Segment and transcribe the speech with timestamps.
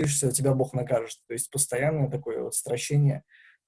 [0.00, 1.18] молишься, тебя Бог накажет.
[1.26, 3.24] То есть постоянное такое вот стращение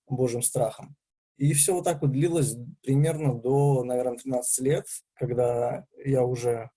[0.09, 0.97] Божьим страхом.
[1.39, 6.71] И все вот так вот длилось примерно до, наверное, 13 лет, когда я уже,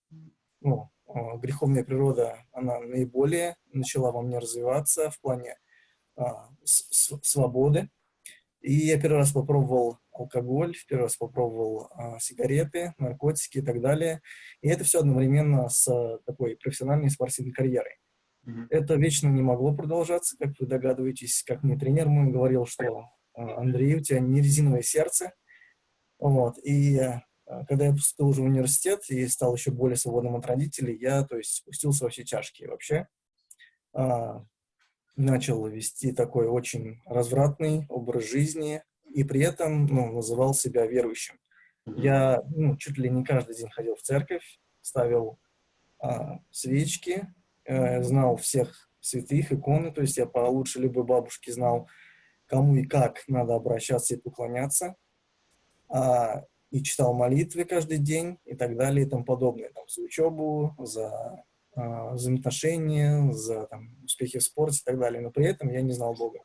[0.61, 5.57] ну, а, греховная природа, она наиболее начала во мне развиваться в плане
[6.15, 7.89] а, с, свободы.
[8.61, 14.21] И я первый раз попробовал алкоголь, первый раз попробовал а, сигареты, наркотики и так далее.
[14.61, 17.97] И это все одновременно с такой профессиональной спортивной карьерой.
[18.45, 18.67] Mm-hmm.
[18.69, 21.43] Это вечно не могло продолжаться, как вы догадываетесь.
[21.43, 25.33] Как мне тренер мой говорил, что а, Андрей, у тебя не резиновое сердце.
[26.19, 26.57] Вот.
[26.63, 30.97] И а, когда я поступил уже в университет и стал еще более свободным от родителей,
[30.97, 33.07] я, то есть, спустился во все тяжкие вообще.
[33.93, 34.43] А,
[35.15, 41.39] начал вести такой очень развратный образ жизни, и при этом ну, называл себя верующим.
[41.85, 45.39] Я ну, чуть ли не каждый день ходил в церковь, ставил
[45.99, 47.27] а, свечки,
[47.65, 51.87] э, знал всех святых, иконы, то есть я получше любой бабушки знал,
[52.47, 54.95] кому и как надо обращаться и поклоняться,
[55.89, 60.75] а, и читал молитвы каждый день и так далее и тому подобное, там, за учебу,
[60.79, 61.43] за
[61.75, 65.91] а, взаимоотношения, за там, успехи в спорте и так далее, но при этом я не
[65.91, 66.39] знал Бога.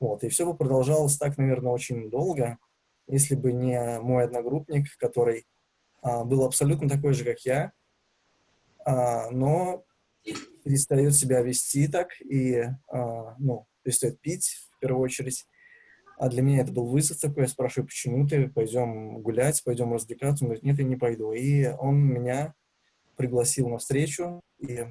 [0.00, 0.24] Вот.
[0.24, 2.58] И все бы продолжалось так, наверное, очень долго,
[3.06, 5.46] если бы не мой одногруппник, который
[6.00, 7.72] а, был абсолютно такой же, как я,
[8.84, 9.84] а, но
[10.64, 15.46] перестает себя вести так и, а, ну, перестает пить, в первую очередь.
[16.18, 17.44] А для меня это был вызов такой.
[17.44, 18.48] Я спрашиваю, почему ты?
[18.48, 20.44] Пойдем гулять, пойдем развлекаться.
[20.44, 21.32] Он говорит, нет, я не пойду.
[21.32, 22.54] И он меня
[23.16, 24.86] пригласил на встречу, и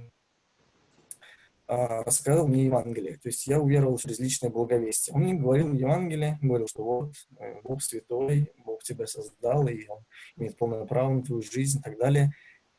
[1.67, 3.13] а, рассказал мне Евангелие.
[3.13, 5.15] То есть я уверовал через личное благовестие.
[5.15, 9.99] Он мне говорил Евангелие, говорил, что вот, э, Бог святой, Бог тебя создал, и Он
[10.35, 12.33] имеет полное право на твою жизнь и так далее.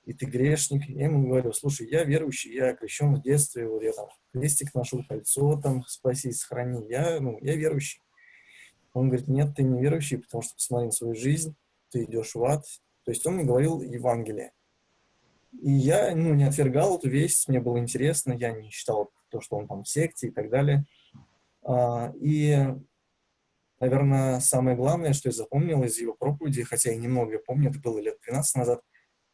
[0.04, 0.88] И ты грешник.
[0.88, 5.04] Я ему говорю, слушай, я верующий, я крещен в детстве, вот я там крестик нашел,
[5.08, 6.88] кольцо там, спаси, сохрани.
[6.88, 8.02] Я, ну, я верующий.
[8.94, 11.54] Он говорит, нет, ты не верующий, потому что посмотри на свою жизнь,
[11.90, 12.64] ты идешь в ад.
[13.04, 14.52] То есть он мне говорил Евангелие.
[15.60, 19.56] И я ну, не отвергал эту весть, мне было интересно, я не считал то, что
[19.56, 20.84] он там в секте и так далее.
[21.62, 22.58] А, и,
[23.80, 27.98] наверное, самое главное, что я запомнил из его проповеди, хотя я немного помню, это было
[27.98, 28.82] лет 12 назад,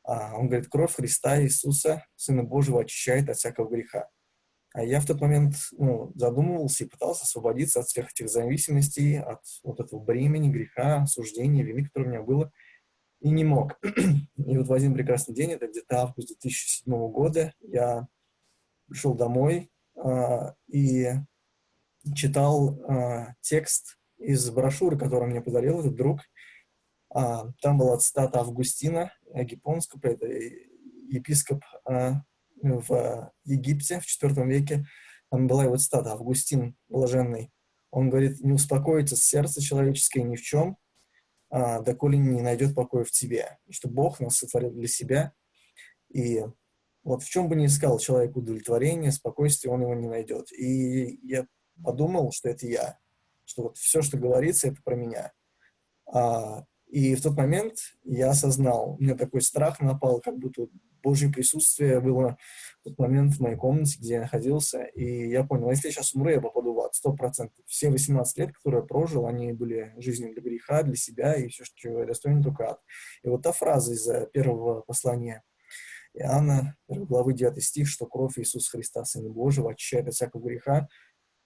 [0.09, 4.09] он говорит, кровь Христа Иисуса, Сына Божьего, очищает от всякого греха.
[4.75, 9.41] А я в тот момент ну, задумывался и пытался освободиться от всех этих зависимостей, от
[9.63, 12.53] вот этого бремени, греха, осуждения, вины, которое у меня было–
[13.21, 13.79] и не мог.
[14.37, 18.07] И вот в один прекрасный день, это где-то август 2007 года, я
[18.89, 21.11] пришел домой э, и
[22.15, 26.21] читал э, текст из брошюры, которую мне подарил этот друг.
[27.11, 32.23] А, там была цитата Августина Гиппонского, это епископ а,
[32.63, 34.87] в Египте в IV веке.
[35.31, 37.53] Там была его цитата «Августин блаженный».
[37.91, 40.77] Он говорит, не успокоится сердце человеческое ни в чем,
[41.51, 43.59] а, доколе не найдет покоя в тебе.
[43.71, 45.33] Что Бог нас сотворил для себя.
[46.13, 46.43] И
[47.03, 50.53] вот в чем бы ни искал человек удовлетворение, спокойствие, он его не найдет.
[50.53, 51.47] И я
[51.83, 52.99] подумал, что это я,
[53.45, 55.33] что вот все, что говорится, это про меня.
[56.89, 60.69] И в тот момент я осознал, у меня такой страх напал, как будто
[61.03, 62.39] Божье присутствие было
[62.81, 66.15] в тот момент в моей комнате, где я находился, и я понял, если я сейчас
[66.15, 67.65] умру, я попаду в ад, сто процентов.
[67.67, 71.65] Все 18 лет, которые я прожил, они были жизнью для греха, для себя, и все,
[71.65, 72.81] что я достоин, только ад.
[73.23, 75.45] И вот та фраза из первого послания
[76.15, 80.89] Иоанна, главы 9 стих, что кровь Иисуса Христа, Сына Божьего, очищает от всякого греха,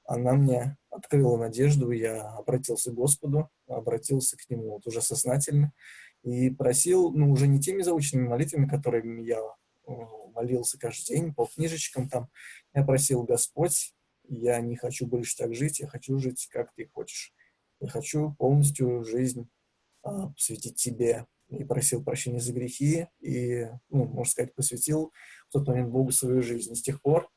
[0.05, 5.73] она мне открыла надежду, я обратился к Господу, обратился к Нему вот уже сознательно
[6.23, 9.41] и просил, ну, уже не теми заученными молитвами, которыми я
[10.35, 12.29] молился каждый день по книжечкам там,
[12.75, 13.95] я просил, Господь,
[14.29, 17.35] я не хочу больше так жить, я хочу жить, как Ты хочешь.
[17.81, 19.49] Я хочу полностью жизнь
[20.03, 21.27] а, посвятить Тебе.
[21.49, 25.13] И просил прощения за грехи, и, ну, можно сказать, посвятил
[25.49, 26.73] в тот момент Богу свою жизнь.
[26.73, 27.29] И с тех пор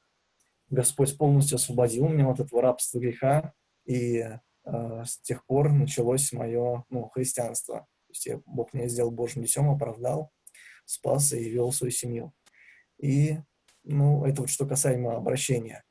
[0.69, 3.53] Господь полностью освободил меня от этого рабства греха,
[3.85, 7.81] и э, с тех пор началось мое ну, христианство.
[8.07, 10.31] То есть я, Бог меня сделал Божьим детем, оправдал,
[10.85, 12.33] спас и вел свою семью.
[12.97, 13.37] И
[13.83, 15.83] ну, это вот что касаемо обращения.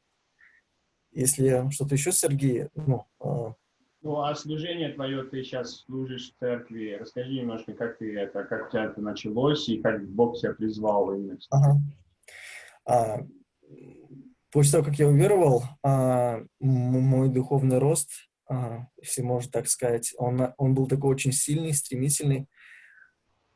[1.13, 3.07] Если что-то еще, Сергей, ну...
[3.21, 3.53] Э,
[4.03, 6.99] ну, а служение твое, ты сейчас служишь в церкви.
[7.01, 11.15] Расскажи немножко, как ты это, как у тебя это началось и как Бог тебя призвал
[11.15, 11.39] именно.
[11.49, 11.81] Ага.
[12.87, 13.21] А,
[14.55, 18.09] После того, как я уверовал, а, мой духовный рост,
[18.49, 22.47] а, если можно так сказать, он, он был такой очень сильный, стремительный.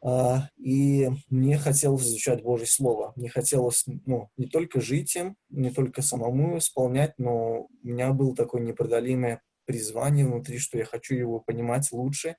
[0.04, 3.12] А, и мне хотелось изучать Божье Слово.
[3.14, 8.34] Мне хотелось ну, не только жить им, не только самому исполнять, но у меня было
[8.34, 12.34] такое непреодолимое призвание внутри, что я хочу его понимать лучше,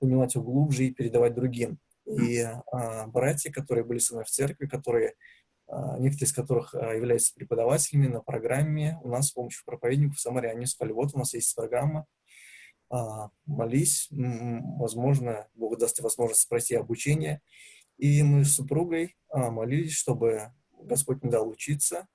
[0.00, 1.78] понимать его глубже и передавать другим.
[2.04, 5.14] И а, братья, которые были со мной в церкви, которые,
[5.68, 10.50] некоторые из которых а, являются преподавателями на программе у нас с помощью проповедников в Самаре,
[10.50, 12.06] они сказали, вот у нас есть программа,
[12.88, 17.40] а, молись, возможно, Бог даст возможность пройти обучение.
[17.98, 20.52] И мы с супругой а, молились, чтобы
[20.82, 22.06] Господь не дал учиться.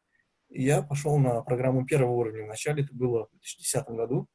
[0.50, 2.45] И я пошел на программу первого уровня.
[2.45, 4.27] Вначале это было в 2010 году.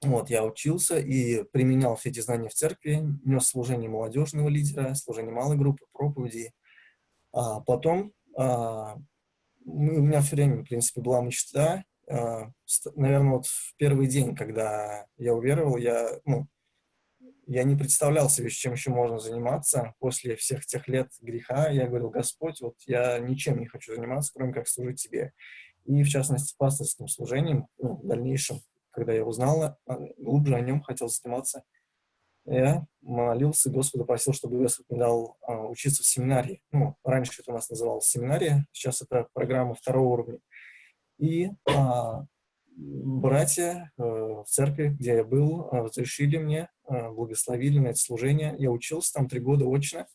[0.00, 5.32] Вот, я учился и применял все эти знания в церкви, нес служение молодежного лидера, служение
[5.32, 6.52] малой группы, проповеди.
[7.32, 8.96] А потом а,
[9.64, 12.50] у меня все время, в принципе, была мечта а,
[12.96, 16.46] наверное, вот в первый день, когда я уверовал, я, ну,
[17.46, 19.94] я не представлял себе, чем еще можно заниматься.
[19.98, 24.52] После всех тех лет греха я говорил, Господь, вот я ничем не хочу заниматься, кроме
[24.52, 25.32] как служить Тебе.
[25.84, 29.76] И, в частности, пасторским служением, ну, в дальнейшем, когда я узнал
[30.18, 31.64] глубже о нем, хотел заниматься,
[32.44, 36.62] я молился Господу, просил, чтобы Господь мне дал а, учиться в семинарии.
[36.72, 40.38] Ну, раньше это у нас называлось семинария, сейчас это программа второго уровня.
[41.18, 42.24] И а,
[42.76, 48.54] братья э, в церкви, где я был, э, разрешили мне, э, благословили на это служение.
[48.58, 50.06] Я учился там три года очно.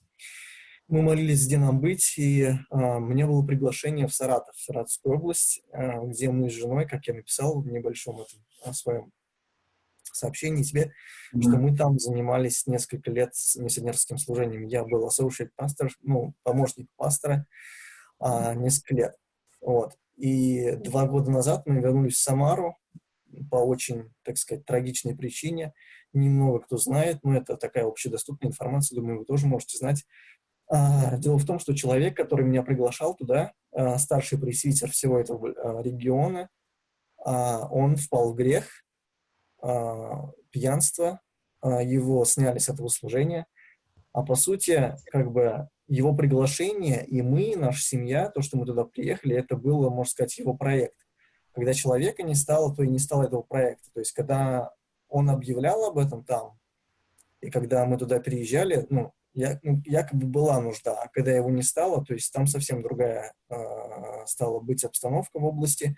[0.88, 5.62] Мы молились, где нам быть, и э, мне было приглашение в Саратов, в Саратовскую область,
[5.72, 9.12] э, где мы с женой, как я написал в небольшом этом, своем
[10.18, 10.92] сообщении тебе,
[11.34, 11.42] mm-hmm.
[11.42, 14.66] что мы там занимались несколько лет с миссионерским служением.
[14.66, 17.46] Я был associate пастор, ну, помощник пастора
[18.20, 19.16] а, несколько лет.
[19.62, 19.94] Вот.
[20.16, 22.78] И два года назад мы вернулись в Самару
[23.52, 25.74] по очень, так сказать, трагичной причине.
[26.14, 30.06] Немного кто знает, но это такая общедоступная информация, думаю, вы тоже можете знать.
[30.70, 35.50] А, дело в том, что человек, который меня приглашал туда, а, старший пресвитер всего этого
[35.50, 36.50] а, региона,
[37.20, 38.70] он впал в грех,
[40.52, 41.22] пьянство,
[41.64, 43.48] его сняли с этого служения,
[44.14, 48.84] а по сути, как бы его приглашение, и мы, наша семья, то, что мы туда
[48.84, 50.98] приехали, это было, можно сказать, его проект.
[51.54, 53.90] Когда человека не стало, то и не стало этого проекта.
[53.94, 54.72] То есть, когда
[55.08, 56.60] он объявлял об этом там,
[57.42, 61.62] и когда мы туда приезжали, ну, я, ну, якобы была нужда, а когда его не
[61.62, 63.56] стало, то есть там совсем другая э,
[64.26, 65.96] стала быть обстановка в области,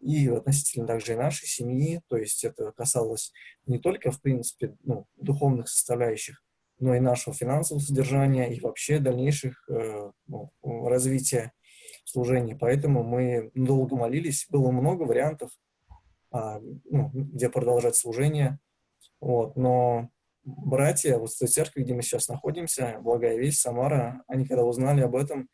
[0.00, 3.32] и относительно также и нашей семьи, то есть это касалось
[3.66, 6.42] не только, в принципе, ну, духовных составляющих,
[6.78, 11.52] но и нашего финансового содержания и вообще дальнейших э, ну, развития
[12.04, 12.56] служения.
[12.56, 15.50] Поэтому мы долго молились, было много вариантов,
[16.30, 18.58] а, ну, где продолжать служение.
[19.20, 20.08] Вот, но
[20.44, 25.02] братья вот в той церкви, где мы сейчас находимся, Благая Весть, Самара, они когда узнали
[25.02, 25.48] об этом,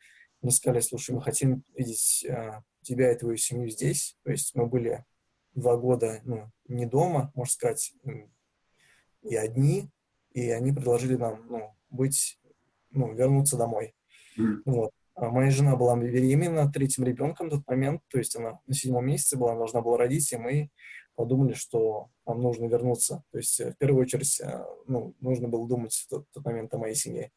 [0.47, 4.17] они сказали, слушай, мы хотим видеть а, тебя и твою семью здесь.
[4.23, 5.03] То есть мы были
[5.53, 7.93] два года ну, не дома, можно сказать,
[9.23, 9.89] и одни,
[10.31, 12.39] и они предложили нам ну, быть,
[12.91, 13.93] ну, вернуться домой.
[14.39, 14.61] Mm.
[14.65, 14.91] Вот.
[15.15, 19.05] А моя жена была беременна третьим ребенком в тот момент, то есть она на седьмом
[19.05, 20.69] месяце была, она должна была родить, и мы
[21.15, 23.23] подумали, что нам нужно вернуться.
[23.31, 26.45] То есть э, в первую очередь э, ну, нужно было думать в тот, в тот
[26.45, 27.31] момент о моей семье.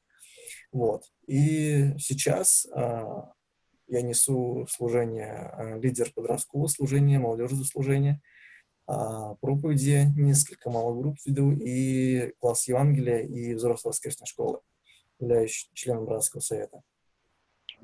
[0.72, 1.04] Вот.
[1.26, 3.32] И сейчас а,
[3.88, 8.20] я несу служение, а, лидер подросткового служения, молодежного служения–
[8.92, 14.58] а, проповеди, несколько малых групп веду, и класс Евангелия, и взрослая воскресной школы.
[15.20, 16.80] Являюсь членом братского совета.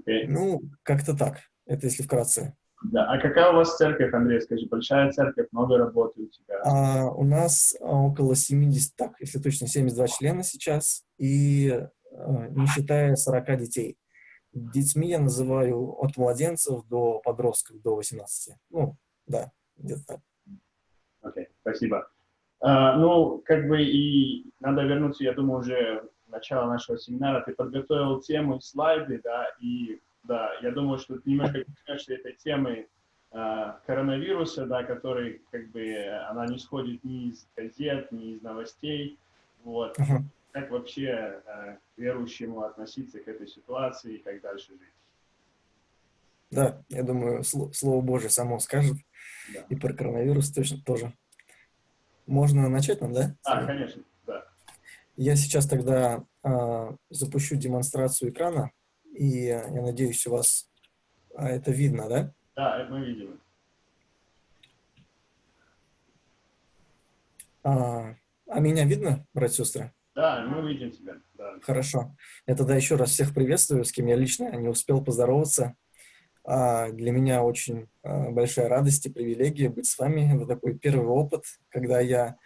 [0.01, 0.25] Okay.
[0.27, 1.43] Ну, как-то так.
[1.65, 2.57] Это если вкратце.
[2.83, 3.07] Да.
[3.09, 4.67] А какая у вас церковь, Андрей, скажи?
[4.67, 6.61] Большая церковь, много работы у тебя?
[6.65, 13.59] А, у нас около 70, так, если точно, 72 члена сейчас, и не считая 40
[13.59, 13.99] детей.
[14.53, 18.55] Детьми я называю от младенцев до подростков, до 18.
[18.71, 18.97] Ну,
[19.27, 20.21] да, где-то так.
[21.21, 22.09] Окей, okay, спасибо.
[22.65, 27.43] Uh, ну, как бы и надо вернуться, я думаю, уже в начало нашего семинара.
[27.45, 32.33] Ты подготовил тему и слайды, да, и да, я думаю, что ты немножко коснешься этой
[32.37, 32.89] темы
[33.33, 39.19] uh, коронавируса, да, который, как бы, она не сходит ни из газет, ни из новостей,
[39.63, 39.99] вот.
[39.99, 40.23] Uh-huh.
[40.57, 44.95] Как вообще uh, верующему относиться к этой ситуации и как дальше жить?
[46.51, 48.97] Да, я думаю, Слово Божье само скажет.
[49.53, 49.67] Да.
[49.69, 51.13] И про коронавирус точно тоже.
[52.25, 53.37] Можно начать нам, да?
[53.45, 54.47] А, конечно, да.
[55.17, 58.71] Я сейчас тогда э, запущу демонстрацию экрана,
[59.13, 60.71] и я надеюсь, у вас
[61.35, 62.33] а, это видно, да?
[62.55, 63.39] Да, мы видим.
[67.63, 68.15] А,
[68.47, 69.93] а меня видно, братья и сестры?
[70.17, 71.17] Да, мы видим тебя.
[71.35, 71.59] Да.
[71.61, 72.17] Хорошо.
[72.47, 75.77] Я тогда еще раз всех приветствую, с кем я лично не успел поздороваться.
[76.43, 80.35] А, для меня очень а, большая радость и привилегия быть с вами.
[80.35, 82.39] Это такой первый опыт, когда я,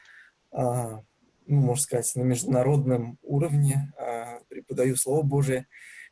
[0.50, 1.04] а,
[1.46, 3.92] ну, можно сказать, на международном уровне
[4.48, 5.68] преподаю Слово Божие.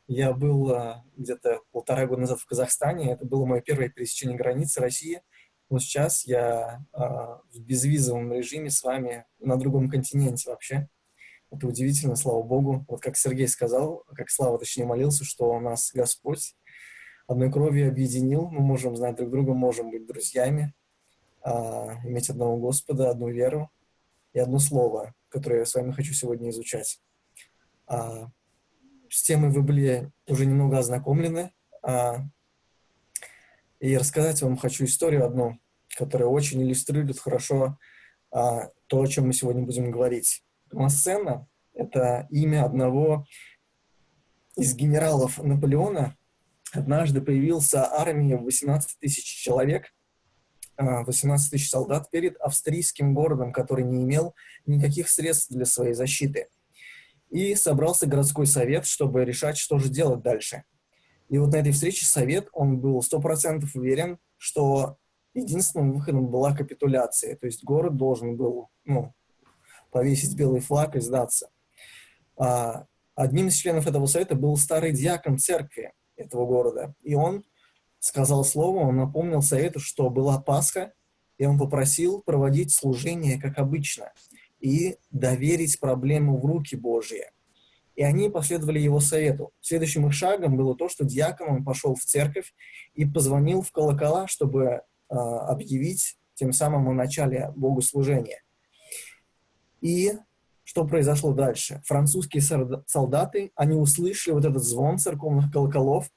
[0.07, 0.73] Я был
[1.17, 3.11] где-то полтора года назад в Казахстане.
[3.11, 5.23] Это было мое первое пересечение границы России.
[5.71, 10.89] Но сейчас я в безвизовом режиме с вами на другом континенте вообще.
[11.51, 12.85] Это удивительно, слава Богу.
[12.89, 16.57] Вот как Сергей сказал, как Слава точнее молился, что у нас Господь
[17.27, 20.75] одной кровью объединил, мы можем знать друг друга, можем быть друзьями,
[21.43, 23.71] а, иметь одного Господа, одну веру
[24.33, 27.01] и одно слово, которое я с вами хочу сегодня изучать.
[27.87, 28.31] А,
[29.09, 31.53] с темой вы были уже немного ознакомлены,
[31.83, 32.27] а,
[33.81, 35.59] и рассказать вам хочу историю одну,
[35.97, 37.79] которая очень иллюстрирует хорошо
[38.31, 40.43] а, то, о чем мы сегодня будем говорить.
[40.73, 43.27] Массена— это имя одного
[44.57, 46.17] из генералов Наполеона.
[46.73, 49.95] Однажды появился армия в 18 тысяч человек,
[50.77, 54.35] 18 а, тысяч солдат перед австрийским городом, который не имел
[54.67, 56.49] никаких средств для своей защиты.
[57.31, 60.65] И собрался городской совет, чтобы решать, что же делать дальше.
[61.29, 64.97] И вот на этой встрече совет, он был 100% уверен, что
[65.35, 67.37] единственным выходом была капитуляция.
[67.37, 69.15] То есть город должен был ну,
[69.91, 71.51] повесить белый флаг и сдаться.
[72.37, 76.95] А, одним из членов этого совета был старый диакон церкви этого города.
[77.03, 77.45] И он
[77.99, 80.93] сказал слово, он напомнил совету, что была Пасха,
[81.37, 84.13] и он попросил проводить служение как обычно
[84.61, 87.31] и доверить проблему в руки Божьи.
[87.95, 89.53] И они последовали его совету.
[89.61, 92.55] Следующим их шагом было то, что диакон он пошел в церковь
[92.95, 98.43] и позвонил в колокола, чтобы э, объявить тем самым о начале богослужения.
[99.81, 100.13] И
[100.65, 101.81] что произошло дальше?
[101.87, 102.43] Французские
[102.87, 106.11] солдаты, они услышали вот этот звон церковных колоколов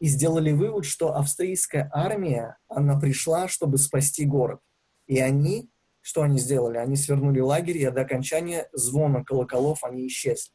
[0.00, 4.60] и сделали вывод, что австрийская армия, она пришла, чтобы спасти город.
[5.06, 6.78] И они, что они сделали?
[6.78, 10.52] Они свернули лагерь, и до окончания звона колоколов они исчезли.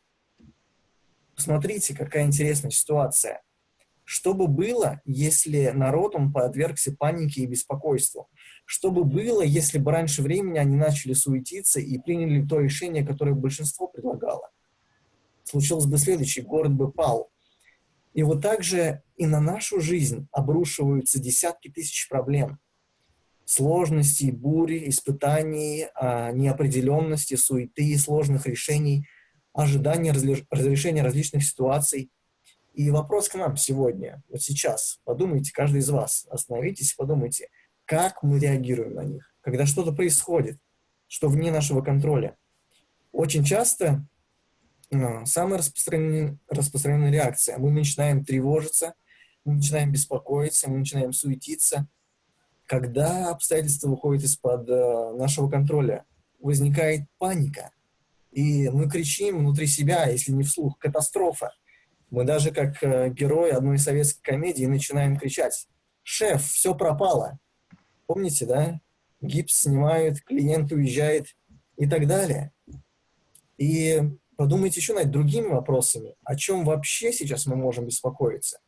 [1.36, 3.42] Посмотрите, какая интересная ситуация.
[4.14, 8.28] Что бы было, если народ, он подвергся панике и беспокойству?
[8.66, 13.36] Что бы было, если бы раньше времени они начали суетиться и приняли то решение, которое
[13.36, 14.50] большинство предлагало?
[15.46, 17.32] Случилось бы следующее, город бы пал.
[18.14, 22.60] И вот так же и на нашу жизнь обрушиваются десятки тысяч проблем.
[23.46, 29.08] Сложностей, бури, испытаний, а, неопределенности, суеты, сложных решений,
[29.54, 32.12] ожидания разрешения различных ситуаций–
[32.74, 37.50] и вопрос к нам сегодня, вот сейчас, подумайте, каждый из вас, остановитесь подумайте,
[37.86, 40.58] как мы реагируем на них, когда что-то происходит,
[41.08, 42.38] что вне нашего контроля.
[43.12, 44.06] Очень часто
[44.90, 48.94] э, самая распространенная, распространенная реакция, мы начинаем тревожиться,
[49.44, 51.88] мы начинаем беспокоиться, мы начинаем суетиться,
[52.66, 56.06] когда обстоятельства выходят из-под э, нашего контроля,
[56.40, 57.72] возникает паника,
[58.32, 61.52] и мы кричим внутри себя, если не вслух, катастрофа.
[62.12, 65.68] Мы даже как э, герои одной советской комедии начинаем кричать
[66.04, 67.40] «Шеф, все пропало!»
[68.06, 68.82] Помните, да?
[69.22, 71.28] Гипс снимают, клиент уезжает
[71.78, 72.52] и так далее.
[73.58, 74.02] И
[74.36, 76.16] подумайте еще над другими вопросами.
[76.26, 78.60] О чем вообще сейчас мы можем беспокоиться?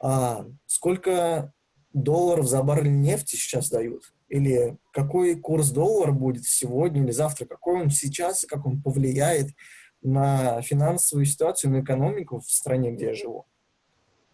[0.00, 1.52] А, сколько
[1.92, 4.14] долларов за баррель нефти сейчас дают?
[4.28, 7.44] Или какой курс доллара будет сегодня или завтра?
[7.44, 9.50] Какой он сейчас, как он повлияет
[10.04, 13.46] на финансовую ситуацию, на экономику в стране, где я живу.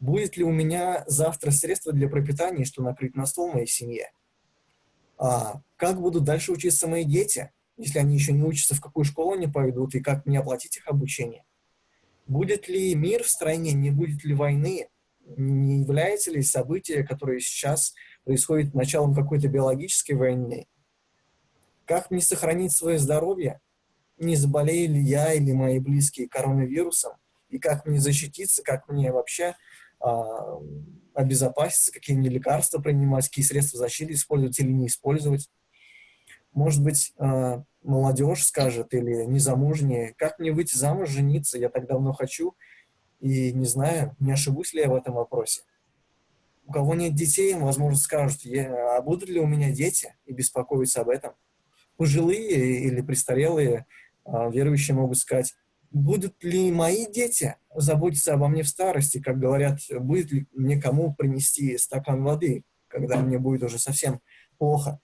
[0.00, 4.11] Будет ли у меня завтра средства для пропитания, что накрыть на стол моей семье?
[5.17, 9.33] А как будут дальше учиться мои дети, если они еще не учатся, в какую школу
[9.33, 11.45] они пойдут, и как мне оплатить их обучение?
[12.27, 14.89] Будет ли мир в стране, не будет ли войны?
[15.37, 20.67] Не является ли событие, которое сейчас происходит началом какой-то биологической войны?
[21.85, 23.61] Как мне сохранить свое здоровье?
[24.21, 27.12] Не заболею ли я или мои близкие коронавирусом,
[27.49, 29.57] и как мне защититься, как мне вообще
[29.99, 30.59] а,
[31.15, 35.50] обезопаситься, какие мне лекарства принимать, какие средства защиты использовать или не использовать.
[36.53, 42.12] Может быть, а, молодежь скажет или незамужние, как мне выйти замуж, жениться, я так давно
[42.12, 42.55] хочу,
[43.21, 45.62] и не знаю, не ошибусь ли я в этом вопросе.
[46.67, 51.09] У кого нет детей, возможно, скажут, а будут ли у меня дети, и беспокоиться об
[51.09, 51.33] этом.
[51.97, 53.87] Пожилые или престарелые
[54.27, 55.55] верующие могут сказать,
[55.91, 61.15] будут ли мои дети заботиться обо мне в старости, как говорят, будет ли мне кому
[61.15, 64.21] принести стакан воды, когда мне будет уже совсем
[64.59, 65.00] плохо,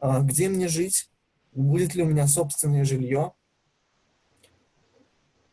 [0.00, 1.10] а, где мне жить,
[1.52, 3.32] будет ли у меня собственное жилье,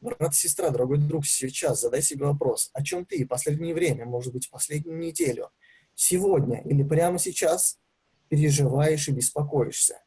[0.01, 3.27] Брат, сестра, дорогой друг, сейчас задай себе вопрос, о чем ты?
[3.27, 5.49] Последнее время, может быть, последнюю неделю,
[5.93, 7.77] сегодня или прямо сейчас
[8.29, 10.01] переживаешь и беспокоишься?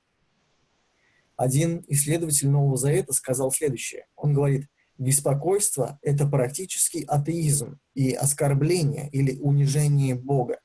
[1.43, 4.07] Один исследователь Нового Завета сказал следующее.
[4.15, 10.61] Он говорит, беспокойство– это практически атеизм и оскорбление или унижение Бога.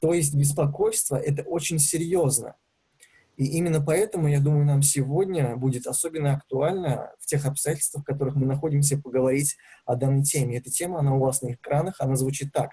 [0.00, 2.56] То есть беспокойство– это очень серьезно.
[3.38, 8.36] И именно поэтому, я думаю, нам сегодня будет особенно актуально в тех обстоятельствах, в которых
[8.36, 10.58] мы находимся, поговорить о данной теме.
[10.58, 12.72] Эта тема, она у вас на экранах, она звучит так.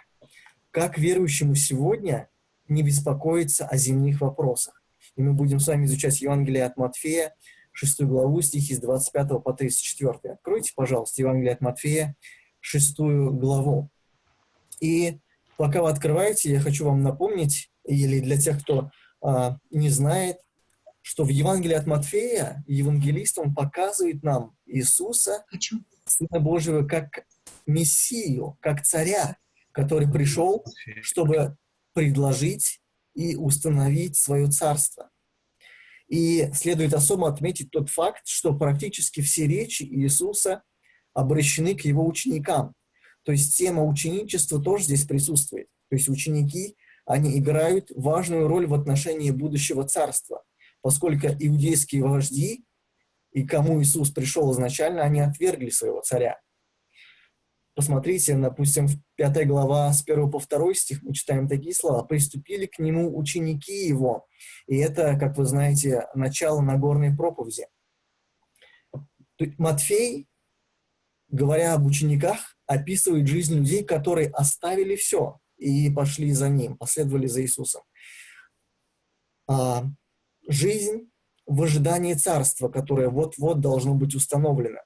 [0.71, 2.27] Как верующему сегодня
[2.67, 4.78] не беспокоиться о земных вопросах?
[5.15, 7.35] И мы будем с вами изучать Евангелие от Матфея,
[7.71, 10.33] 6 главу, стихи с 25 по 34.
[10.33, 12.15] Откройте, пожалуйста, Евангелие от Матфея,
[12.59, 13.89] 6 главу.
[14.79, 15.19] И
[15.57, 20.37] пока вы открываете, я хочу вам напомнить, или для тех, кто а, не знает,
[21.01, 25.77] что в Евангелии от Матфея евангелист, он показывает нам Иисуса, Хочу.
[26.05, 27.25] Сына Божьего, как
[27.65, 29.37] Мессию, как царя,
[29.71, 30.65] который пришел,
[31.01, 31.55] чтобы
[31.93, 32.78] предложить
[33.13, 35.09] и установить свое царство.
[36.07, 40.63] И следует особо отметить тот факт, что практически все речи Иисуса
[41.13, 42.73] обращены к его ученикам.
[43.23, 45.67] То есть тема ученичества тоже здесь присутствует.
[45.89, 46.75] То есть ученики,
[47.05, 50.43] они играют важную роль в отношении будущего царства,
[50.81, 52.63] поскольку иудейские вожди
[53.31, 56.39] и кому Иисус пришел изначально, они отвергли своего царя.
[57.79, 62.03] Посмотрите, допустим, в 5 глава с 1 по 2 стих мы читаем такие слова.
[62.03, 64.27] «Приступили к нему ученики его».
[64.67, 67.67] И это, как вы знаете, начало Нагорной проповеди.
[69.57, 70.27] Матфей,
[71.29, 77.43] говоря об учениках, описывает жизнь людей, которые оставили все и пошли за ним, последовали за
[77.43, 77.83] Иисусом.
[79.47, 79.85] А,
[80.49, 81.09] жизнь
[81.45, 84.81] в ожидании царства, которое вот-вот должно быть установлено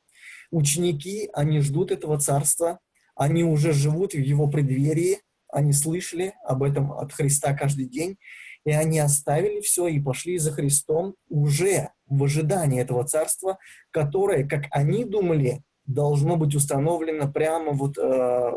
[0.53, 2.79] ученики, они ждут этого царства,
[3.15, 5.19] они уже живут в его преддверии,
[5.51, 8.17] они слышали об этом от Христа каждый день,
[8.65, 13.57] и они оставили все и пошли за Христом уже в ожидании этого царства,
[13.91, 18.51] которое, как они думали, должно быть установлено прямо вот э,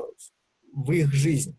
[0.73, 1.59] в их жизнь.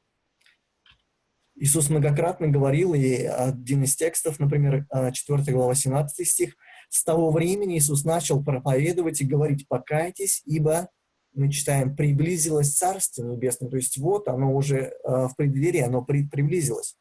[1.56, 6.56] Иисус многократно говорил, и один из текстов, например, 4 э, глава 17 стих,
[6.89, 10.89] с того времени Иисус начал проповедовать и говорить, покайтесь, ибо,
[11.34, 16.28] мы читаем, приблизилось Царство Небесное, то есть вот оно уже э, в преддверии, оно при,
[16.28, 16.95] приблизилось.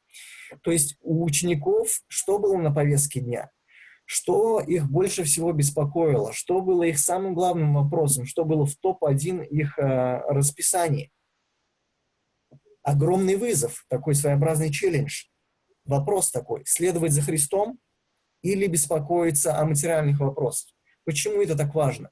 [0.62, 3.50] То есть у учеников что было на повестке дня?
[4.04, 6.32] Что их больше всего беспокоило?
[6.32, 8.24] Что было их самым главным вопросом?
[8.24, 11.10] Что было в топ-1 их э, расписании?
[12.82, 15.24] Огромный вызов, такой своеобразный челлендж.
[15.84, 17.80] Вопрос такой, следовать за Христом
[18.52, 20.68] или беспокоиться о материальных вопросах.
[21.04, 22.10] Почему это так важно?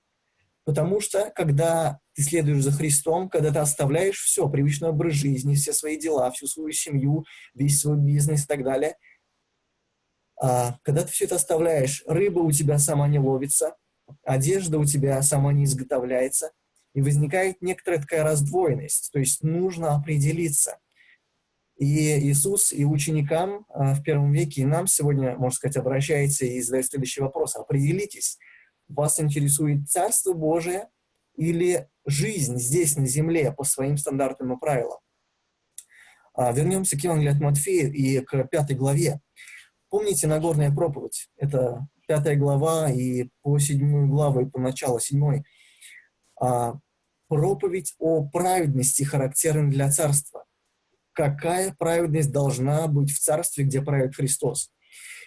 [0.64, 5.72] Потому что, когда ты следуешь за Христом, когда ты оставляешь все, привычный образ жизни, все
[5.72, 8.96] свои дела, всю свою семью, весь свой бизнес и так далее,
[10.40, 13.76] а, когда ты все это оставляешь, рыба у тебя сама не ловится,
[14.24, 16.50] одежда у тебя сама не изготовляется,
[16.94, 20.78] и возникает некоторая такая раздвоенность, то есть нужно определиться,
[21.76, 26.60] и Иисус и ученикам а, в первом веке, и нам сегодня, можно сказать, обращается и
[26.60, 27.56] задает следующий вопрос.
[27.56, 28.38] Определитесь,
[28.88, 30.88] вас интересует Царство Божие
[31.36, 34.98] или жизнь здесь, на земле, по своим стандартам и правилам?
[36.34, 39.20] А, вернемся к Евангелию от Матфея и к пятой главе.
[39.88, 41.28] Помните Нагорная проповедь?
[41.36, 45.44] Это пятая глава и по седьмую главу, и по началу седьмой.
[46.40, 46.74] А,
[47.28, 50.43] проповедь о праведности характерна для царства
[51.14, 54.70] какая праведность должна быть в царстве, где правит Христос.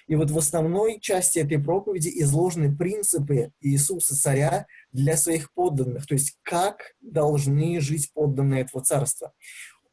[0.08, 6.13] И вот в основной части этой проповеди изложены принципы Иисуса Царя для своих подданных, то
[6.13, 9.34] есть как должны жить подданные этого царства.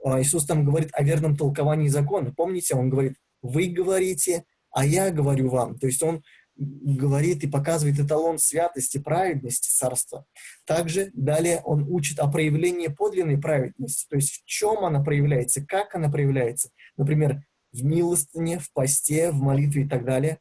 [0.05, 2.33] А, Иисус там говорит о верном толковании закона.
[2.33, 5.79] Помните, Он говорит, вы говорите, а я говорю вам.
[5.79, 6.23] То есть Он
[6.57, 10.25] говорит и показывает эталон святости, праведности царства.
[10.67, 15.95] Также далее он учит о проявлении подлинной праведности, то есть в чем она проявляется, как
[15.95, 16.71] она проявляется.
[16.97, 20.39] Например, в милостыне, в посте, в молитве и так далее.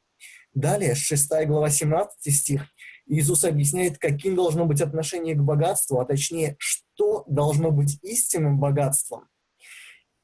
[0.53, 2.67] Далее, 6 глава 17 стих,
[3.07, 9.27] Иисус объясняет, каким должно быть отношение к богатству, а точнее, что должно быть истинным богатством.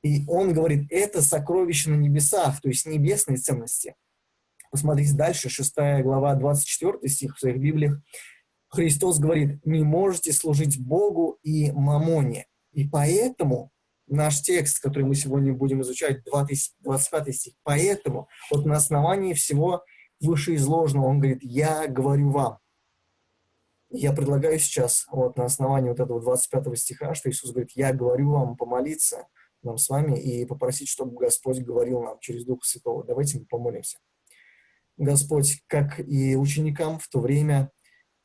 [0.03, 3.95] И он говорит, это сокровище на небесах, то есть небесные ценности–
[4.69, 7.99] Посмотрите дальше, 6 глава, 24 стих в своих Библиях.
[8.69, 12.45] Христос говорит, не можете служить Богу и мамоне.
[12.71, 13.71] И поэтому
[14.07, 19.83] наш текст, который мы сегодня будем изучать, 20, 25 стих, поэтому вот на основании всего
[20.21, 22.59] вышеизложенного он говорит, я говорю вам.
[23.91, 28.31] Я предлагаю сейчас вот на основании вот этого 25 стиха, что Иисус говорит, я говорю
[28.31, 29.27] вам помолиться
[29.63, 33.03] нам с вами и попросить, чтобы Господь говорил нам через Духа Святого.
[33.03, 33.97] Давайте мы помолимся.
[34.99, 37.71] Господь, как и ученикам в то время,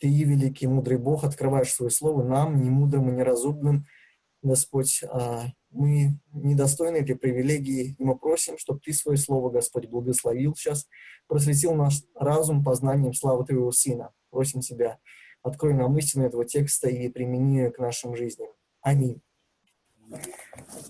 [0.00, 3.86] Ты, великий мудрый Бог, открываешь Свое Слово нам, не мудрым и неразумным.
[4.42, 10.56] Господь, а, мы недостойны этой привилегии, и мы просим, чтобы Ты свое Слово, Господь, благословил
[10.56, 10.88] сейчас,
[11.28, 14.10] просветил наш разум познанием славы Твоего Сына.
[14.30, 14.98] Просим Тебя,
[15.42, 18.48] открой нам истину этого текста и примени ее к нашим жизням.
[18.82, 19.22] Аминь.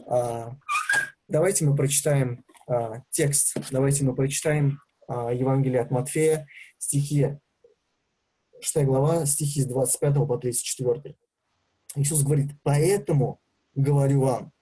[0.06, 0.56] А,
[1.28, 6.46] давайте мы прочитаем а, текст, давайте мы прочитаем а, Евангелие от Матфея,
[6.78, 7.38] стихи,
[8.60, 11.16] 6 глава, стихи с 25 по 34.
[11.96, 13.40] Иисус говорит, «Поэтому,
[13.74, 14.52] говорю вам,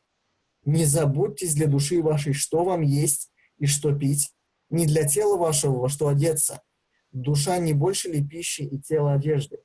[0.64, 4.32] не заботьтесь для души вашей, что вам есть и что пить,
[4.70, 6.62] не для тела вашего, во что одеться.
[7.10, 9.58] Душа не больше ли пищи и тело одежды?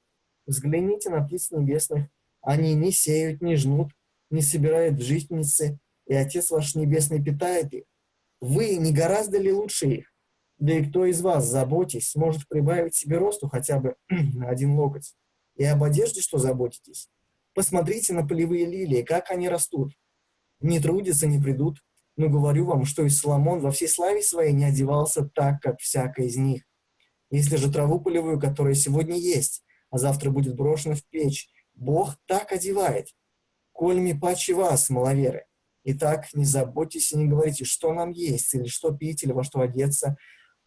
[0.46, 2.08] Взгляните на птиц небесных,
[2.42, 3.92] они не сеют, не жнут,
[4.30, 7.84] не собирают в житницы, и Отец ваш Небесный питает их.
[8.40, 10.14] Вы не гораздо ли лучше их?
[10.58, 15.14] Да и кто из вас, заботясь, сможет прибавить себе росту хотя бы на один локоть?
[15.56, 17.10] И об одежде что заботитесь?
[17.54, 19.94] Посмотрите на полевые лилии, как они растут.
[20.60, 21.84] Не трудятся, не придут.
[22.16, 26.26] Но говорю вам, что и Соломон во всей славе своей не одевался так, как всякая
[26.26, 26.64] из них.
[27.30, 32.52] Если же траву полевую, которая сегодня есть, а завтра будет брошена в печь, Бог так
[32.52, 33.10] одевает.
[33.72, 35.46] Кольми паче вас, маловеры.
[35.84, 39.62] Итак, не заботьтесь и не говорите, что нам есть, или что пить, или во что
[39.62, 40.18] одеться,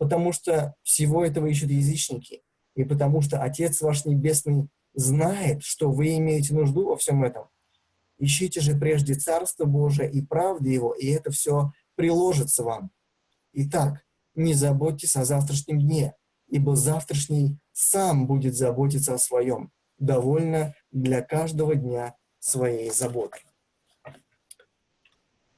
[0.01, 2.43] потому что всего этого ищут язычники,
[2.75, 7.49] и потому что Отец ваш Небесный знает, что вы имеете нужду во всем этом.
[8.17, 12.91] Ищите же прежде Царство Божие и правды Его, и это все приложится вам.
[13.53, 14.03] Итак,
[14.35, 16.15] не заботьтесь о завтрашнем дне,
[16.49, 19.71] ибо завтрашний сам будет заботиться о своем.
[19.99, 23.41] Довольно для каждого дня своей заботы.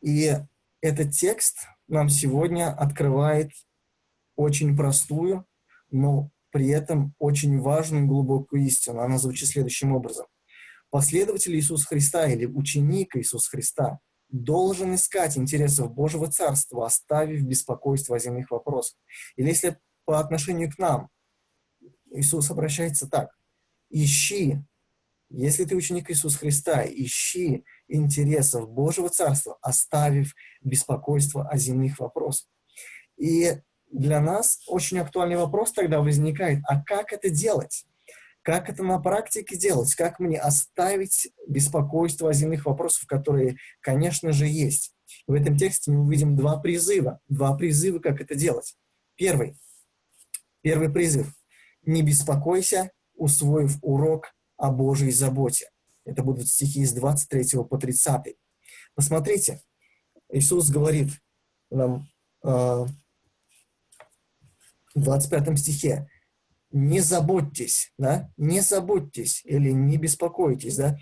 [0.01, 0.37] И
[0.81, 3.53] этот текст нам сегодня открывает
[4.37, 5.47] очень простую,
[5.91, 9.01] но при этом очень важную глубокую истину.
[9.01, 10.27] Она звучит следующим образом.
[10.91, 18.19] Последователь Иисуса Христа или ученик Иисуса Христа должен искать интересов Божьего Царства, оставив беспокойство о
[18.19, 18.99] земных вопросах.
[19.37, 21.09] Или если по отношению к нам
[22.11, 23.31] Иисус обращается так.
[23.89, 24.59] Ищи,
[25.31, 32.49] если ты ученик Иисуса Христа, ищи интересов Божьего Царства, оставив беспокойство о земных вопросах.
[33.17, 33.61] И
[33.93, 37.85] для нас очень актуальный вопрос тогда возникает, а как это делать?
[38.43, 39.95] Как это на практике делать?
[39.95, 44.95] Как мне оставить беспокойство о земных вопросах, которые, конечно же, есть?
[45.27, 47.21] В этом тексте мы увидим два призыва.
[47.29, 48.77] Два призыва, как это делать.
[49.15, 49.57] Первый.
[50.63, 51.33] Первый призыв.
[51.83, 55.71] Не беспокойся, усвоив урок о Божьей заботе.
[56.05, 58.37] Это будут стихи с 23 по 30.
[58.95, 59.61] Посмотрите,
[60.31, 61.11] Иисус говорит
[61.71, 62.09] нам
[62.45, 62.87] э,
[64.95, 66.09] в 25 стихе,
[66.71, 70.99] не заботьтесь, да, не заботьтесь или не беспокойтесь, да.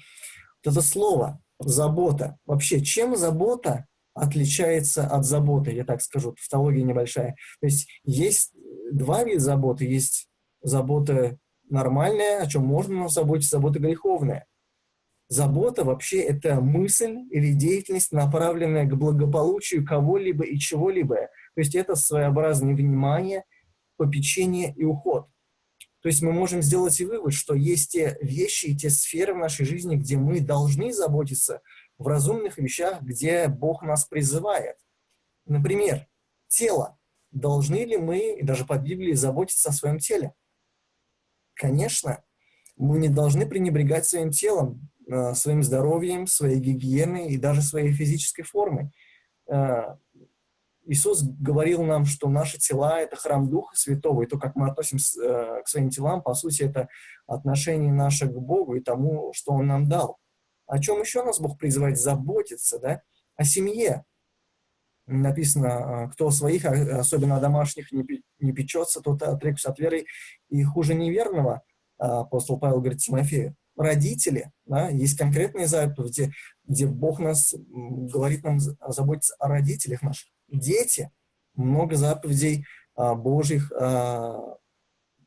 [0.64, 2.38] Вот это слово забота.
[2.46, 7.36] Вообще, чем забота отличается от заботы, я так скажу, тавтология небольшая.
[7.60, 8.52] То есть есть
[8.92, 9.84] два вида заботы.
[9.84, 10.28] Есть
[10.62, 14.46] забота нормальная, о чем можно заботиться, забота греховная.
[15.28, 21.14] Забота вообще это мысль или деятельность, направленная к благополучию кого-либо и чего-либо.
[21.54, 23.44] То есть это своеобразное внимание,
[24.00, 25.28] попечение и уход.
[26.00, 29.38] То есть мы можем сделать и вывод, что есть те вещи и те сферы в
[29.38, 31.60] нашей жизни, где мы должны заботиться
[31.98, 34.76] в разумных вещах, где Бог нас призывает.
[35.44, 36.08] Например,
[36.48, 36.96] тело.
[37.30, 40.32] Должны ли мы, и даже по Библии, заботиться о своем теле?
[41.52, 42.24] Конечно,
[42.76, 48.42] мы не должны пренебрегать своим телом, э, своим здоровьем, своей гигиеной и даже своей физической
[48.44, 48.90] формой.
[50.90, 54.68] Э, Иисус говорил нам, что наши тела— это храм Духа Святого, и то, как мы
[54.68, 56.88] относимся э, к своим телам, по сути, это
[57.26, 60.18] отношение наше к Богу и тому, что Он нам дал.
[60.66, 63.02] О чем еще нас Бог призывает заботиться, да?
[63.36, 64.04] О семье.
[65.06, 68.04] Написано, кто о своих, а, особенно о домашних, не,
[68.38, 70.06] не печется, тот отрекся от веры,
[70.48, 71.62] и хуже неверного,
[71.98, 73.56] а, апостол Павел говорит Тимофею.
[73.76, 76.32] Родители, да, есть конкретные заповеди,
[76.64, 80.28] где Бог нас говорит нам заботиться о родителях наших.
[80.50, 81.10] Дети,
[81.54, 84.56] много заповедей а, Божьих, а,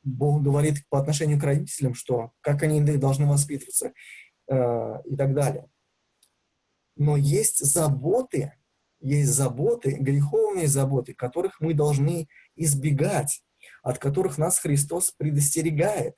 [0.03, 3.93] Бог говорит по отношению к родителям, что как они должны воспитываться.
[4.47, 5.69] Э, и так далее.
[6.97, 8.53] Но есть заботы,
[8.99, 13.41] есть заботы, греховные заботы, которых мы должны избегать,
[13.83, 16.15] от которых нас Христос предостерегает.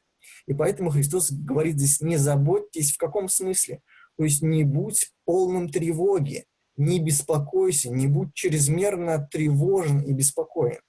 [0.47, 3.81] И поэтому Христос говорит здесь, не заботьтесь в каком смысле?
[4.17, 6.45] То есть не будь полным тревоги,
[6.77, 10.79] не беспокойся, не будь чрезмерно тревожен и беспокоен.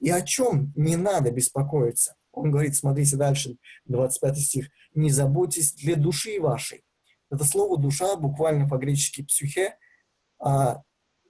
[0.00, 2.14] И о чем не надо беспокоиться?
[2.32, 6.84] Он говорит, смотрите дальше, 25 стих, «Не заботьтесь для души вашей».
[7.30, 9.76] Это слово «душа» буквально по-гречески «псюхе»,
[10.38, 10.82] а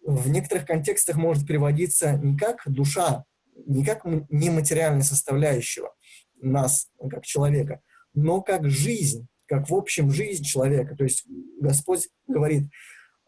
[0.04, 3.24] в некоторых контекстах может переводиться не как душа,
[3.66, 5.94] не как нематериальная составляющего
[6.40, 7.80] нас, как человека,
[8.12, 10.94] но как жизнь, как в общем жизнь человека.
[10.96, 11.24] То есть
[11.60, 12.70] Господь говорит, «А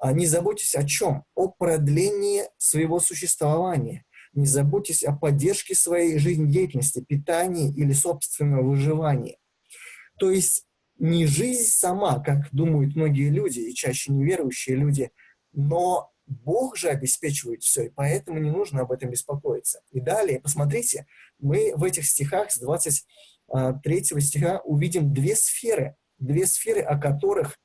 [0.05, 1.25] не заботьтесь о чем?
[1.35, 4.05] О продлении своего существования.
[4.33, 9.39] Не заботьтесь о поддержке своей жизнедеятельности, питании или собственного выживания.
[10.19, 10.67] То есть
[10.99, 15.11] не жизнь сама, как думают многие люди, и чаще неверующие люди,
[15.53, 19.81] но Бог же обеспечивает все, и поэтому не нужно об этом беспокоиться.
[19.93, 21.07] И далее, посмотрите,
[21.39, 27.59] мы в этих стихах с 23 стиха увидим две сферы, две сферы, о которых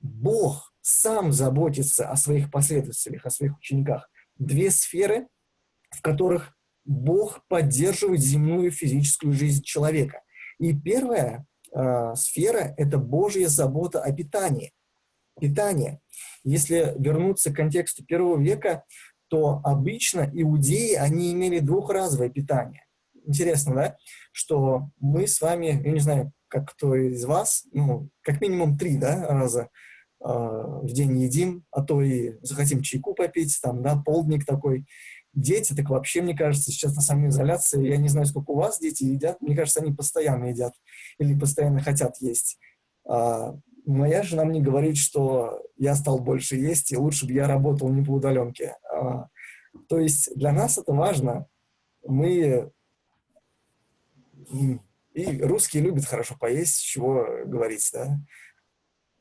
[0.00, 4.10] Бог сам заботится о своих последователях, о своих учениках.
[4.36, 5.28] Две сферы,
[5.90, 10.22] в которых Бог поддерживает земную физическую жизнь человека.
[10.58, 14.72] И первая э, сфера– это Божья забота о питании.
[15.40, 16.00] Питание.
[16.44, 18.84] Если вернуться к контексту первого века,
[19.28, 22.84] то обычно иудеи, они имели двухразовое питание.
[23.24, 23.96] Интересно, да,
[24.32, 28.98] что мы с вами, я не знаю, как кто из вас, ну, как минимум три
[28.98, 29.70] да, раза
[30.24, 34.86] в день едим, а то и захотим чайку попить, там, да, полдник такой,
[35.34, 39.04] Дети, так вообще, мне кажется, сейчас на самоизоляции, я не знаю, сколько у вас дети
[39.04, 40.74] едят, мне кажется, они постоянно едят
[41.18, 42.58] или постоянно хотят есть.
[43.08, 43.56] А,
[43.86, 48.04] моя жена мне говорит, что я стал больше есть, и лучше бы я работал не
[48.04, 48.76] по удаленке.
[48.94, 49.28] А,
[49.88, 51.46] то есть для нас это важно.
[52.06, 52.70] Мы
[55.14, 58.18] и русские любят хорошо поесть, чего говорить, да.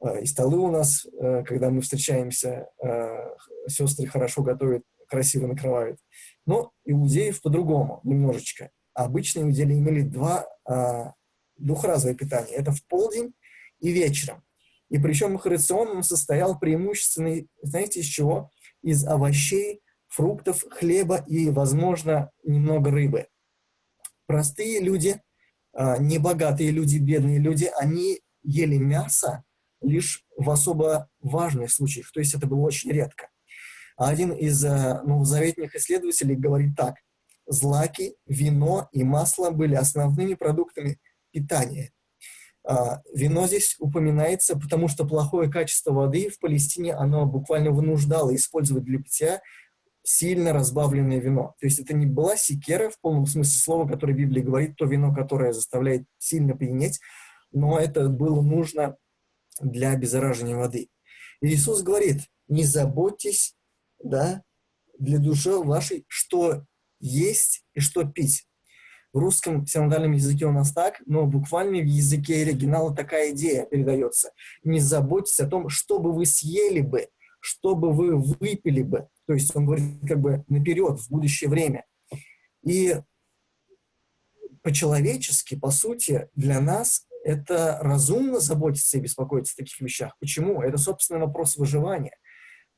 [0.01, 3.35] А, и столы у нас, э, когда мы встречаемся, э,
[3.67, 5.99] сестры хорошо готовят красиво накрывают.
[6.45, 8.71] Но иудеев по-другому немножечко.
[8.93, 10.47] Обычно иудеи имели два
[11.57, 12.55] двухразовое питание.
[12.55, 13.33] Это в полдень
[13.81, 14.41] и вечером.
[14.89, 18.51] И причем их рацион он состоял преимущественно, знаете, из чего?
[18.81, 23.27] Из овощей, фруктов, хлеба и, возможно, немного рыбы.
[24.27, 25.21] Простые люди,
[25.73, 29.43] небогатые люди, бедные люди, они ели мясо
[29.81, 32.11] лишь в особо важных случаях.
[32.11, 33.29] То есть это было очень редко.
[33.97, 36.95] А один из э, новозаветных исследователей говорит так.
[37.47, 40.99] Злаки, вино и масло были основными продуктами
[41.31, 41.91] питания.
[42.63, 48.83] А, вино здесь упоминается, потому что плохое качество воды в Палестине, оно буквально вынуждало использовать
[48.83, 49.41] для питья
[50.03, 51.55] сильно разбавленное вино.
[51.59, 55.13] То есть это не была секера в полном смысле слова, которое Библия говорит, то вино,
[55.13, 56.99] которое заставляет сильно пьянеть,
[57.51, 58.95] но это было нужно
[59.61, 60.89] для обеззараживания воды.
[61.41, 63.55] Иисус говорит, не заботьтесь
[64.03, 64.43] да,
[64.99, 66.65] для души вашей, что
[66.99, 68.47] есть и что пить.
[69.13, 74.31] В русском синодальном языке у нас так, но буквально в языке оригинала такая идея передается.
[74.63, 77.09] Не заботьтесь о том, что бы вы съели бы,
[77.41, 79.09] что бы вы выпили бы.
[79.27, 81.85] То есть он говорит как бы наперед, в будущее время.
[82.63, 82.95] И
[84.61, 90.15] по-человечески, по сути, для нас это разумно заботиться и беспокоиться о таких вещах.
[90.19, 90.61] Почему?
[90.61, 92.17] Это, собственно, вопрос выживания.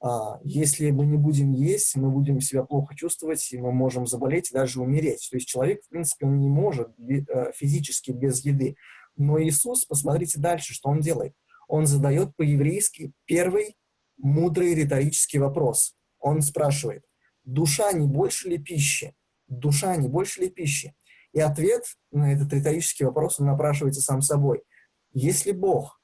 [0.01, 4.51] А, если мы не будем есть, мы будем себя плохо чувствовать, и мы можем заболеть
[4.51, 5.27] и даже умереть.
[5.31, 8.75] То есть человек, в принципе, он не может э, физически без еды.
[9.15, 11.33] Но Иисус, посмотрите дальше, что он делает.
[11.67, 13.77] Он задает по-еврейски первый
[14.17, 15.95] мудрый риторический вопрос.
[16.19, 17.05] Он спрашивает,
[17.45, 19.15] душа не больше ли пищи?
[19.47, 20.93] Душа не больше ли пищи?
[21.33, 24.63] И ответ на этот риторический вопрос, он напрашивается сам собой.
[25.11, 25.99] Если Бог,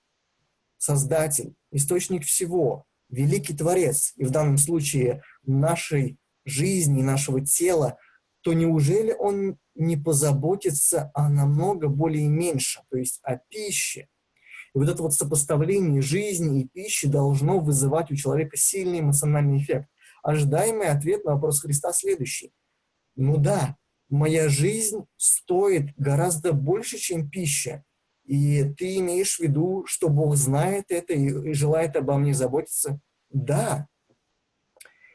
[0.77, 7.97] Создатель, Источник всего, великий Творец, и в данном случае нашей жизни, нашего тела,
[8.41, 14.07] то неужели Он не позаботится о намного более меньшем, то есть о пище?
[14.73, 19.89] И вот это вот сопоставление жизни и пищи должно вызывать у человека сильный эмоциональный эффект.
[20.21, 22.53] Ожидаемый ответ на вопрос Христа следующий.
[23.15, 23.75] Ну да,
[24.09, 27.83] моя жизнь стоит гораздо больше, чем пища.
[28.25, 32.99] И ты имеешь в виду, что Бог знает это и, желает обо мне заботиться?
[33.29, 33.87] Да.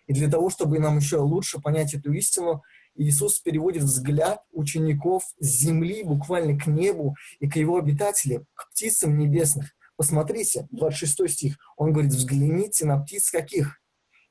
[0.06, 2.62] И для того, чтобы нам еще лучше понять эту истину,
[2.96, 9.18] Иисус переводит взгляд учеников с земли буквально к небу и к его обитателям, к птицам
[9.18, 9.74] небесных.
[9.96, 13.80] Посмотрите, 26 стих, он говорит, взгляните на птиц каких?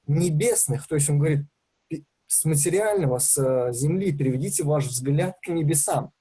[0.08, 0.88] Небесных.
[0.88, 1.46] То есть он говорит,
[2.34, 6.12] с материального, с э, земли переведите ваш взгляд к небесам.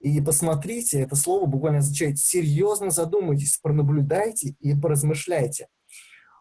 [0.00, 5.68] И посмотрите, это слово буквально означает серьезно задумайтесь, пронаблюдайте и поразмышляйте.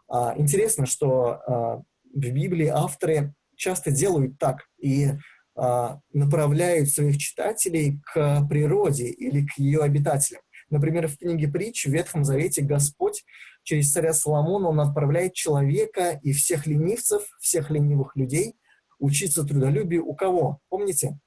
[0.08, 1.82] А, интересно, что а,
[2.14, 5.12] в Библии авторы часто делают так и
[5.56, 10.42] а, направляют своих читателей к природе или к ее обитателям.
[10.70, 13.24] Например, в книге притч в Ветхом Завете Господь
[13.66, 18.56] через царя Соломона он отправляет человека и всех ленивцев, всех ленивых людей
[19.00, 20.60] учиться трудолюбию у кого?
[20.70, 21.20] Помните?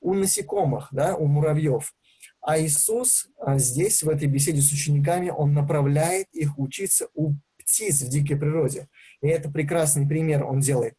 [0.00, 1.94] У насекомых, да, у муравьев.
[2.42, 8.02] А Иисус а, здесь, в этой беседе с учениками, Он направляет их учиться у птиц
[8.02, 8.88] в дикой природе.
[9.22, 10.94] И это прекрасный пример Он делает.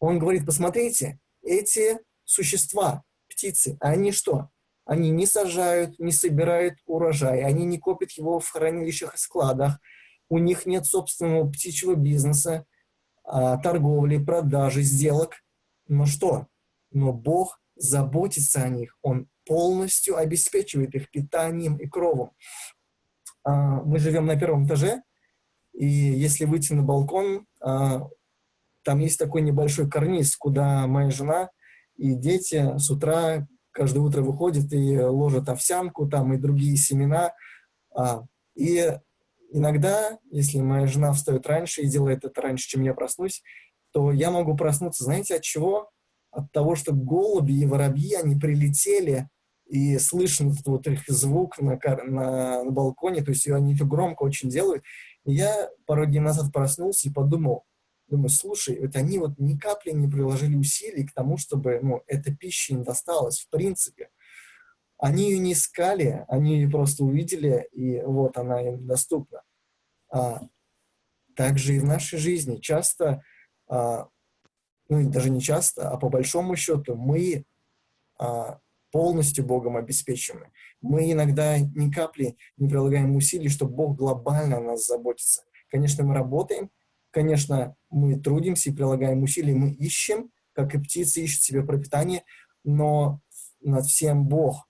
[0.00, 4.48] Он говорит, посмотрите, эти существа, птицы, они что?
[4.84, 9.78] Они не сажают, не собирают урожай, они не копят его в хранилищах и складах,
[10.30, 12.64] у них нет собственного птичьего бизнеса,
[13.24, 15.42] а, торговли, продажи, сделок.
[15.88, 16.46] Но что?
[16.92, 22.30] Но Бог заботится о них, Он полностью обеспечивает их питанием и кровом.
[23.42, 25.02] А, мы живем на первом этаже,
[25.72, 28.08] и если выйти на балкон, а,
[28.84, 31.50] там есть такой небольшой карниз, куда моя жена
[31.96, 37.34] и дети с утра каждое утро выходят и ложат овсянку там и другие семена.
[38.54, 38.98] И
[39.50, 43.42] иногда, если моя жена встает раньше и делает это раньше, чем я проснусь,
[43.92, 45.90] то я могу проснуться, знаете, от чего?
[46.30, 49.28] От того, что голуби и воробьи, они прилетели,
[49.66, 54.48] и слышно вот их звук на, на, на балконе, то есть они это громко очень
[54.48, 54.84] делают.
[55.24, 57.64] И я пару дней назад проснулся и подумал,
[58.10, 62.34] Думаю, слушай, вот они вот ни капли не приложили усилий к тому, чтобы ну, эта
[62.34, 64.10] пища им досталась, в принципе.
[65.00, 69.42] Они ее не искали, они ее просто увидели, и вот она им доступна.
[70.12, 70.42] А,
[71.34, 73.22] также и в нашей жизни часто,
[73.68, 74.08] а,
[74.88, 77.44] ну даже не часто, а по большому счету мы
[78.18, 78.58] а,
[78.90, 80.52] полностью Богом обеспечены.
[80.82, 85.44] Мы иногда ни капли не прилагаем усилий, чтобы Бог глобально о нас заботится.
[85.70, 86.70] Конечно, мы работаем,
[87.10, 92.22] Конечно, мы трудимся и прилагаем усилия, мы ищем, как и птицы ищут себе пропитание,
[92.62, 93.20] но
[93.60, 94.68] над всем Бог.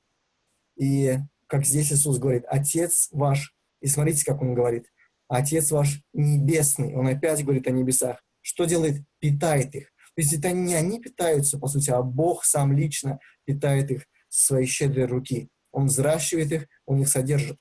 [0.80, 4.86] И как здесь Иисус говорит, Отец ваш, и смотрите, как Он говорит,
[5.28, 8.24] Отец ваш небесный, Он опять говорит о небесах.
[8.40, 9.02] Что делает?
[9.18, 9.92] Питает их.
[10.14, 14.66] То есть это не они питаются, по сути, а Бог сам лично питает их своей
[14.66, 15.48] щедрой руки.
[15.70, 17.58] Он взращивает их, Он их содержит.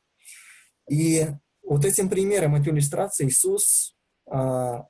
[0.90, 1.28] И
[1.62, 3.96] вот этим примером, этой иллюстрацией Иисус
[4.28, 4.88] а,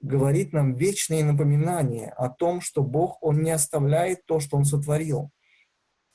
[0.00, 5.30] говорит нам вечные напоминания о том, что Бог, Он не оставляет то, что Он сотворил.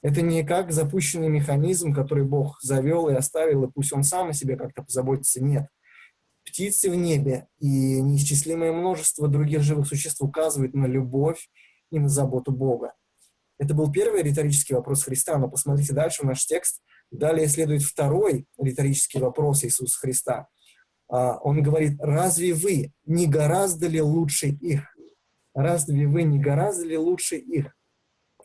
[0.02, 4.34] Это не как запущенный механизм, который Бог завел и оставил, и пусть Он сам о
[4.34, 5.44] себе как-то позаботится.
[5.44, 5.68] Нет.
[6.46, 11.50] Птицы в небе и неисчислимое множество других живых существ указывают на любовь
[11.92, 12.94] и на заботу Бога.
[13.58, 16.82] Это был первый риторический вопрос Христа, но посмотрите дальше в наш текст.
[17.12, 20.48] Далее следует второй риторический вопрос Иисуса Христа–
[21.10, 24.84] а, он говорит, разве вы не гораздо ли лучше их?
[25.56, 27.76] Разве вы не гораздо ли лучше их?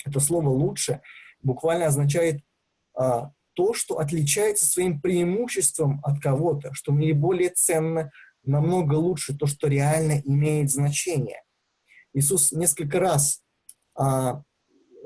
[0.05, 1.01] Это слово «лучше»
[1.45, 2.41] буквально означает
[2.95, 8.11] а, то, что отличается своим преимуществом от кого-то, что наиболее ценно,
[8.43, 11.43] намного лучше, то, что реально имеет значение.
[12.13, 13.43] Иисус несколько раз
[13.95, 14.43] а,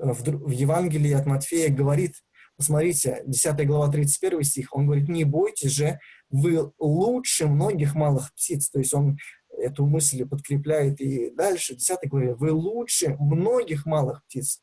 [0.01, 2.14] в, в Евангелии от Матфея говорит,
[2.57, 8.70] посмотрите, 10 глава 31 стих, он говорит, не бойтесь же, вы лучше многих малых птиц.
[8.70, 9.18] То есть он
[9.57, 14.62] эту мысль подкрепляет и дальше, в 10 главе, вы лучше многих малых птиц.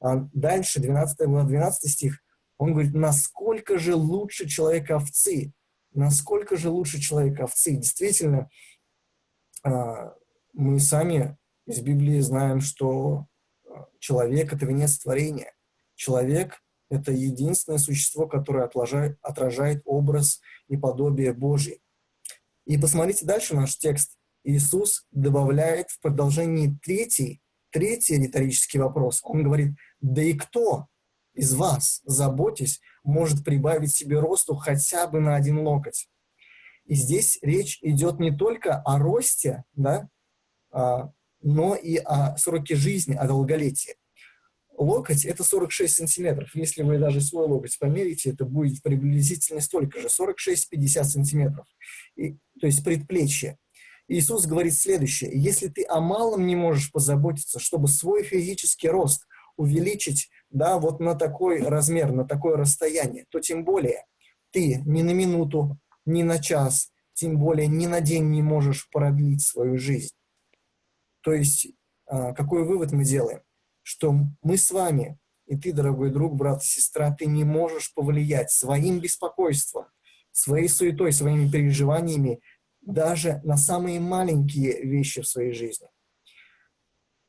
[0.00, 2.22] А дальше, 12 глава, 12 стих,
[2.56, 5.52] он говорит, насколько же лучше человека овцы,
[5.92, 7.76] насколько же лучше человека овцы.
[7.76, 8.48] Действительно,
[9.62, 10.14] а,
[10.52, 13.26] мы сами из Библии знаем, что
[13.66, 15.52] а, человек— это венец творения.
[15.94, 21.78] Человек— это единственное существо, которое отражает, отражает образ и подобие Божье.
[22.66, 24.18] И посмотрите дальше наш текст.
[24.44, 29.20] Иисус добавляет в продолжении третий, третий риторический вопрос.
[29.22, 30.86] Он говорит, да и кто
[31.34, 36.08] из вас, заботясь, может прибавить себе росту хотя бы на один локоть?
[36.86, 40.08] И здесь речь идет не только о росте, да,
[40.70, 41.10] а,
[41.40, 43.94] но и о сроке жизни, о долголетии
[44.78, 46.54] локоть это 46 сантиметров.
[46.54, 51.66] Если вы даже свой локоть померите, это будет приблизительно столько же, 46-50 сантиметров.
[52.16, 53.58] И, то есть предплечье.
[54.08, 55.30] Иисус говорит следующее.
[55.34, 61.14] Если ты о малом не можешь позаботиться, чтобы свой физический рост увеличить да, вот на
[61.14, 64.04] такой размер, на такое расстояние, то тем более
[64.50, 69.42] ты ни на минуту, ни на час, тем более ни на день не можешь продлить
[69.42, 70.14] свою жизнь.
[71.20, 71.68] То есть
[72.06, 73.40] а, какой вывод мы делаем?
[73.88, 79.00] что мы с вами и ты, дорогой друг, брат сестра, ты не можешь повлиять своим
[79.00, 79.86] беспокойством,
[80.30, 82.42] своей суетой, своими переживаниями
[82.88, 85.88] даже на самые маленькие вещи в своей жизни.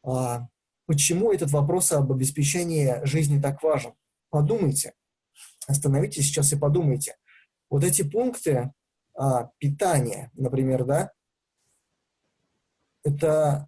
[0.03, 0.47] А,
[0.85, 3.93] почему этот вопрос об обеспечении жизни так важен?
[4.29, 4.93] Подумайте,
[5.67, 7.17] остановитесь сейчас и подумайте.
[7.69, 8.71] Вот эти пункты
[9.15, 11.11] а, питания, например, да,
[13.03, 13.67] это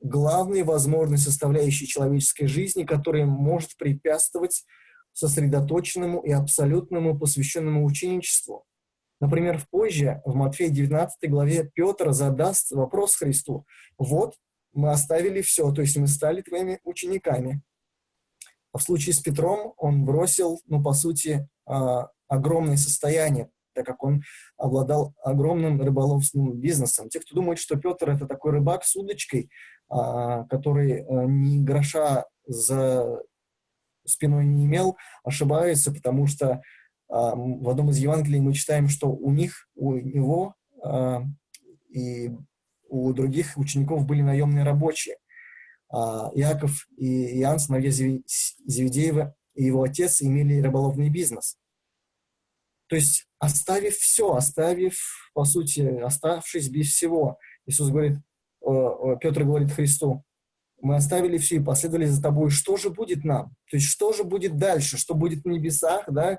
[0.00, 4.64] главной возможной составляющей человеческой жизни, которая может препятствовать
[5.12, 8.64] сосредоточенному и абсолютному посвященному ученичеству.
[9.20, 13.66] Например, позже, в Матфея 19 главе, Петр задаст вопрос Христу.
[13.98, 14.36] Вот,
[14.72, 17.62] мы оставили все, то есть мы стали твоими учениками.
[18.72, 24.04] А в случае с Петром он бросил, ну, по сути, а, огромное состояние, так как
[24.04, 24.22] он
[24.56, 27.08] обладал огромным рыболовным бизнесом.
[27.08, 29.50] Те, кто думает, что Петр это такой рыбак с удочкой,
[29.88, 33.22] а, который э, ни гроша за
[34.04, 36.62] спиной не имел, ошибаются, потому что
[37.08, 41.22] в одном из Евангелий мы читаем, что у них, у него а,
[41.88, 42.30] и
[42.88, 45.16] у других учеников были наемные рабочие.
[45.90, 51.56] Иаков и Иоанн, сыновья Зеведеева, и его отец имели рыболовный бизнес.
[52.88, 54.98] То есть, оставив все, оставив,
[55.34, 58.18] по сути, оставшись без всего, Иисус говорит,
[58.60, 60.24] Петр говорит Христу,
[60.80, 63.54] мы оставили все и последовали за тобой, что же будет нам?
[63.70, 64.96] То есть, что же будет дальше?
[64.96, 66.38] Что будет в небесах, да?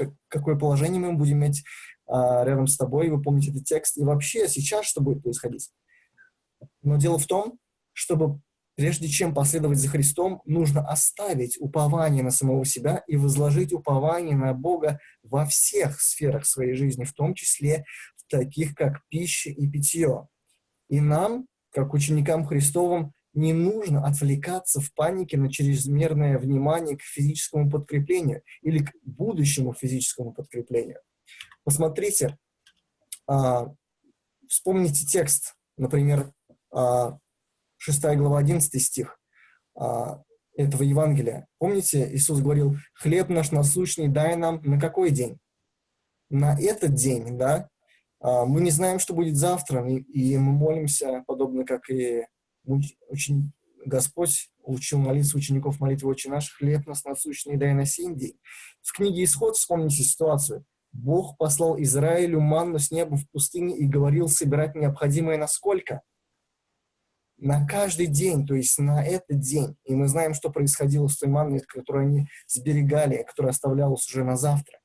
[0.00, 1.62] Как, какое положение мы будем иметь
[2.06, 3.10] а, рядом с тобой?
[3.10, 3.98] Вы помните этот текст?
[3.98, 5.70] И вообще сейчас что будет происходить?
[6.82, 7.58] Но дело в том,
[7.92, 8.40] чтобы
[8.76, 14.54] прежде чем последовать за Христом, нужно оставить упование на самого себя и возложить упование на
[14.54, 17.84] Бога во всех сферах своей жизни, в том числе
[18.30, 20.28] таких, как пища и питье.
[20.88, 27.70] И нам, как ученикам Христовым, не нужно отвлекаться в панике на чрезмерное внимание к физическому
[27.70, 31.00] подкреплению или к будущему физическому подкреплению.
[31.64, 32.36] Посмотрите,
[33.26, 33.72] а,
[34.48, 36.32] вспомните текст, например,
[36.72, 37.18] а,
[37.78, 39.18] 6 глава 11 стих
[39.76, 40.22] а,
[40.56, 41.46] этого Евангелия.
[41.58, 45.38] Помните, Иисус говорил, хлеб наш насущный дай нам на какой день?
[46.28, 47.68] На этот день, да?
[48.20, 52.26] А, мы не знаем, что будет завтра, и мы молимся, подобно как и
[52.64, 53.52] очень
[53.84, 58.38] Господь учил молиться учеников молитвы «Отче наш, хлеб нас насущный дай на сей день».
[58.82, 60.64] В книге «Исход» вспомните ситуацию.
[60.92, 66.02] Бог послал Израилю манну с неба в пустыне и говорил собирать необходимое на сколько?
[67.38, 69.76] На каждый день, то есть на этот день.
[69.84, 74.36] И мы знаем, что происходило с той манной, которую они сберегали, которая оставлялась уже на
[74.36, 74.78] завтра.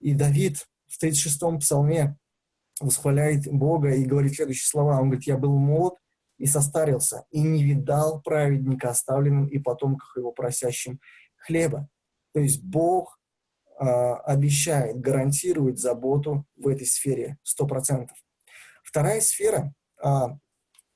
[0.00, 2.16] И Давид в 36-м псалме
[2.80, 4.98] восхваляет Бога и говорит следующие слова.
[5.00, 5.94] Он говорит, я был молод
[6.44, 11.00] и состарился, и не видал праведника оставленным и потомках его просящим
[11.38, 11.88] хлеба.
[12.34, 13.18] То есть Бог
[13.80, 18.10] э, обещает, гарантирует заботу в этой сфере 100%.
[18.82, 19.72] Вторая сфера,
[20.04, 20.06] э,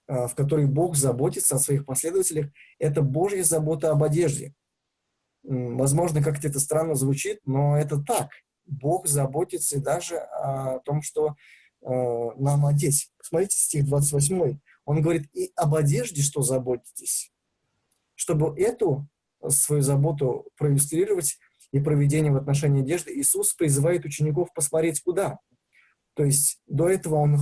[0.09, 4.53] э, в которой Бог заботится о своих последователях, это Божья забота об одежде.
[5.44, 8.28] Возможно, как-то это странно звучит, но это так.
[8.66, 11.36] Бог заботится даже о том, что
[11.80, 11.86] э,
[12.36, 13.11] нам одеть.
[13.16, 14.59] Посмотрите стих 28.
[14.89, 17.30] Он говорит, и об одежде что заботитесь.
[18.14, 19.07] Чтобы эту
[19.49, 21.39] свою заботу проиллюстрировать
[21.72, 25.41] и проведение в отношении одежды, Иисус призывает учеников посмотреть куда.
[26.14, 27.39] То есть до этого он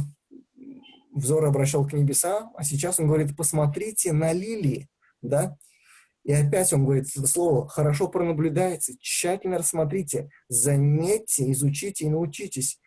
[1.14, 4.88] взор обращал к небеса, а сейчас он говорит, посмотрите на лилии,
[5.22, 5.57] да,
[6.24, 12.80] и опять он говорит это слово, хорошо пронаблюдайте, тщательно рассмотрите, заметьте, изучите и научитесь.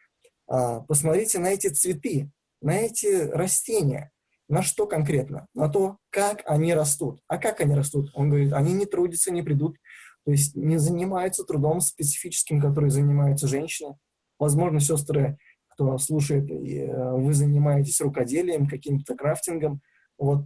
[0.47, 2.29] А, посмотрите на эти цветы,
[2.61, 4.11] на эти растения.
[4.49, 5.47] На что конкретно?
[5.53, 7.21] На то, как они растут.
[7.27, 8.09] А как они растут?
[8.15, 9.77] Он говорит, они не трудятся, не придут,
[10.25, 13.95] то есть не занимаются трудом специфическим, который занимаются женщины.
[14.39, 15.37] Возможно, сестры,
[15.69, 19.81] кто слушает, э, вы занимаетесь рукоделием, каким-то крафтингом.
[20.17, 20.45] Вот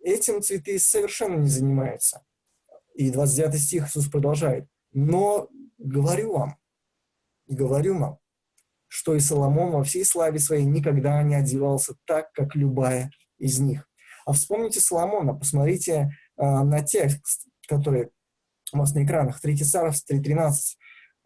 [0.00, 2.24] этим цветы совершенно не занимаются.
[2.94, 4.68] И 29 стих Иисус продолжает.
[4.92, 5.48] Но
[5.78, 6.56] говорю вам,
[7.46, 8.18] говорю вам,
[8.96, 13.86] что и Соломон во всей славе своей никогда не одевался так, как любая из них.
[14.24, 18.08] А вспомните Соломона, посмотрите э, на текст, который
[18.72, 20.52] у вас на экранах, 3 Царств 3.13.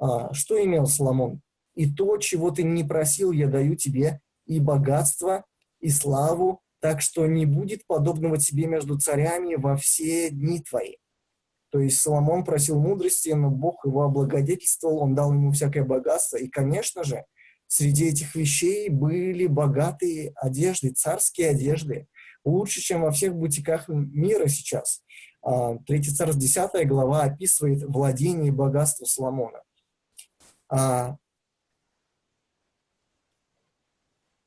[0.02, 1.42] Э, что имел Соломон?
[1.76, 5.44] «И то, чего ты не просил, я даю тебе, и богатство,
[5.78, 10.96] и славу, так что не будет подобного тебе между царями во все дни твои».
[11.70, 16.36] То есть Соломон просил мудрости, но Бог его облагодетельствовал, он дал ему всякое богатство.
[16.36, 17.24] И, конечно же,
[17.72, 22.08] Среди этих вещей были богатые одежды, царские одежды,
[22.44, 25.04] лучше, чем во всех бутиках мира сейчас.
[25.40, 29.62] А, Третий царств, 10 глава описывает владение и богатство Соломона.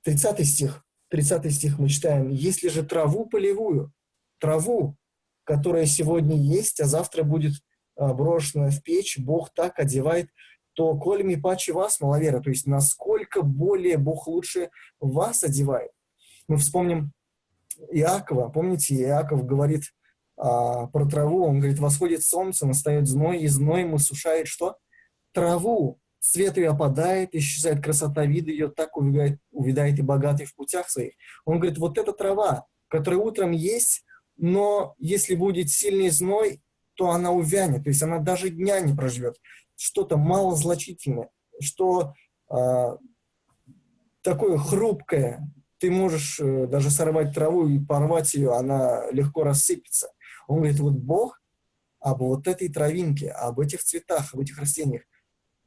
[0.04, 2.28] 30 а, стих, 30 стих мы читаем.
[2.28, 3.94] «Если же траву полевую,
[4.38, 4.98] траву,
[5.46, 7.54] которая сегодня есть, а завтра будет
[7.96, 10.30] а, брошена в печь, Бог так одевает,
[10.74, 12.40] то коль ми паче вас, маловера».
[12.40, 14.70] То есть насколько более Бог лучше
[15.00, 15.92] вас одевает.
[16.48, 17.12] Мы вспомним
[17.92, 18.50] Иакова.
[18.50, 19.84] Помните, Иаков говорит
[20.38, 24.78] а, про траву, он говорит, восходит солнце, настает зной, и зной ему сушает что?
[25.32, 26.00] Траву.
[26.20, 31.14] Цвет ее опадает, исчезает красота вида ее, так увидает, увидает и богатый в путях своих.
[31.44, 34.06] Он говорит, вот эта трава, которая утром есть,
[34.38, 36.62] но если будет сильный зной,
[36.96, 39.36] то она увянет, то есть она даже дня не проживет.
[39.84, 41.30] Что-то малозначительное,
[41.60, 42.14] что
[42.50, 42.98] э,
[44.22, 50.08] такое хрупкое, ты можешь э, даже сорвать траву и порвать ее, она легко рассыпется.
[50.48, 51.42] Он говорит, вот Бог
[52.00, 55.02] об вот этой травинке, об этих цветах, об этих растениях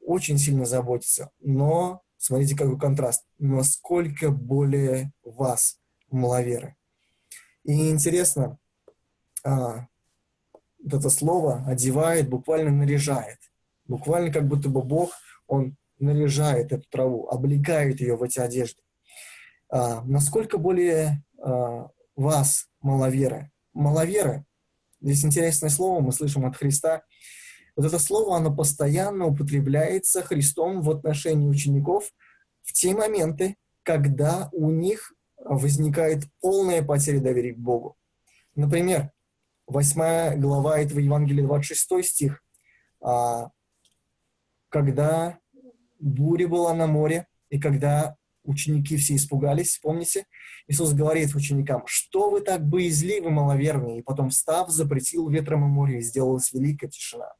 [0.01, 1.31] очень сильно заботится.
[1.41, 5.79] Но, смотрите, какой контраст, насколько более вас,
[6.11, 6.75] маловеры.
[7.65, 8.57] И интересно,
[9.45, 9.89] а,
[10.83, 13.41] вот это слово одевает, буквально наряжает.
[13.89, 15.13] Буквально как будто бы Бог,
[15.47, 18.83] Он наряжает эту траву, облегает ее в эти одежды.
[19.69, 23.51] А, насколько более а, вас, маловеры?
[23.73, 24.45] Маловеры
[25.01, 27.03] Здесь интересное слово мы слышим от Христа.
[27.77, 32.11] Вот это слово, оно постоянно употребляется Христом в отношении учеников
[32.63, 37.97] в те моменты, когда у них возникает полная потеря доверия к Богу.
[38.55, 39.13] Например,
[39.67, 42.43] 8 глава этого Евангелия, 26 стих.
[43.01, 43.51] А,
[44.77, 45.39] когда
[45.99, 48.15] буря была на море, и когда
[48.45, 50.27] ученики все испугались, помните?
[50.69, 54.01] Иисус говорит ученикам, что вы так боязливы, маловерные?
[54.01, 57.33] И потом, встав, запретил ветром и море, и сделалась великая тишина.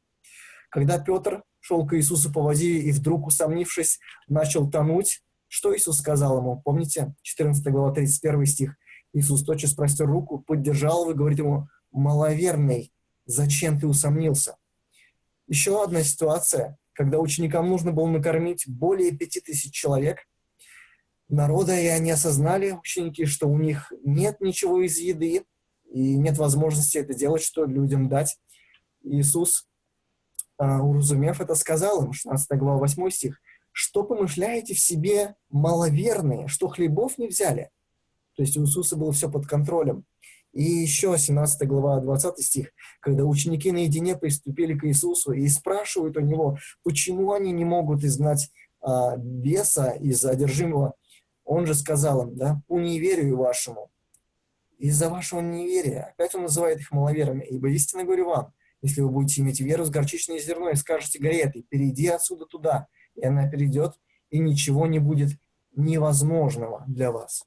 [0.71, 6.39] Когда Петр шел к Иисусу по воде и вдруг, усомнившись, начал тонуть, что Иисус сказал
[6.39, 6.59] ему?
[6.65, 7.13] Помните?
[7.21, 8.75] 14 глава, 31 стих.
[9.13, 12.91] Иисус тотчас простер руку, поддержал его и говорит ему, маловерный,
[13.27, 14.55] зачем ты усомнился?
[15.47, 20.19] Еще одна ситуация, когда ученикам нужно было накормить более пяти тысяч человек–
[21.29, 25.43] народа, и они осознали, ученики, что у них нет ничего из еды,
[25.91, 28.37] и нет возможности это делать, что людям дать.
[29.03, 29.67] Иисус,
[30.57, 33.39] а, уразумев это, сказал им, 16 глава, 8 стих,
[33.71, 37.69] «Что помышляете в себе маловерные, что хлебов не взяли?»
[38.35, 40.05] То есть у Иисуса было все под контролем.
[40.57, 46.21] И еще 17 глава, 20 стих, когда ученики наедине приступили к Иисусу и спрашивают у
[46.21, 48.51] Него, почему они не могут изгнать
[48.81, 50.95] а, беса из одержимого
[51.47, 53.89] он же сказал им, да, по неверию вашему,
[54.77, 59.41] из-за вашего неверия, опять он называет их маловерами, ибо истинно говорю вам, если вы будете
[59.41, 63.93] иметь веру с горчичной зерной и скажете горе этой, перейди отсюда туда, и она перейдет,
[64.29, 65.31] и ничего не будет
[65.75, 67.43] невозможного для вас.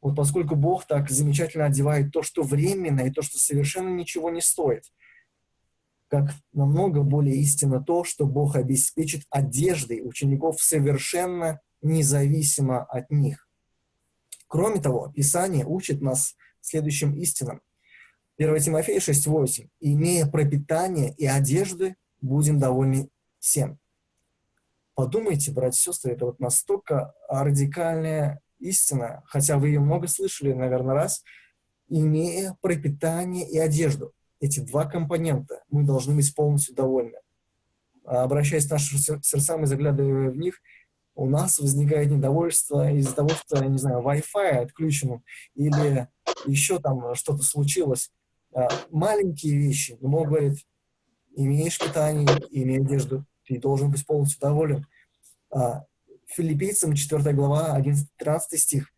[0.00, 4.40] Вот поскольку Бог так замечательно одевает то, что временно, и то, что совершенно ничего не
[4.40, 4.84] стоит,
[6.08, 13.48] как намного более истинно то, что Бог обеспечит одеждой учеников совершенно независимо от них.
[14.46, 17.60] Кроме того, Писание учит нас следующим истинам.
[18.38, 19.68] 1 Тимофея 6.8.
[19.80, 23.78] «Имея пропитание и одежды, будем довольны всем».
[24.94, 30.94] Подумайте, братья и сестры, это вот настолько радикальная истина, хотя вы ее много слышали, наверное,
[30.94, 31.22] раз,
[31.88, 34.12] имея пропитание и одежду.
[34.40, 37.18] Эти два компонента мы должны быть полностью довольны.
[38.04, 40.60] Обращаясь к нашим сердцам и заглядывая в них–
[41.18, 45.24] у нас возникает недовольство из-за того, что, не знаю, Wi-Fi отключен
[45.56, 46.06] или
[46.46, 48.12] еще там что-то случилось.
[48.54, 50.58] А, маленькие вещи, Бог говорит,
[51.34, 54.86] имеешь питание, имей одежду, ты должен быть полностью доволен.
[55.50, 55.86] А,
[56.28, 58.92] филиппийцам 4 глава, 11-13 стих.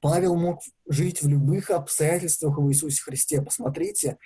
[0.00, 3.42] Павел мог жить в любых обстоятельствах в Иисусе Христе.
[3.42, 4.18] Посмотрите,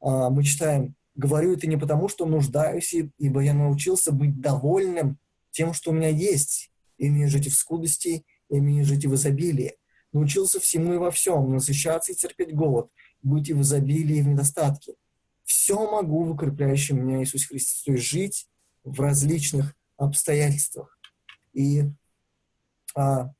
[0.00, 5.18] а, мы читаем, говорю это не потому, что нуждаюсь, ибо я научился быть довольным
[5.50, 6.70] тем, что у меня есть.
[6.98, 9.76] Имею жить в скудости, имею жить в изобилии.
[10.12, 12.88] Научился всему и во всем, насыщаться и терпеть голод,
[13.22, 14.94] быть и в изобилии, и в недостатке.
[15.44, 17.82] Все могу в укрепляющем меня Иисус Христос.
[17.82, 18.48] То есть жить
[18.84, 20.98] в различных обстоятельствах.
[21.54, 21.84] И
[22.94, 23.30] а,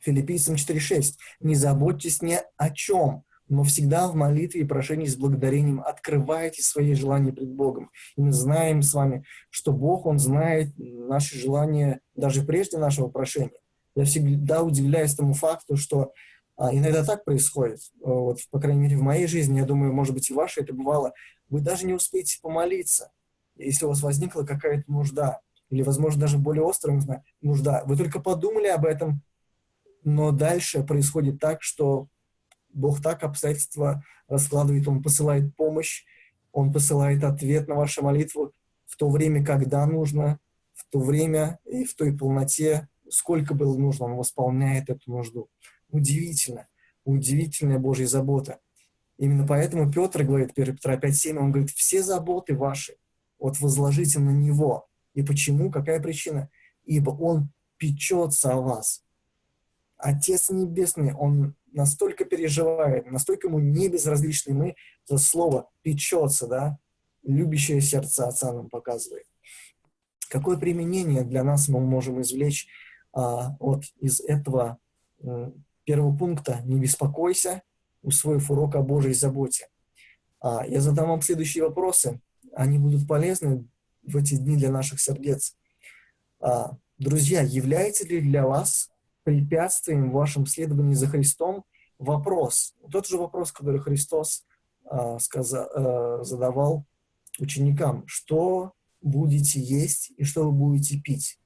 [0.00, 1.14] Филиппийцам 4.6.
[1.40, 6.94] «Не заботьтесь ни о чем, но всегда в молитве и прошении с благодарением открывайте свои
[6.94, 7.90] желания пред Богом.
[8.16, 13.60] И мы знаем с вами, что Бог, Он знает наши желания даже прежде нашего прошения.
[13.94, 16.12] Я всегда удивляюсь тому факту, что
[16.56, 17.80] А иногда так происходит.
[18.00, 20.72] Вот, по крайней мере, в моей жизни, я думаю, может быть, и в вашей это
[20.72, 21.12] бывало.
[21.48, 23.10] Вы даже не успеете помолиться,
[23.56, 25.40] если у вас возникла какая-то нужда,
[25.70, 27.82] или, возможно, даже более острая нужда.
[27.86, 29.22] Вы только подумали об этом,
[30.04, 32.08] но дальше происходит так, что
[32.72, 36.04] Бог так обстоятельства раскладывает, Он посылает помощь,
[36.52, 38.52] Он посылает ответ на вашу молитву
[38.86, 40.38] в то время, когда нужно,
[40.72, 45.48] в то время и в той полноте, сколько было нужно, Он восполняет эту нужду.
[45.88, 46.66] Удивительно,
[47.04, 48.58] удивительная Божья забота.
[49.18, 52.96] Именно поэтому Петр говорит, 1 Петра 5.7, он говорит, все заботы ваши,
[53.38, 54.88] вот возложите на Него.
[55.14, 55.70] И почему?
[55.70, 56.50] Какая причина?
[56.84, 59.02] Ибо Он печется о вас.
[59.96, 66.78] Отец Небесный, Он настолько переживает, настолько Ему не безразличны мы, это слово «печется», да,
[67.22, 69.26] любящее сердце Отца нам показывает.
[70.28, 72.68] Какое применение для нас мы можем извлечь
[73.12, 74.78] а, вот из этого
[75.84, 77.62] первого пункта «Не беспокойся»,
[78.02, 79.68] усвоив урок о Божьей заботе.
[80.40, 82.20] А, я задам вам следующие вопросы.
[82.54, 83.66] Они будут полезны
[84.06, 85.56] в эти дни для наших сердец.
[86.40, 88.90] А, друзья, является ли для вас
[89.22, 91.64] препятствием в вашем следовании за Христом
[91.98, 94.44] вопрос, тот же вопрос, который Христос
[94.84, 96.84] а, сказа, а, задавал
[97.38, 101.38] ученикам, что будете есть и что вы будете пить?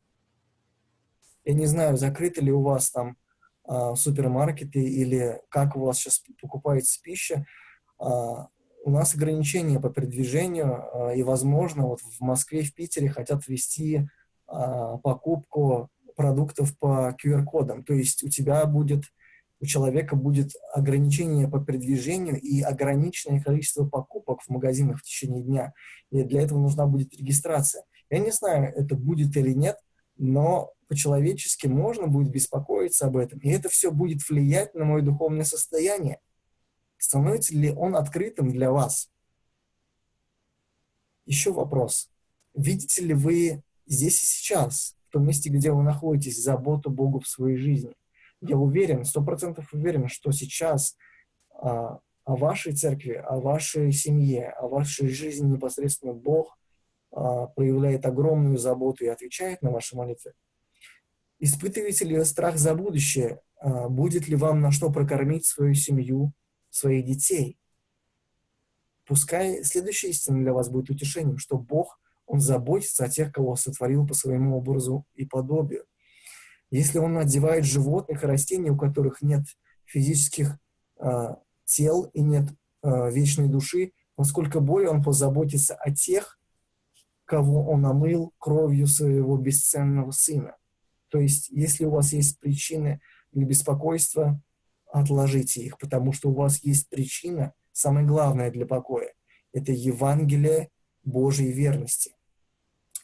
[1.44, 3.16] Я не знаю, закрыты ли у вас там
[3.96, 7.44] супермаркеты или как у вас сейчас покупается пища,
[8.84, 14.08] у нас ограничения по передвижению, а, и, возможно, вот в Москве, в Питере хотят ввести
[14.46, 17.84] а, покупку продуктов по QR-кодам.
[17.84, 19.04] То есть у тебя будет,
[19.60, 25.72] у человека будет ограничение по передвижению и ограниченное количество покупок в магазинах в течение дня.
[26.10, 27.84] И для этого нужна будет регистрация.
[28.10, 29.76] Я не знаю, это будет или нет,
[30.16, 33.38] но по-человечески можно будет беспокоиться об этом.
[33.40, 36.18] И это все будет влиять на мое духовное состояние.
[36.98, 39.10] Становится ли он открытым для вас?
[41.24, 42.10] Еще вопрос.
[42.54, 47.28] Видите ли вы здесь и сейчас, в том месте, где вы находитесь, заботу Богу в
[47.28, 47.94] своей жизни?
[48.40, 50.96] Я уверен, сто процентов уверен, что сейчас
[51.54, 56.58] а, о вашей церкви, о вашей семье, о вашей жизни непосредственно Бог
[57.10, 60.32] а, проявляет огромную заботу и отвечает на ваши молитвы.
[61.40, 63.40] Испытываете ли вы страх за будущее?
[63.60, 66.32] А, будет ли вам на что прокормить свою семью,
[66.70, 67.58] своих детей?
[69.06, 74.06] Пускай следующая истина для вас будет утешением, что Бог, Он заботится о тех, кого сотворил
[74.06, 75.84] по своему образу и подобию.
[76.70, 79.44] Если Он одевает животных и растений, у которых нет
[79.86, 80.58] физических
[81.00, 82.50] э, тел и нет
[82.82, 86.38] э, вечной души, насколько более Он позаботится о тех,
[87.24, 90.56] кого Он омыл кровью своего бесценного Сына.
[91.08, 93.00] То есть, если у вас есть причины
[93.32, 94.38] для беспокойства,
[94.90, 99.12] отложите их, потому что у вас есть причина, самое главное для покоя.
[99.52, 100.70] Это Евангелие
[101.04, 102.14] Божьей верности.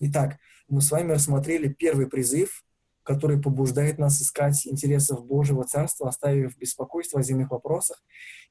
[0.01, 2.65] Итак, мы с вами рассмотрели первый призыв,
[3.03, 8.03] который побуждает нас искать интересов Божьего Царства, оставив беспокойство о земных вопросах.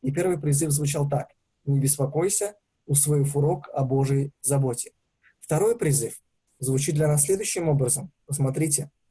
[0.01, 1.29] И первый призыв звучал так.
[1.65, 2.55] «Не беспокойся,
[2.86, 4.91] усвоив урок о Божьей заботе».
[5.39, 6.21] Второй призыв
[6.59, 8.11] звучит для нас следующим образом.
[8.25, 8.91] Посмотрите–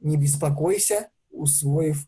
[0.00, 2.06] не беспокойся, усвоив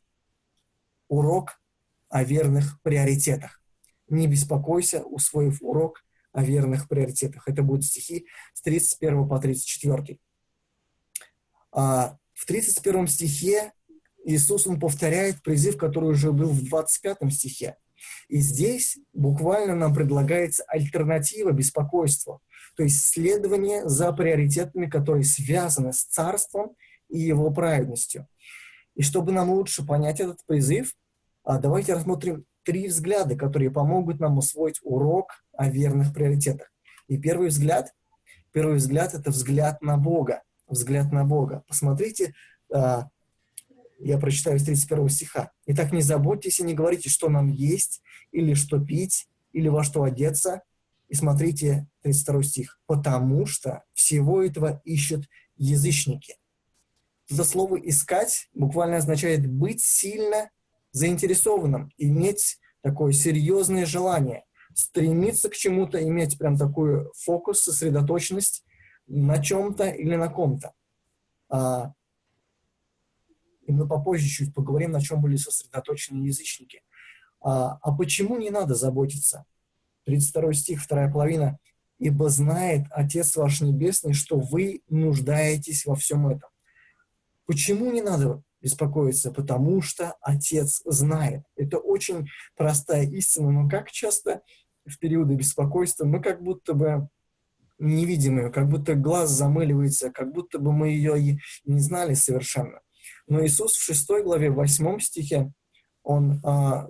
[1.13, 1.61] урок
[2.09, 3.61] о верных приоритетах.
[4.09, 6.03] Не беспокойся, усвоив урок
[6.33, 7.47] о верных приоритетах.
[7.47, 10.19] Это будут стихи с 31 по 34.
[11.71, 13.73] А в 31 стихе
[14.25, 17.77] Иисус, Он повторяет призыв, который уже был в 25 стихе.
[18.29, 22.41] И здесь буквально нам предлагается альтернатива беспокойству,
[22.75, 26.75] то есть следование за приоритетами, которые связаны с царством
[27.11, 28.27] и его праведностью.
[28.95, 30.95] И чтобы нам лучше понять этот призыв,
[31.45, 36.73] давайте рассмотрим три взгляда, которые помогут нам усвоить урок о верных приоритетах.
[37.09, 37.93] И первый взгляд,
[38.53, 40.43] первый взгляд– это взгляд на Бога.
[40.67, 41.65] Взгляд на Бога.
[41.67, 42.35] Посмотрите,
[42.73, 43.09] а,
[43.99, 45.53] я прочитаю с 31 стиха.
[45.67, 50.03] «Итак, не заботьтесь и не говорите, что нам есть, или что пить, или во что
[50.03, 50.63] одеться».
[51.09, 52.81] И смотрите 32 стих.
[52.87, 55.27] «Потому что всего этого ищут
[55.57, 56.37] язычники».
[57.31, 60.51] Это слово «искать» буквально означает быть сильно
[60.93, 68.65] заинтересованным, иметь такое серьезное желание, стремиться к чему-то, иметь прям такой фокус, сосредоточенность
[69.07, 70.73] на чем-то или на ком-то.
[71.49, 71.93] А,
[73.67, 76.83] и мы попозже чуть поговорим, на чем были сосредоточены язычники.
[77.41, 79.45] А, а почему не надо заботиться?
[80.05, 81.59] 32 стих, вторая половина.
[81.99, 86.51] «Ибо знает Отец ваш Небесный, что вы нуждаетесь во всем этом».
[87.47, 91.43] Почему не надо беспокоиться, потому что Отец знает.
[91.57, 94.43] Это очень простая истина, но как часто
[94.87, 97.09] в периоды беспокойства мы как будто бы
[97.79, 102.15] не видим ее, как будто глаз замыливается, как будто бы мы ее и не знали
[102.15, 102.81] совершенно.
[103.27, 105.53] Но Иисус в 6 главе, в 8 стихе,
[106.03, 106.87] Он а,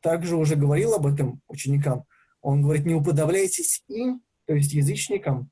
[0.00, 2.04] также уже говорил об этом ученикам.
[2.40, 5.50] Он говорит, не уподобляйтесь им, то есть язычникам,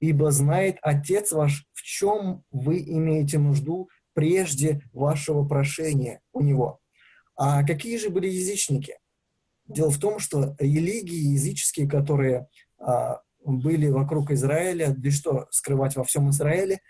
[0.00, 6.80] ибо знает Отец ваш, в чем вы имеете нужду прежде вашего прошения у Него.
[7.36, 8.98] А какие же были язычники?
[9.66, 12.48] Дело в том, что религии языческие, которые
[12.78, 16.80] а, были вокруг Израиля, да что скрывать во всем Израиле,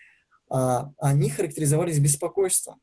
[0.50, 2.80] а, они характеризовались беспокойством.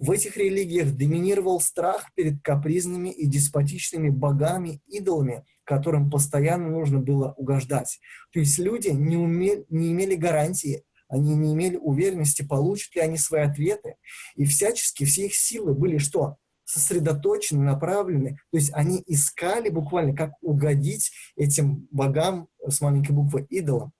[0.00, 7.32] В этих религиях доминировал страх перед капризными и деспотичными богами, идолами, которым постоянно нужно было
[7.36, 8.00] угождать.
[8.32, 13.18] То есть люди не, умели, не имели гарантии, они не имели уверенности, получат ли они
[13.18, 13.96] свои ответы.
[14.36, 16.36] И всячески все их силы были что?
[16.64, 18.38] сосредоточены, направлены.
[18.50, 23.92] То есть они искали буквально, как угодить этим богам с маленькой буквы идолам.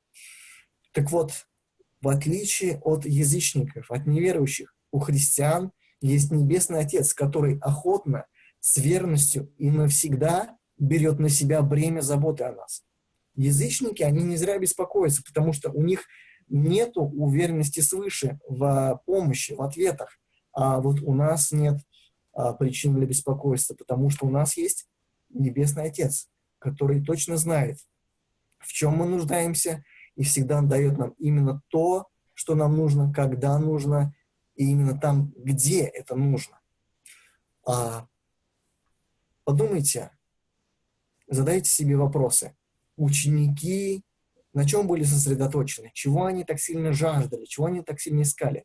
[0.93, 1.33] Так вот,
[2.01, 8.27] в отличие от язычников, от неверующих, у христиан есть Небесный Отец, который охотно,
[8.61, 12.83] с верностью и навсегда берет на себя бремя заботы о нас.
[13.35, 16.05] Язычники, они не зря беспокоятся, потому что у них
[16.55, 20.19] нет уверенности свыше в помощи, в ответах.
[20.53, 21.81] А вот у нас нет
[22.33, 24.89] а, причин для беспокойства, потому что у нас есть
[25.31, 26.29] Небесный Отец,
[26.61, 27.79] который точно знает,
[28.59, 29.85] в чем мы нуждаемся,
[30.15, 34.15] и всегда дает нам именно то, что нам нужно, когда нужно,
[34.55, 36.61] и именно там, где это нужно.
[37.67, 38.07] А,
[39.43, 40.13] подумайте,
[41.27, 42.57] задайте себе вопросы.
[42.97, 44.05] Ученики
[44.55, 45.91] на чем были сосредоточены?
[45.93, 47.45] Чего они так сильно жаждали?
[47.45, 48.65] Чего они так сильно искали?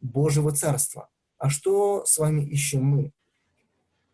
[0.00, 1.10] Божьего Царства.
[1.38, 3.12] А что с вами ищем мы?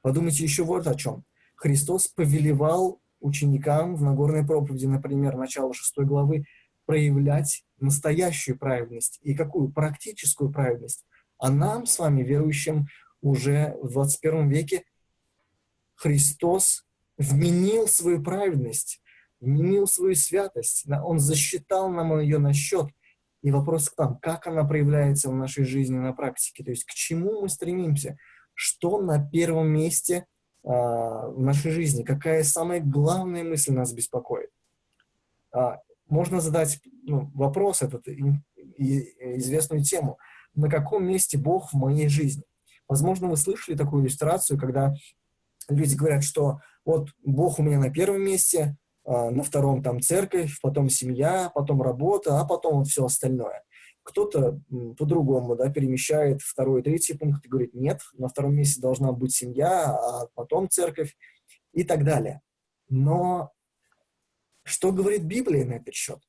[0.01, 1.24] Подумайте еще вот о чем.
[1.57, 6.45] Христос повелевал ученикам в Нагорной проповеди, например, начало 6 главы,
[6.86, 9.18] проявлять настоящую праведность.
[9.22, 9.70] И какую?
[9.70, 11.05] Практическую праведность.
[11.39, 12.86] А нам с вами, верующим,
[13.20, 14.84] уже в 21 веке
[15.97, 16.86] Христос
[17.18, 19.03] вменил свою праведность,
[19.41, 20.86] вменил свою святость.
[21.05, 22.89] Он засчитал нам ее на счет.
[23.43, 26.91] И вопрос к нам, как она проявляется в нашей жизни на практике, то есть к
[26.91, 28.18] чему мы стремимся,
[28.55, 30.26] что на первом месте
[30.64, 34.51] э, в нашей жизни, какая самая главная мысль нас беспокоит.
[35.53, 35.78] А,
[36.09, 38.24] можно задать ну, вопрос этот и,
[38.76, 39.01] и
[39.39, 40.18] известную тему,
[40.55, 42.43] на каком месте Бог в моей жизни.
[42.89, 44.95] Возможно, вы слышали такую иллюстрацию, когда
[45.68, 48.76] люди говорят, что вот Бог у меня на первом месте,
[49.09, 53.65] на втором там церковь, потом семья, потом работа, а потом все остальное.
[54.03, 54.61] Кто-то
[54.99, 59.95] по-другому да, перемещает второй, третий пункт и говорит, нет, на втором месте должна быть семья,
[59.95, 61.17] а потом церковь
[61.73, 62.43] и так далее.
[62.91, 63.53] Но
[64.65, 66.21] что говорит Библия на этот счет?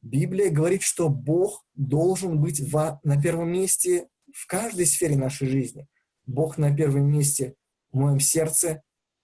[0.00, 5.86] Библия говорит, что Бог должен быть в, на первом месте в каждой сфере нашей жизни.
[6.26, 7.54] Бог на первом месте
[7.92, 8.82] в моем сердце,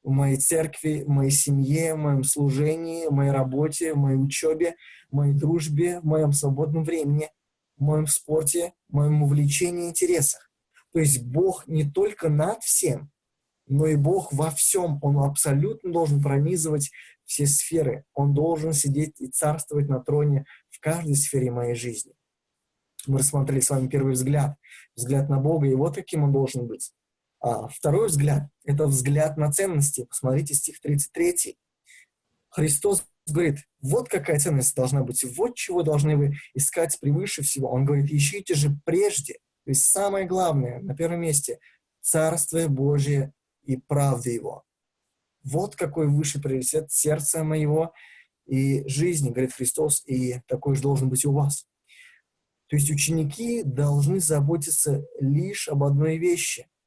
[0.08, 4.74] в моей церкви, в моей семье, в моем служении, в моей работе, в моей учебе,
[5.10, 7.28] в моей дружбе, в моем свободном времени,
[7.76, 10.50] в моем спорте, в моем увлечении и интересах.
[10.94, 13.10] То есть Бог не только над всем,
[13.66, 14.98] но и Бог во всем.
[15.02, 16.90] Он абсолютно должен пронизывать
[17.26, 18.04] все сферы.
[18.14, 22.14] Он должен сидеть и царствовать на троне в каждой сфере моей жизни.
[23.06, 24.56] Мы рассмотрели с вами первый взгляд,
[24.96, 26.94] взгляд на Бога, и вот каким он должен быть.
[27.40, 30.04] А второй взгляд– это взгляд на ценности.
[30.04, 31.56] Посмотрите стих 33.
[32.50, 37.70] Христос говорит, вот какая ценность должна быть, вот чего должны вы искать превыше всего.
[37.70, 39.34] Он говорит, ищите же прежде,
[39.64, 41.58] то есть самое главное, на первом месте,
[42.00, 43.32] Царствие Божие
[43.64, 44.64] и правда Его.
[45.44, 47.92] Вот какой высший приоритет сердца моего
[48.46, 51.66] и жизни, говорит Христос, и такой же должен быть у вас.
[52.68, 56.66] То есть ученики должны заботиться лишь об одной вещи–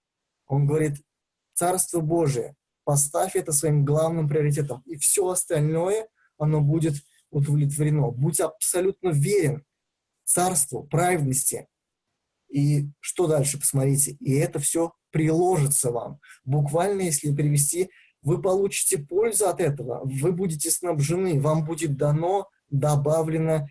[0.52, 1.02] он говорит,
[1.54, 6.96] Царство Божие, поставь это своим главным приоритетом, и все остальное, оно будет
[7.30, 8.12] удовлетворено.
[8.12, 9.64] Будь абсолютно верен
[10.26, 11.68] Царству, праведности.
[12.50, 14.18] И что дальше, посмотрите.
[14.20, 16.20] И это все приложится вам.
[16.44, 17.90] Буквально, если перевести,
[18.22, 23.68] вы получите пользу от этого, вы будете снабжены, вам будет дано, добавлено,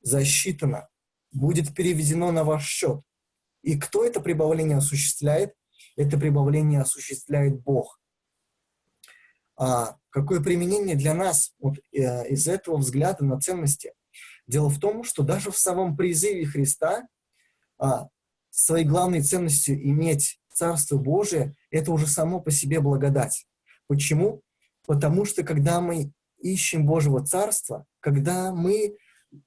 [0.00, 0.88] засчитано,
[1.32, 3.00] будет переведено на ваш счет.
[3.62, 5.57] И кто это прибавление осуществляет?
[5.98, 8.00] Это прибавление осуществляет Бог.
[9.56, 13.92] А какое применение для нас вот, э, из этого взгляда на ценности?
[14.46, 17.06] Дело в том, что даже в самом призыве Христа
[17.78, 18.08] а,
[18.48, 23.46] своей главной ценностью иметь Царство Божие, это уже само по себе благодать.
[23.88, 24.42] Почему?
[24.86, 28.96] Потому что когда мы ищем Божьего Царства, когда мы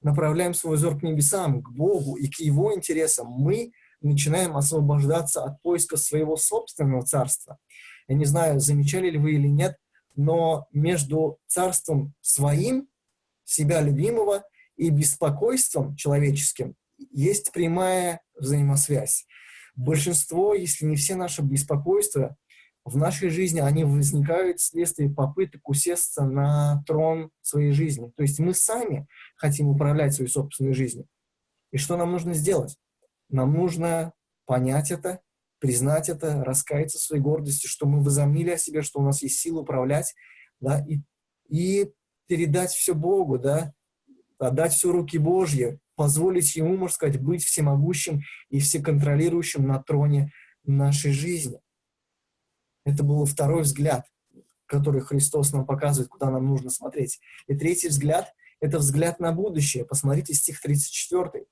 [0.02, 3.72] направляем свой взор к небесам, к Богу и к Его интересам, мы
[4.02, 7.58] начинаем освобождаться от поиска своего собственного царства.
[8.08, 9.76] Я не знаю, замечали ли вы или нет,
[10.16, 12.88] но между царством своим,
[13.44, 14.44] себя любимого,
[14.76, 16.74] и беспокойством человеческим
[17.10, 19.26] есть прямая взаимосвязь.
[19.74, 22.36] Большинство, если не все наши беспокойства
[22.84, 28.10] в нашей жизни, они возникают вследствие попыток усесться на трон своей жизни.
[28.16, 31.06] То есть мы сами хотим управлять своей собственной жизнью.
[31.70, 32.76] И что нам нужно сделать?
[33.32, 34.12] Нам нужно
[34.46, 35.20] понять это,
[35.58, 39.40] признать это, раскаяться в своей гордости, что мы возомнили о себе, что у нас есть
[39.40, 40.14] сила управлять,
[40.60, 41.00] да, и,
[41.48, 41.90] и
[42.26, 43.72] передать все Богу, да,
[44.38, 48.20] отдать все руки Божьи, позволить Ему, можно сказать, быть всемогущим
[48.50, 50.30] и всеконтролирующим на троне
[50.64, 51.58] нашей жизни.
[52.84, 54.06] Это был второй взгляд,
[54.66, 57.20] который Христос нам показывает, куда нам нужно смотреть.
[57.46, 59.84] И третий взгляд— это взгляд на будущее.
[59.84, 61.46] Посмотрите стих 34.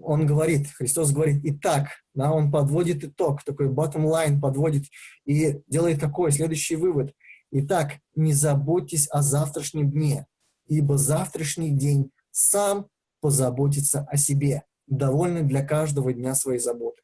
[0.00, 4.84] Он говорит, Христос говорит, итак, да, он подводит итог, такой bottom line подводит
[5.24, 7.12] и делает такой следующий вывод.
[7.50, 10.26] Итак, не заботьтесь о завтрашнем дне,
[10.66, 12.88] ибо завтрашний день сам
[13.20, 17.02] позаботится о себе, довольный для каждого дня своей заботы.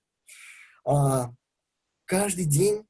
[0.86, 1.32] А,
[2.04, 2.86] каждый день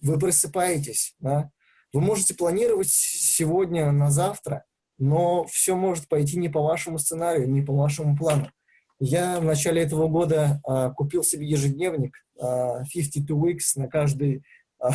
[0.00, 1.50] вы просыпаетесь, да?
[1.92, 4.64] вы можете планировать сегодня на завтра,
[4.98, 8.50] но все может пойти не по вашему сценарию, не по вашему плану.
[9.04, 14.44] Я в начале этого года а, купил себе ежедневник а, 52 weeks на каждый
[14.78, 14.92] а,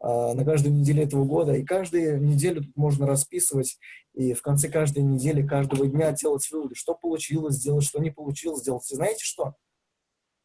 [0.00, 1.52] а, на каждую неделю этого года.
[1.52, 3.78] И каждую неделю тут можно расписывать,
[4.14, 8.60] и в конце каждой недели, каждого дня делать выводы, что получилось сделать, что не получилось
[8.60, 8.90] сделать.
[8.90, 9.54] И знаете что?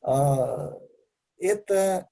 [0.01, 0.73] А,
[1.39, 2.09] это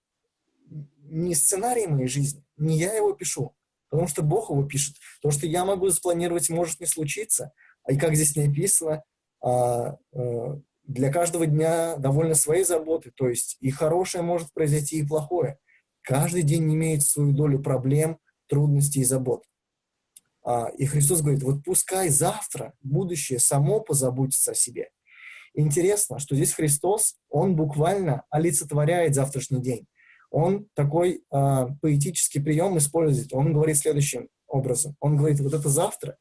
[1.03, 3.53] не сценарий моей жизни, не я его пишу,
[3.89, 4.95] потому что Бог его пишет.
[5.21, 7.51] То, что я могу запланировать, может не случиться.
[7.83, 9.03] А и как здесь написано,
[9.41, 9.97] а,
[10.87, 15.57] для каждого дня довольно свои заботы, то есть и хорошее может произойти, и плохое.
[16.01, 19.43] Каждый день имеет свою долю проблем, трудностей и забот.
[20.43, 24.89] А, и Христос говорит, вот пускай завтра будущее само позаботится о себе.
[25.55, 29.87] Интересно, что здесь Христос, Он буквально олицетворяет завтрашний день.
[30.29, 33.33] Он такой э, поэтический прием использует.
[33.33, 34.95] Он говорит следующим образом.
[34.99, 36.17] Он говорит, вот это завтра,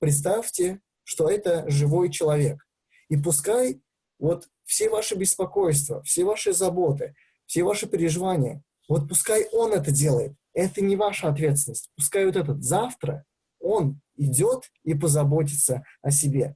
[0.00, 2.66] представьте, что это живой человек.
[3.08, 3.80] И пускай
[4.22, 7.14] вот все ваши беспокойства, все ваши заботы,
[7.46, 10.34] все ваши переживания, вот пускай он это делает.
[10.54, 11.90] Это не ваша ответственность.
[11.96, 13.24] Пускай вот этот завтра
[13.58, 16.54] он идет и позаботится о себе.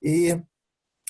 [0.00, 0.36] И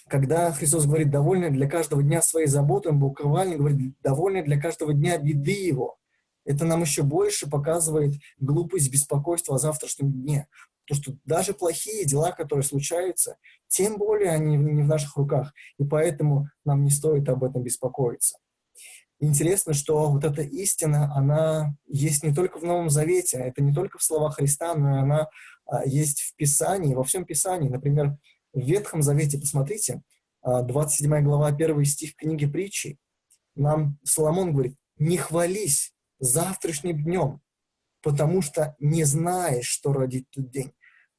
[0.09, 4.93] когда Христос говорит «довольный для каждого дня своей заботы», он буквально говорит «довольный для каждого
[4.93, 5.97] дня беды его».
[6.49, 10.49] Это нам еще больше показывает глупость беспокойства о завтрашнем дне.
[10.87, 13.37] То, что даже плохие дела, которые случаются,
[13.69, 15.53] тем более они не в наших руках.
[15.79, 18.39] И поэтому нам не стоит об этом беспокоиться
[19.21, 23.99] интересно, что вот эта истина, она есть не только в Новом Завете, это не только
[23.99, 25.29] в словах Христа, но она
[25.67, 27.69] а, есть в Писании, во всем Писании.
[27.69, 28.17] Например,
[28.53, 30.03] в Ветхом Завете, посмотрите,
[30.45, 32.99] 27 а, глава, 1 стих книги притчи,
[33.55, 37.41] нам Соломон говорит, не хвались завтрашним днем,
[38.03, 40.73] потому что не знаешь, что родит тот день.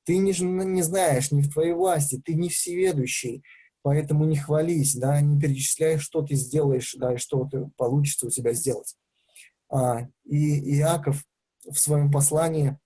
[0.06, 3.44] Ты не, не знаешь, не в твоей власти, ты не всеведущий,
[3.82, 8.30] Поэтому не хвались, да, не перечисляй, что ты сделаешь, да, и что ты, получится у
[8.30, 8.96] тебя сделать.
[9.70, 11.24] А, и Иаков
[11.64, 12.78] в своем послании,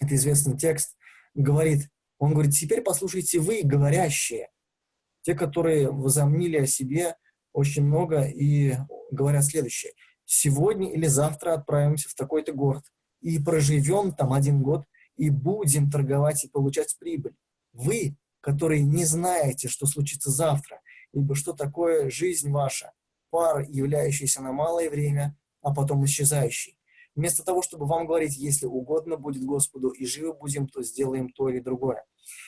[0.00, 0.96] это известный текст,
[1.34, 4.48] говорит, он говорит, теперь послушайте вы, говорящие,
[5.22, 7.16] те, которые возомнили о себе
[7.52, 8.76] очень много и
[9.10, 9.92] говорят следующее.
[10.32, 12.84] Сегодня или завтра отправимся в такой-то город
[13.20, 14.84] и проживем там один год
[15.16, 17.34] и будем торговать и получать прибыль.
[17.72, 20.80] Вы которые не знаете, что случится завтра,
[21.12, 22.92] ибо что такое жизнь ваша,
[23.30, 26.78] пар, являющийся на малое время, а потом исчезающий.
[27.14, 31.48] Вместо того, чтобы вам говорить, если угодно будет Господу и живы будем, то сделаем то
[31.48, 32.04] или другое.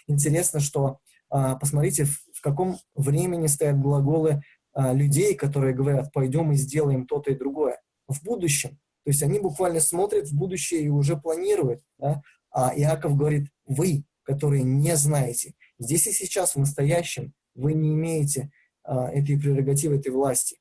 [0.06, 4.42] Интересно, что а, посмотрите, в каком времени стоят глаголы
[4.74, 7.80] людей, которые говорят, пойдем и сделаем то-то и другое.
[8.08, 8.78] В будущем.
[9.04, 11.82] То есть они буквально смотрят в будущее и уже планируют.
[11.98, 12.22] Да?
[12.50, 15.54] А Иаков говорит, вы, которые не знаете.
[15.78, 18.50] Здесь и сейчас, в настоящем, вы не имеете
[18.84, 20.58] а, этой прерогативы, этой власти.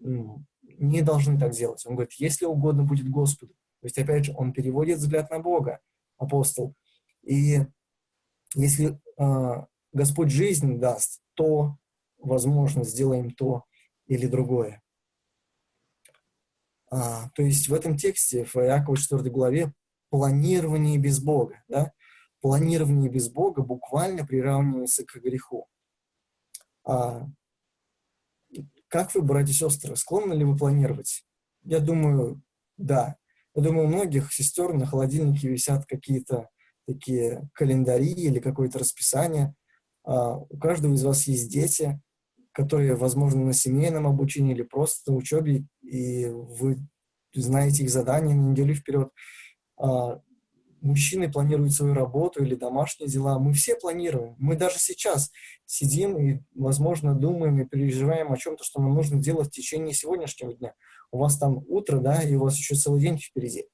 [0.00, 1.84] Не должны так делать.
[1.86, 3.54] Он говорит, если угодно будет Господу.
[3.80, 5.80] То есть, опять же, он переводит взгляд на Бога,
[6.18, 6.74] апостол.
[7.22, 7.60] И
[8.54, 11.76] если а, Господь жизнь даст, то
[12.22, 13.64] возможно, сделаем то
[14.06, 14.82] или другое.
[16.90, 19.72] А, то есть в этом тексте, в Иакова 4 главе,
[20.10, 21.92] планирование без Бога, да?
[22.40, 25.68] Планирование без Бога буквально приравнивается к греху.
[26.84, 27.26] А,
[28.88, 31.24] как вы, братья и сестры, склонны ли вы планировать?
[31.62, 32.42] Я думаю,
[32.76, 33.16] да.
[33.54, 36.50] Я думаю, у многих сестер на холодильнике висят какие-то
[36.86, 39.54] такие календари или какое-то расписание.
[40.04, 42.02] А, у каждого из вас есть дети,
[42.52, 46.78] которые, возможно, на семейном обучении или просто на учебе, и вы
[47.34, 49.08] знаете их задания на неделю вперед.
[49.78, 50.20] А,
[50.82, 53.38] мужчины планируют свою работу или домашние дела.
[53.38, 54.34] Мы все планируем.
[54.38, 55.30] Мы даже сейчас
[55.64, 60.52] сидим и, возможно, думаем и переживаем о чем-то, что нам нужно делать в течение сегодняшнего
[60.52, 60.74] дня.
[61.10, 63.66] У вас там утро, да, и у вас еще целый день впереди.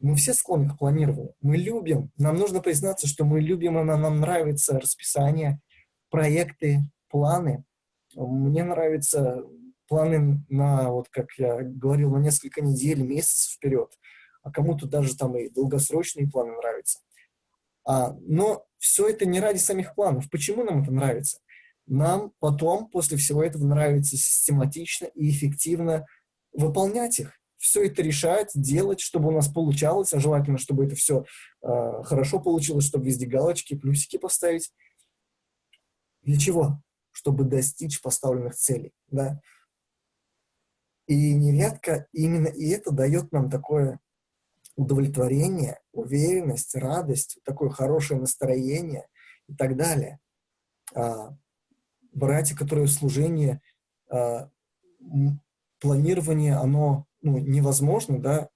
[0.00, 1.34] Мы все склонны к планированию.
[1.40, 2.10] Мы любим.
[2.16, 5.60] Нам нужно признаться, что мы любим, и нам нравится расписание,
[6.10, 7.64] проекты, планы.
[8.16, 9.44] Мне нравятся
[9.88, 13.90] планы на, вот как я говорил, на несколько недель, месяцев вперед.
[14.42, 17.00] А кому-то даже там и долгосрочные планы нравятся.
[17.86, 20.30] А, но все это не ради самих планов.
[20.30, 21.38] Почему нам это нравится?
[21.86, 26.06] Нам потом, после всего этого, нравится систематично и эффективно
[26.52, 31.24] выполнять их все это решать, делать, чтобы у нас получалось, а желательно, чтобы это все
[31.62, 34.70] э, хорошо получилось, чтобы везде галочки, плюсики поставить.
[36.20, 36.82] Для чего?
[37.14, 39.40] Чтобы достичь поставленных целей, да.
[41.06, 44.00] И нередко именно и это дает нам такое
[44.76, 49.06] удовлетворение, уверенность, радость, такое хорошее настроение
[49.48, 50.18] и так далее.
[50.94, 51.36] А,
[52.12, 53.60] братья, которые в служении,
[54.10, 54.50] а,
[55.78, 58.48] планирование, оно ну, невозможно, да,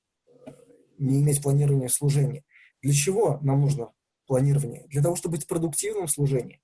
[0.98, 2.44] не иметь планирования служения.
[2.82, 3.92] Для чего нам нужно
[4.26, 4.86] планирование?
[4.88, 6.60] Для того, чтобы быть продуктивным в служении.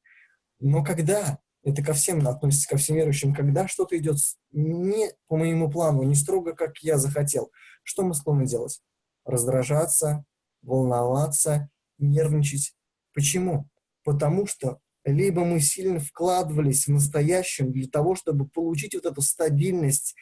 [0.61, 4.17] Но когда, это ко всем относится, ко всем верующим, когда что-то идет
[4.53, 7.51] не по моему плану, не строго, как я захотел,
[7.83, 8.81] что мы склонны делать?
[9.25, 10.25] Раздражаться,
[10.63, 12.75] волноваться, нервничать.
[13.15, 13.69] Почему?
[14.05, 20.15] Потому что либо мы сильно вкладывались в настоящем для того, чтобы получить вот эту стабильность,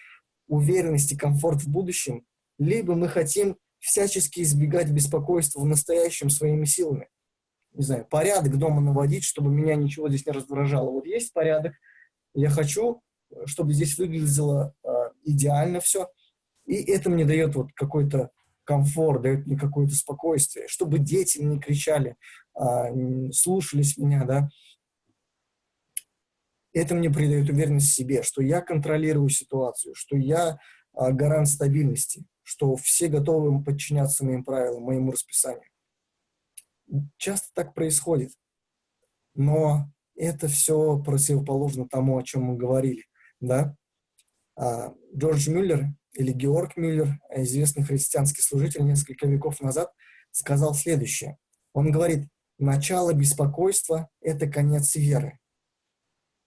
[0.47, 2.25] уверенность и комфорт в будущем,
[2.59, 7.09] либо мы хотим всячески избегать беспокойства в настоящем своими силами.
[7.75, 10.91] Не знаю, порядок дома наводить, чтобы меня ничего здесь не раздражало.
[10.91, 11.75] Вот есть порядок,
[12.35, 13.03] я хочу,
[13.47, 14.89] чтобы здесь выглядело э,
[15.25, 16.09] идеально все,
[16.67, 18.31] и это мне дает вот какой-то
[18.65, 22.17] комфорт, дает мне какое-то спокойствие, чтобы дети не кричали,
[22.55, 24.49] э, слушались меня, да,
[26.73, 30.59] это мне придает уверенность в себе, что я контролирую ситуацию, что я
[30.95, 35.69] а, гарант стабильности, что все готовы подчиняться моим правилам, моему расписанию.
[37.17, 38.33] Часто так происходит,
[39.35, 43.05] но это все противоположно тому, о чем мы говорили,
[43.41, 43.75] да.
[44.57, 49.91] А, Джордж Мюллер или Георг Мюллер, известный христианский служитель несколько веков назад,
[50.31, 51.39] сказал следующее.
[51.73, 52.29] Он говорит,
[52.59, 55.39] начало беспокойства– это конец веры.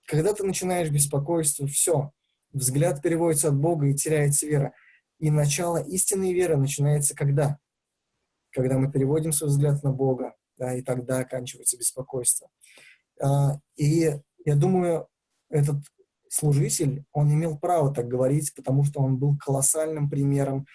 [0.05, 2.11] Когда ты начинаешь беспокойство, все,
[2.53, 4.73] взгляд переводится от Бога и теряется вера.
[5.17, 7.57] И начало истинной веры начинается когда?
[8.55, 12.47] Когда мы переводим свой взгляд на Бога, да, и тогда оканчивается беспокойство.
[13.21, 15.07] А, и я думаю,
[15.49, 15.77] этот
[16.29, 20.65] служитель, он имел право так говорить, потому что он был колоссальным примером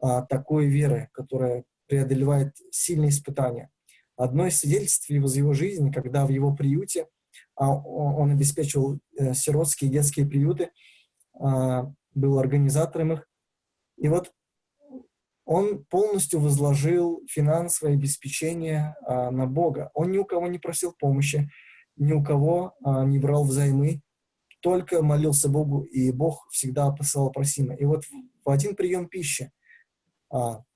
[0.00, 3.70] а, такой веры, которая преодолевает сильные испытания.
[4.16, 7.06] Одно из свидетельств из его жизни, когда в его приюте
[7.54, 10.70] а, он обеспечивал э, сиротские детские приюты,
[11.38, 13.28] а, был организатором их.
[13.96, 14.32] И вот
[15.48, 19.90] он полностью возложил финансовое обеспечение а, на Бога.
[19.94, 21.50] Он ни у кого не просил помощи,
[21.96, 24.02] ни у кого не брал взаймы,
[24.60, 27.78] только молился Богу, и Бог всегда посылал просимое.
[27.78, 28.04] И вот
[28.44, 29.50] в один прием пищи,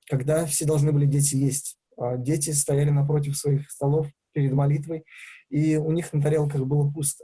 [0.09, 1.77] когда все должны были дети есть,
[2.17, 5.05] дети стояли напротив своих столов перед молитвой,
[5.49, 7.23] и у них на тарелках было пусто.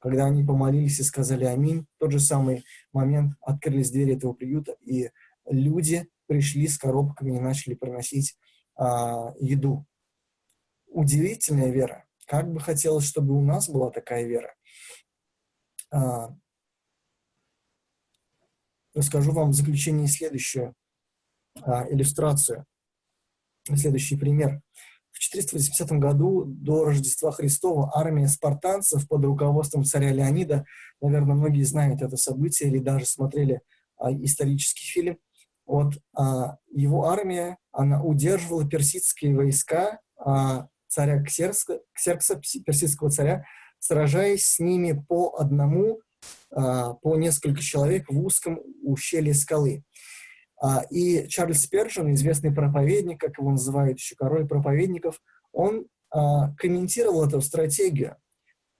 [0.00, 4.74] Когда они помолились и сказали «Аминь», в тот же самый момент открылись двери этого приюта,
[4.84, 5.10] и
[5.48, 8.36] люди пришли с коробками и начали приносить
[8.76, 9.86] а, еду.
[10.88, 12.04] Удивительная вера.
[12.26, 14.54] Как бы хотелось, чтобы у нас была такая вера.
[15.90, 16.34] А,
[18.94, 20.74] расскажу вам в заключении следующую
[21.62, 22.66] а, иллюстрацию,
[23.74, 24.60] следующий пример.
[25.12, 30.66] В 480 году до Рождества Христова армия спартанцев под руководством царя Леонида,
[31.00, 33.62] наверное, многие знают это событие или даже смотрели
[33.96, 35.18] а, исторический фильм,
[35.66, 43.44] вот, а, его армия, она удерживала персидские войска а, царя Ксеркса, Ксеркса, персидского царя,
[43.78, 46.00] сражаясь с ними по одному,
[46.50, 49.84] а, по несколько человек в узком ущелье скалы.
[50.60, 55.20] А, и Чарльз Спержин, известный проповедник, как его называют еще король проповедников,
[55.52, 58.16] он а, комментировал эту стратегию.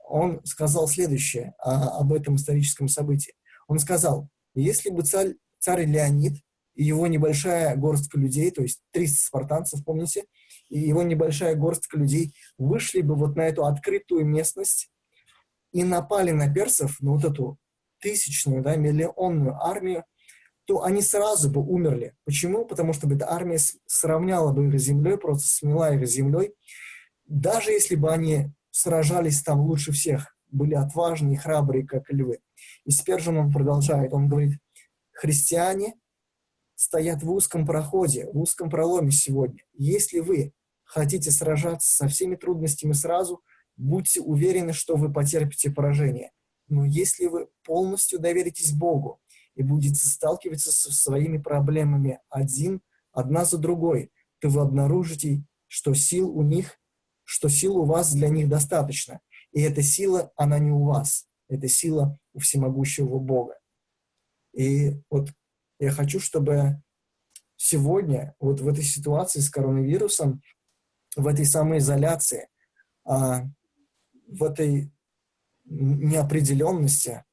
[0.09, 3.34] Он сказал следующее об этом историческом событии.
[3.66, 6.37] Он сказал, если бы царь, царь Леонид
[6.85, 10.24] его небольшая горстка людей, то есть 300 спартанцев, помните,
[10.68, 14.91] и его небольшая горстка людей вышли бы вот на эту открытую местность
[15.72, 17.59] и напали на персов, на вот эту
[18.01, 20.05] тысячную, да, миллионную армию,
[20.66, 22.14] то они сразу бы умерли.
[22.24, 22.64] Почему?
[22.64, 26.55] Потому что эта армия сравняла бы их с землей, просто смела их с землей.
[27.27, 32.41] Даже если бы они сражались там лучше всех, были отважные храбрые, как львы.
[32.85, 34.59] И Спержин он продолжает, он говорит,
[35.12, 35.95] христиане
[36.77, 39.64] стоят в узком проходе, в узком проломе сегодня.
[39.72, 40.53] Если вы
[40.85, 43.43] хотите сражаться со всеми трудностями сразу,
[43.77, 46.31] будьте уверены, что вы потерпите поражение.
[46.68, 49.20] Но если вы полностью доверитесь Богу
[49.55, 56.31] и будете сталкиваться со своими проблемами один, одна за другой, то вы обнаружите, что сил
[56.31, 56.79] у них,
[57.24, 59.20] что сил у вас для них достаточно.
[59.53, 61.27] И эта сила, она не у вас.
[61.49, 63.59] Это сила у всемогущего Бога.
[64.53, 65.31] И вот
[65.79, 66.83] я хочу, чтобы
[67.57, 70.43] сегодня, вот в этой ситуации с коронавирусом,
[71.16, 72.49] в этой самоизоляции,
[73.05, 73.45] а,
[74.29, 74.93] в этой
[75.64, 77.24] неопределенности,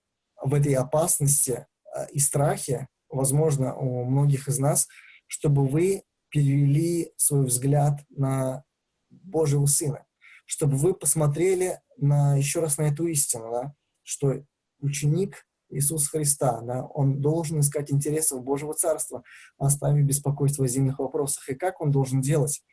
[0.42, 4.88] в этой опасности а, и страхе, возможно, у многих из нас,
[5.28, 8.64] чтобы вы перевели свой взгляд на
[9.10, 10.06] Божьего Сына,
[10.46, 14.44] чтобы вы посмотрели на, еще раз на эту истину, да, что
[14.80, 19.24] ученик Иисуса Христа, да, он должен искать интересов Божьего Царства,
[19.58, 21.50] оставив беспокойство о земных вопросах.
[21.50, 22.64] И как он должен делать?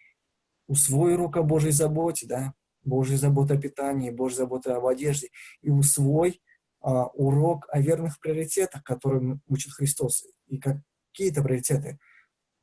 [0.66, 5.28] Усвой урок о Божьей заботе, да, Божьей заботы о питании, Божьей заботы об одежде,
[5.62, 6.40] и усвой
[6.80, 10.24] а, урок о верных приоритетах, которые учит Христос.
[10.46, 11.98] И какие это приоритеты?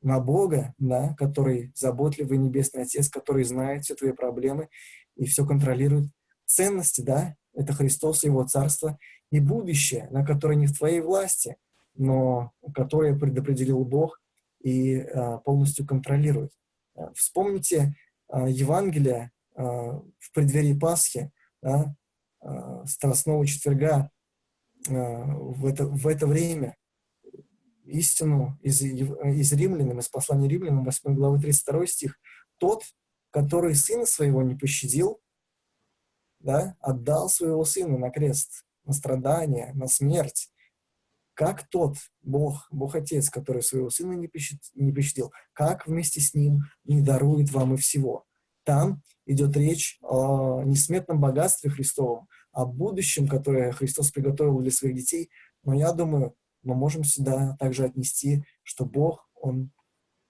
[0.00, 4.68] На Бога, да, который заботливый Небесный Отец, который знает все твои проблемы
[5.16, 6.06] и все контролирует.
[6.48, 8.98] Ценности, да, это Христос Его Царство,
[9.30, 11.56] и будущее, на которое не в твоей власти,
[11.94, 14.20] но которое предопределил Бог
[14.60, 16.50] и а, полностью контролирует.
[16.96, 17.94] А, вспомните
[18.28, 21.30] а, Евангелие а, в преддверии Пасхи,
[21.60, 21.94] да,
[22.40, 24.10] а, Страстного четверга,
[24.88, 26.76] а, в это, в это время
[27.84, 32.18] истину из, из римлянам, из послания римлянам, 8 главы 32 стих,
[32.58, 32.84] тот,
[33.30, 35.20] который сына своего не пощадил,
[36.40, 40.50] да, отдал своего сына на крест, на страдания, на смерть,
[41.38, 46.34] как тот Бог, Бог Отец, который своего Сына не, пощадил, не пощадил, как вместе с
[46.34, 48.24] Ним не дарует вам и всего.
[48.64, 55.30] Там идет речь о несметном богатстве Христовом, о будущем, которое Христос приготовил для своих детей.
[55.62, 56.34] Но я думаю,
[56.64, 59.70] мы можем сюда также отнести, что Бог, Он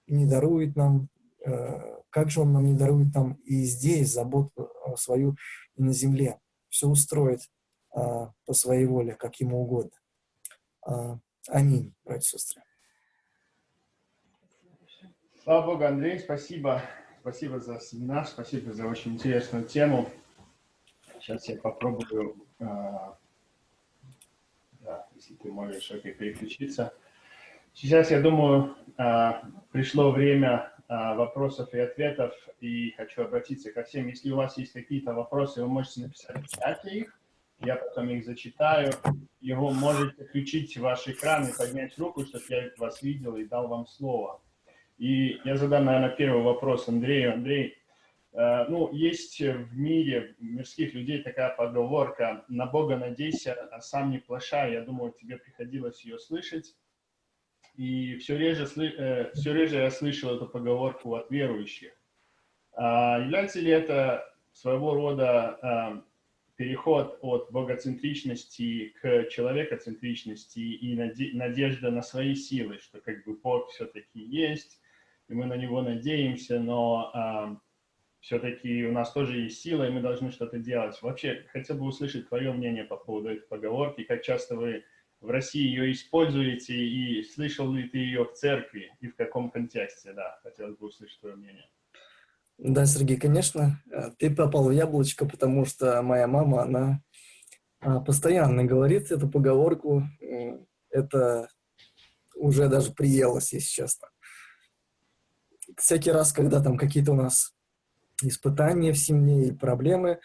[0.05, 1.09] не дарует нам,
[1.43, 5.35] э, как же Он нам не дарует нам и здесь заботу свою
[5.75, 6.39] и на земле.
[6.69, 7.41] Все устроит
[7.95, 7.99] э,
[8.45, 9.97] по своей воле, как Ему угодно.
[10.87, 12.63] Э, аминь, братья и сестры.
[15.43, 16.83] Слава Богу, Андрей, спасибо.
[17.21, 20.09] Спасибо за семинар, спасибо за очень интересную тему.
[21.19, 22.65] Сейчас я попробую, э,
[24.79, 26.93] да, если ты можешь переключиться.
[27.73, 29.31] Сейчас, я думаю, э,
[29.71, 34.07] пришло время вопросов и ответов, и хочу обратиться ко всем.
[34.07, 37.19] Если у вас есть какие-то вопросы, вы можете написать в чате их,
[37.61, 38.93] я потом их зачитаю.
[39.41, 43.85] Его можете включить ваш экран и поднять руку, чтобы я вас видел и дал вам
[43.85, 44.41] слово.
[44.97, 47.33] И я задам, наверное, первый вопрос Андрею.
[47.33, 47.77] Андрей,
[48.33, 54.17] э, ну, есть в мире мирских людей такая поговорка «на Бога надейся, а сам не
[54.19, 54.73] плашай».
[54.73, 56.75] Я думаю, тебе приходилось ее слышать.
[57.79, 61.93] И все реже, э, все реже я слышал эту поговорку от верующих.
[62.73, 66.01] А является ли это своего рода э,
[66.57, 70.93] переход от богоцентричности к человекоцентричности и
[71.33, 74.81] надежда на свои силы, что как бы Бог все-таки есть,
[75.29, 77.55] и мы на него надеемся, но э,
[78.19, 81.01] все-таки у нас тоже есть сила, и мы должны что-то делать.
[81.01, 84.83] Вообще, хотел бы услышать твое мнение по поводу этой поговорки, как часто вы
[85.21, 90.13] в России ее используете, и слышал ли ты ее в церкви, и в каком контексте,
[90.13, 91.69] да, хотелось бы услышать твое мнение.
[92.57, 97.01] Да, Сергей, конечно, э, ты попал в яблочко, потому что моя мама, она
[97.81, 100.03] а, постоянно говорит эту поговорку.
[100.89, 101.47] Это
[102.35, 104.09] уже даже приелось, если честно.
[105.77, 107.53] Всякий раз, когда там какие-то у нас
[108.21, 110.19] испытания в семье и проблемы,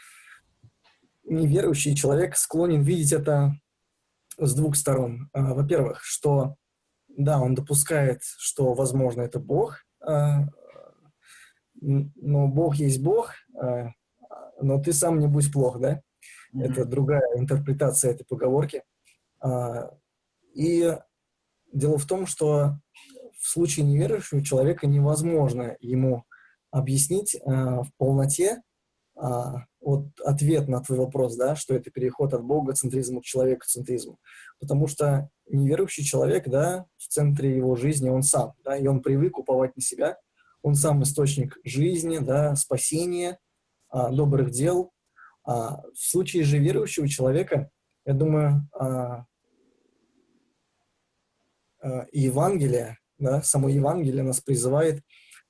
[1.24, 3.52] неверующий человек склонен видеть это
[4.38, 5.28] с двух сторон.
[5.32, 6.56] А, во-первых, что
[7.08, 10.46] да, он допускает, что, возможно, это Бог, а,
[11.80, 13.90] но Бог есть Бог, а,
[14.60, 16.00] но ты сам не будь плох, да?
[16.54, 16.62] Mm-hmm.
[16.62, 18.82] Это другая интерпретация этой поговорки.
[20.54, 20.96] И
[21.72, 22.78] дело в том, что
[23.38, 26.24] в случае неверующего человека невозможно ему
[26.70, 28.62] объяснить в полноте
[29.16, 34.18] вот ответ на твой вопрос, да, что это переход от богоцентризма к человекоцентризму.
[34.58, 39.38] Потому что неверующий человек, да, в центре его жизни он сам, да, и он привык
[39.38, 40.18] уповать на себя,
[40.62, 43.38] он сам источник жизни, да, спасения,
[43.90, 44.92] а, добрых дел.
[45.44, 47.70] А в случае же верующего человека,
[48.06, 49.26] я думаю, а,
[51.82, 55.02] а, Евангелие, да, само Евангелие нас призывает а,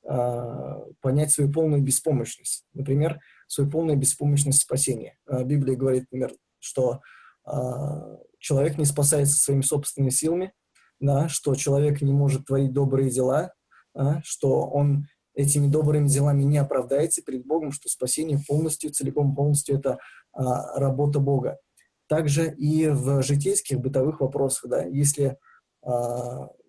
[0.05, 2.65] понять свою полную беспомощность.
[2.75, 5.17] Например, свою полную беспомощность спасения.
[5.27, 7.01] А, Библия говорит, например, что
[7.45, 10.53] а, человек не спасается своими собственными силами,
[11.01, 13.53] да, что человек не может творить добрые дела,
[13.95, 19.77] да, что он этими добрыми делами не оправдается перед Богом, что спасение полностью, целиком полностью
[19.77, 19.99] это
[20.33, 21.59] а, работа Бога.
[22.07, 25.37] Также и в житейских бытовых вопросах, да, если а,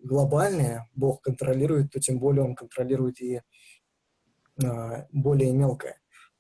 [0.04, 3.42] глобальное Бог контролирует, то тем более Он контролирует и
[4.64, 5.98] а, более мелкое.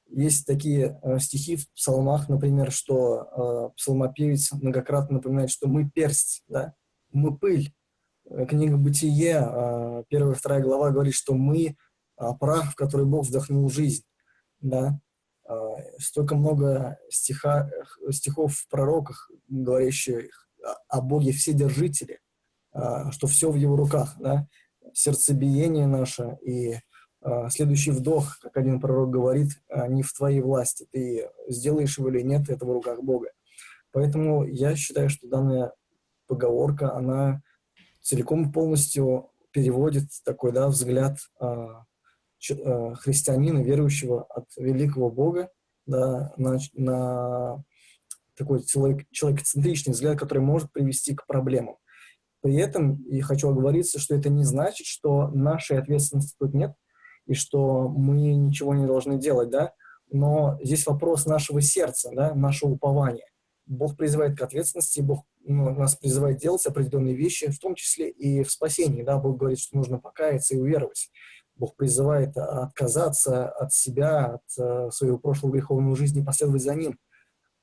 [0.07, 6.43] Есть такие э, стихи в псалмах, например, что э, псалмопевец многократно напоминает, что мы персть,
[6.47, 6.76] да,
[7.11, 7.73] мы пыль.
[8.30, 11.73] Э, книга «Бытие», э, первая вторая глава говорит, что мы э,
[12.39, 14.03] прах, в который Бог вдохнул жизнь.
[14.61, 14.99] Да?
[15.49, 15.53] Э,
[15.97, 17.69] столько много стиха,
[18.11, 20.47] стихов в пророках, говорящих
[20.88, 22.24] о Боге Вседержителе, э,
[23.11, 24.15] что все в Его руках.
[24.19, 24.47] Да?
[24.93, 26.76] Сердцебиение наше и
[27.26, 30.88] а, следующий вдох, как один пророк говорит, а, не в твоей власти.
[30.91, 33.30] Ты сделаешь его или нет, это в руках Бога.
[33.91, 35.73] Поэтому я считаю, что данная
[36.27, 37.41] поговорка, она
[38.02, 41.18] целиком и полностью переводит такой да, взгляд
[42.38, 45.49] христианина, верующего от великого Бога
[45.88, 47.64] да, на, на
[48.35, 51.77] такой человек, человекоцентричный взгляд, который может привести к проблемам.
[52.45, 56.76] При этом и хочу оговориться, что это не значит, что нашей ответственности тут нет,
[57.26, 59.73] и что мы ничего не должны делать, да,
[60.11, 63.26] но здесь вопрос нашего сердца, да, нашего упования.
[63.65, 68.43] Бог призывает к ответственности, Бог ну, нас призывает делать определенные вещи, в том числе и
[68.43, 71.09] в спасении, да, Бог говорит, что нужно покаяться и уверовать.
[71.55, 76.99] Бог призывает отказаться от себя, от uh, своего прошлого греховного жизни, последовать за Ним.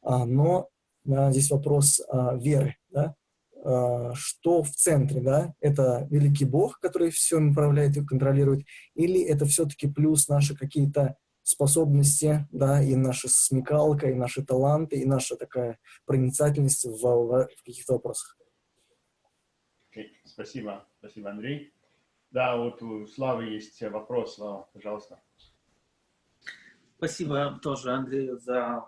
[0.02, 0.70] А, но
[1.04, 3.21] здесь вопрос uh, веры, да, Э,
[3.62, 9.88] что в центре, да, это великий Бог, который все управляет и контролирует, или это все-таки
[9.88, 16.84] плюс наши какие-то способности, да, и наша смекалка, и наши таланты, и наша такая проницательность
[16.84, 18.36] в, в, в каких-то вопросах.
[19.94, 20.06] Okay.
[20.24, 21.74] Спасибо, спасибо, Андрей.
[22.30, 25.20] Да, вот у Славы есть вопрос, Слава, пожалуйста.
[26.96, 28.86] Спасибо тоже, Андрей, за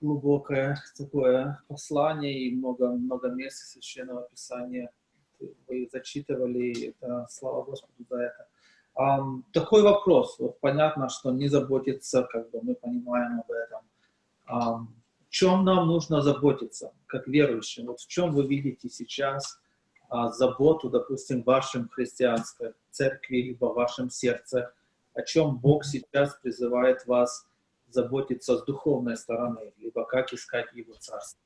[0.00, 4.90] глубокое такое послание и много, много мест Священного Писания
[5.68, 8.48] вы зачитывали, это, слава Господу за это.
[8.98, 13.80] Um, такой вопрос, вот понятно, что не заботиться, как бы мы понимаем об этом.
[14.48, 14.86] Um,
[15.26, 17.86] в чем нам нужно заботиться, как верующим?
[17.86, 19.60] Вот в чем вы видите сейчас
[20.10, 24.72] uh, заботу, допустим, в вашем христианской церкви, либо в вашем сердце,
[25.12, 27.46] о чем Бог сейчас призывает вас
[27.96, 31.40] заботиться с духовной стороны, либо как искать его царство.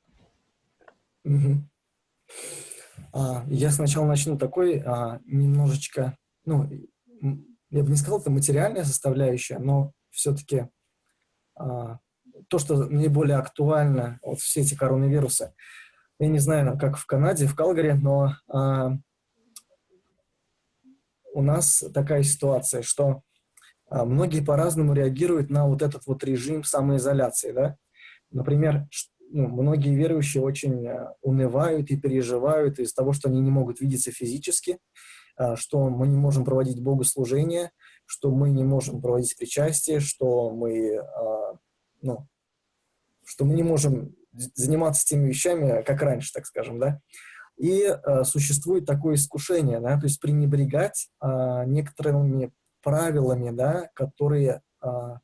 [1.23, 1.63] Угу.
[3.47, 6.69] Я сначала начну такой а, немножечко, ну,
[7.69, 10.67] я бы не сказал, это материальная составляющая, но все-таки
[11.55, 11.99] а,
[12.47, 15.53] то, что наиболее актуально, вот все эти коронавирусы.
[16.19, 18.35] Я не знаю, как в Канаде, в Калгари, но
[21.33, 23.23] у нас такая ситуация, что
[23.91, 27.77] многие по-разному реагируют на вот этот вот режим самоизоляции, да.
[28.31, 28.87] Например,
[29.31, 34.11] ну, многие верующие очень а, унывают и переживают из того, что они не могут видеться
[34.11, 34.79] физически,
[35.37, 37.71] а, что мы не можем проводить богослужение,
[38.05, 41.01] что мы не можем проводить причастие, что мы,
[42.01, 42.27] ну,
[43.23, 46.99] что мы не можем заниматься теми вещами, как раньше, так скажем, да.
[47.57, 52.51] И э, существует такое искушение, да, то есть пренебрегать э, некоторыми
[52.81, 55.19] правилами, да, которые а,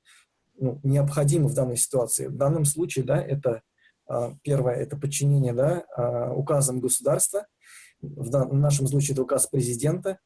[0.57, 2.27] ну, необходимы в данной ситуации.
[2.27, 3.61] В данном случае, да, это
[4.07, 7.45] а, первое, это подчинение, да, а, указам государства,
[8.01, 10.19] в, в нашем случае это указ президента,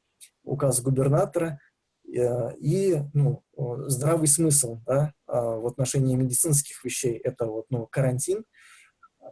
[0.43, 1.59] указ губернатора
[2.05, 3.43] э, и ну,
[3.87, 8.43] здравый смысл, да, а, в отношении медицинских вещей— это вот, ну, карантин.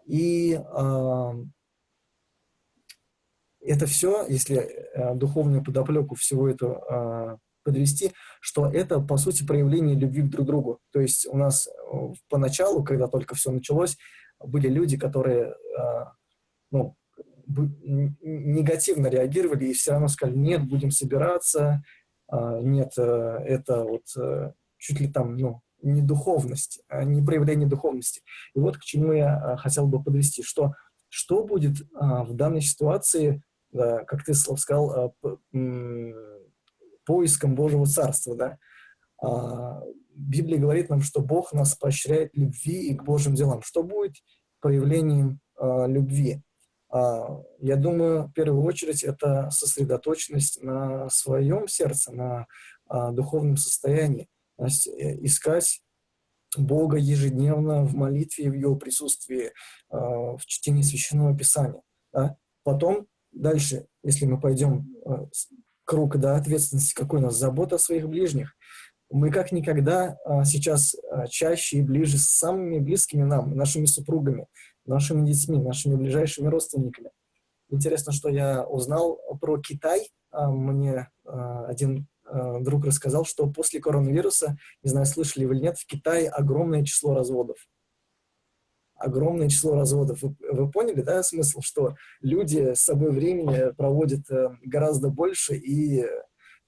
[0.05, 1.33] И а,
[3.61, 4.57] это все, если
[4.95, 7.37] а, духовную подоплеку всего этого а,
[7.69, 10.79] подвести, что это, по сути, проявление любви друг к другу.
[10.91, 11.71] То есть у нас э,
[12.27, 13.95] поначалу, когда только все началось,
[14.43, 16.13] были люди, которые а,
[16.71, 16.95] ну,
[18.21, 21.83] негативно реагировали и все равно сказали, нет, будем собираться,
[22.27, 23.01] а, нет, э,
[23.45, 28.21] это вот э, чуть ли там, ну, не духовность, а не проявление духовности.
[28.55, 30.73] И вот к чему я хотел бы подвести, что
[31.11, 33.41] что будет в данной ситуации,
[33.73, 35.15] как ты, Слав, сказал,
[37.09, 38.57] поиском Божьего Царства, да.
[39.19, 39.81] А,
[40.13, 43.63] Библия говорит нам, что Бог нас поощряет любви и к Божьим делам.
[43.63, 44.17] Что будет
[44.59, 46.43] проявлением а, любви?
[46.91, 52.45] А, я думаю, в первую очередь, это сосредоточенность на своем сердце, на
[52.85, 54.27] а, духовном состоянии.
[54.59, 55.81] То есть э, искать
[56.57, 59.51] Бога ежедневно в молитве, в Его присутствии,
[59.89, 61.81] а, в чтении Священного Писания.
[62.13, 62.37] Да?
[62.63, 65.25] Потом, дальше, если мы пойдем а,
[65.89, 68.55] круг да, ответственности, какой у нас забота о своих ближних.
[69.09, 74.45] Мы как никогда а, сейчас а, чаще и ближе с самыми близкими нам, нашими супругами,
[74.85, 77.09] нашими детьми, нашими ближайшими родственниками.
[77.71, 80.11] Интересно, что я узнал про Китай.
[80.29, 82.07] А, мне один
[82.59, 87.15] друг рассказал, что после коронавируса, не знаю, слышали вы или нет, в Китае огромное число
[87.15, 87.57] разводов
[88.99, 90.21] огромное число разводов.
[90.21, 96.01] Вы, вы поняли, да, смысл, что люди с собой времени проводят э, гораздо больше и
[96.01, 96.07] э,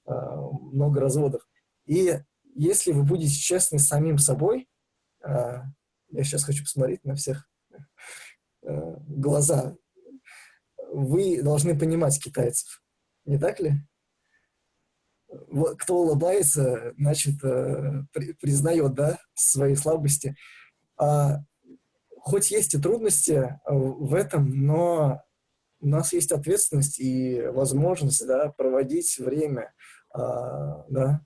[0.06, 1.48] много разводов.
[1.86, 2.20] И
[2.56, 4.70] если вы будете честны с самим собой,
[5.24, 5.58] э,
[6.10, 7.48] я сейчас хочу посмотреть на всех
[8.64, 9.76] глаза,
[10.92, 12.84] вы должны понимать китайцев,
[13.26, 13.74] не так ли?
[15.80, 20.36] Кто улыбается, значит, при, признает, да, свои слабости.
[20.96, 21.40] А
[22.24, 25.22] хоть есть и трудности э, в этом, но
[25.82, 29.74] у нас есть ответственность и возможность да, проводить время,
[30.14, 31.22] а, да,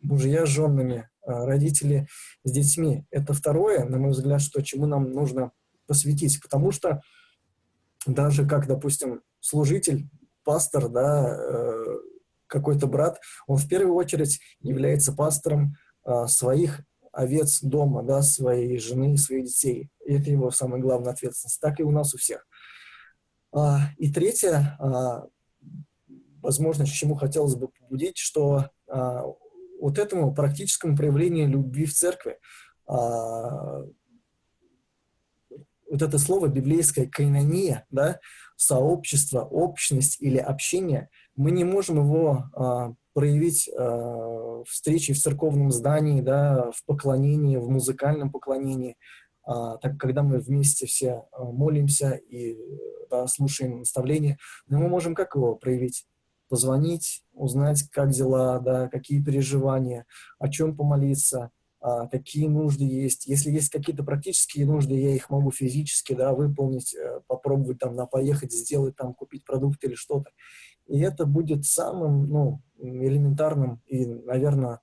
[0.00, 2.08] мужья с женами, а, родители
[2.42, 3.04] с детьми.
[3.10, 5.52] Это второе, на мой взгляд, что чему нам нужно
[5.86, 7.02] посвятить, потому что
[8.06, 10.08] даже как, допустим, служитель,
[10.44, 11.98] пастор, да, э,
[12.46, 16.80] какой-то брат, он в первую очередь является пастором а, своих
[17.20, 19.90] овец дома, да, своей жены, своих детей.
[20.06, 21.60] И это его самая главная ответственность.
[21.60, 22.46] Так и у нас у всех.
[23.52, 25.26] А, и третье, а,
[26.42, 29.24] возможно, чему хотелось бы побудить, что а,
[29.80, 32.38] вот этому практическому проявлению любви в церкви,
[32.86, 33.82] а,
[35.90, 38.20] вот это слово библейское «кайнония», да,
[38.56, 46.20] сообщество, общность или общение, мы не можем его а, проявить э, встречи в церковном здании,
[46.20, 48.96] да, в поклонении, в музыкальном поклонении,
[49.46, 52.56] э, так когда мы вместе все э, молимся и
[53.10, 54.38] да, слушаем наставления,
[54.68, 56.06] но мы можем как его проявить?
[56.48, 60.04] Позвонить, узнать, как дела, да, какие переживания,
[60.38, 63.26] о чем помолиться, а, какие нужды есть.
[63.26, 68.04] Если есть какие-то практические нужды, я их могу физически да, выполнить, э, попробовать там на
[68.04, 70.30] поехать, сделать там, купить продукты или что-то.
[70.88, 74.80] И это будет самым ну, элементарным и, наверное,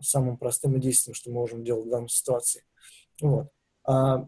[0.00, 2.64] самым простым и действенным, что мы можем делать в данной ситуации.
[3.20, 3.48] Вот.
[3.84, 4.26] А,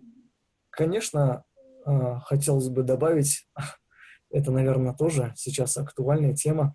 [0.70, 1.44] конечно,
[1.84, 3.48] а, хотелось бы добавить,
[4.30, 6.74] это, наверное, тоже сейчас актуальная тема.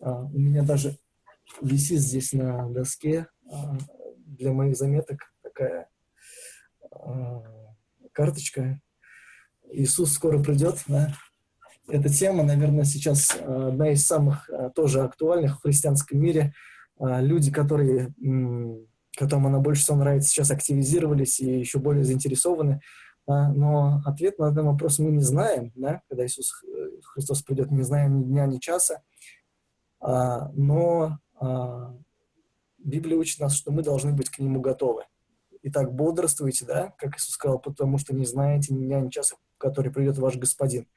[0.00, 0.96] А, у меня даже
[1.60, 3.76] висит здесь на доске а,
[4.16, 5.88] для моих заметок такая
[8.12, 8.80] карточка.
[9.70, 11.14] Иисус скоро придет, да?
[11.88, 16.54] Эта тема, наверное, сейчас э, одна из самых э, тоже актуальных в христианском мире.
[17.00, 18.14] Э, люди, которые,
[19.16, 22.80] которым она больше всего нравится, сейчас активизировались и еще более заинтересованы.
[23.26, 26.52] Но ответ на этот вопрос мы не знаем, да, когда Иисус
[27.04, 29.00] Христос придет, не знаем ни дня, ни часа.
[30.00, 31.20] Но
[32.78, 35.04] Библия учит нас, что мы должны быть к Нему готовы.
[35.62, 39.92] Итак, бодрствуйте, да, как Иисус сказал, потому что не знаете ни дня, ни часа, который
[39.92, 40.88] придет ваш Господин.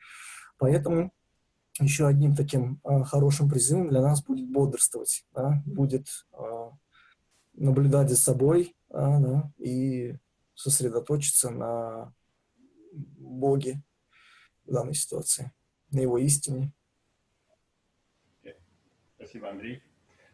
[0.57, 1.11] Поэтому
[1.79, 6.69] еще одним таким э, хорошим призывом для нас будет бодрствовать, да, будет э,
[7.53, 10.15] наблюдать за собой э, да, и
[10.53, 12.13] сосредоточиться на
[12.93, 13.81] Боге
[14.65, 15.51] в данной ситуации,
[15.91, 16.71] на Его истине.
[19.17, 19.83] Спасибо, Андрей.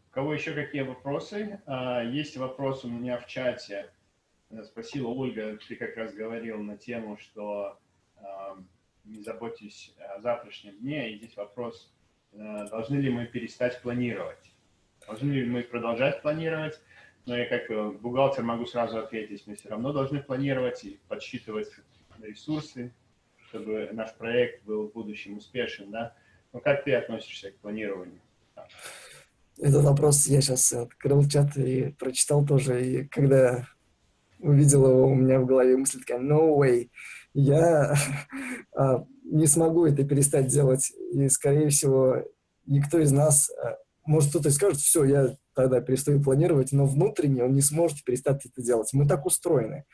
[0.10, 1.61] У кого еще какие вопросы?
[2.11, 3.91] Есть вопрос у меня в чате.
[4.65, 7.80] Спросила Ольга, ты как раз говорил на тему, что
[9.06, 11.11] не заботьтесь о завтрашнем дне.
[11.11, 11.91] И здесь вопрос,
[12.34, 14.52] э, должны ли мы перестать планировать?
[15.07, 16.80] Должны ли мы продолжать планировать?
[17.26, 21.69] Но я как э, бухгалтер могу сразу ответить, мы все равно должны планировать и подсчитывать
[22.22, 22.94] ресурсы,
[23.48, 26.15] чтобы наш проект был в будущем успешен, да?
[26.53, 28.19] Но как ты относишься к планированию?
[29.57, 33.68] Этот вопрос я сейчас открыл чат и прочитал тоже, и когда
[34.40, 36.90] увидел его, у меня в голове мысль такая, no way,
[37.33, 37.95] я
[38.75, 42.17] а, не смогу это перестать делать, и, скорее всего,
[42.65, 47.53] никто из нас, а, может, кто-то скажет, все, я тогда перестаю планировать, но внутренне он
[47.53, 48.91] не сможет перестать это делать.
[48.93, 49.85] Мы так устроены.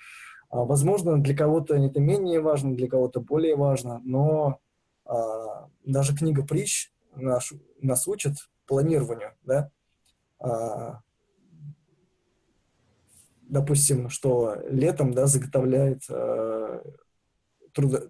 [0.49, 4.59] А, возможно, для кого-то это менее важно, для кого-то более важно, но
[5.05, 8.35] а, даже книга притч наш, нас учит
[8.65, 9.71] планированию, да,
[10.39, 11.01] а,
[13.41, 16.03] допустим, что летом, да, заготовляет
[17.77, 18.09] трудо...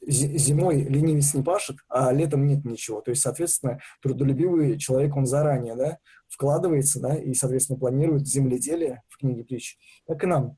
[0.00, 3.02] зимой ленивец не пашет, а летом нет ничего.
[3.02, 9.18] То есть, соответственно, трудолюбивый человек, он заранее, да, вкладывается, да, и, соответственно, планирует земледелие в
[9.18, 9.76] книге притч.
[10.06, 10.56] Так и нам,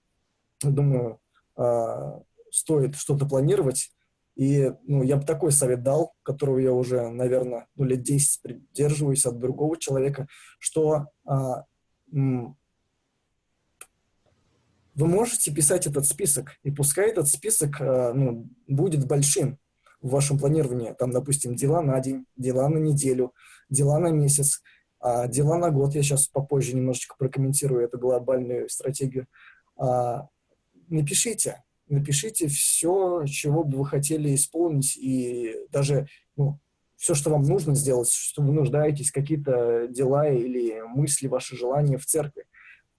[0.62, 1.20] думаю,
[1.57, 3.90] а, стоит что-то планировать,
[4.36, 9.27] и ну, я бы такой совет дал, которого я уже, наверное, ну, лет 10 придерживаюсь
[9.27, 10.28] от другого человека,
[10.61, 11.65] что а,
[14.94, 19.58] вы можете писать этот список, и пускай этот список а, ну, будет большим
[20.00, 20.94] в вашем планировании.
[20.98, 23.32] Там, допустим, дела на день, дела на неделю,
[23.68, 24.62] дела на месяц,
[24.98, 25.94] а, дела на год.
[25.94, 29.26] Я сейчас попозже немножечко прокомментирую эту глобальную стратегию.
[29.76, 30.28] А,
[30.88, 36.06] напишите, напишите все, чего бы вы хотели исполнить, и даже
[36.36, 36.58] ну,
[36.96, 42.04] все, что вам нужно сделать, что вы нуждаетесь, какие-то дела или мысли, ваши желания в
[42.04, 42.44] церкви.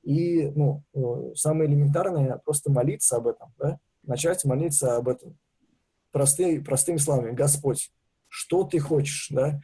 [0.03, 3.80] И ну, э, самое элементарное просто молиться об этом, да?
[4.03, 5.38] начать молиться об этом.
[6.11, 7.91] Простые, простыми словами, Господь,
[8.28, 9.61] что ты хочешь, да?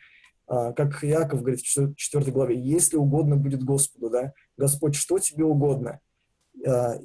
[0.47, 4.33] А, как Иаков говорит в 4 главе, если угодно будет Господу, да?
[4.57, 5.99] Господь, что тебе угодно?
[6.65, 6.95] А,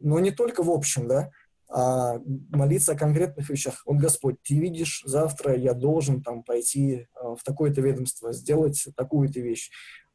[0.00, 1.30] но не только в общем, да?
[1.70, 2.18] а
[2.50, 3.82] молиться о конкретных вещах.
[3.84, 9.40] Вот, Господь, ты видишь, завтра я должен там пойти а, в такое-то ведомство, сделать такую-то
[9.40, 9.70] вещь,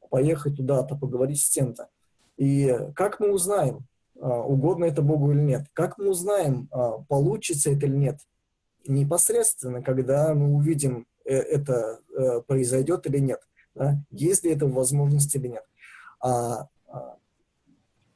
[0.10, 1.90] поехать туда-то, поговорить с тем-то.
[2.38, 3.86] И как мы узнаем,
[4.20, 5.66] а, угодно это Богу или нет?
[5.74, 8.20] Как мы узнаем, а, получится это или нет?
[8.88, 13.40] Непосредственно, когда мы увидим, э, это э, произойдет или нет,
[13.76, 14.04] да?
[14.12, 15.64] есть ли это возможность или нет.
[16.20, 16.68] А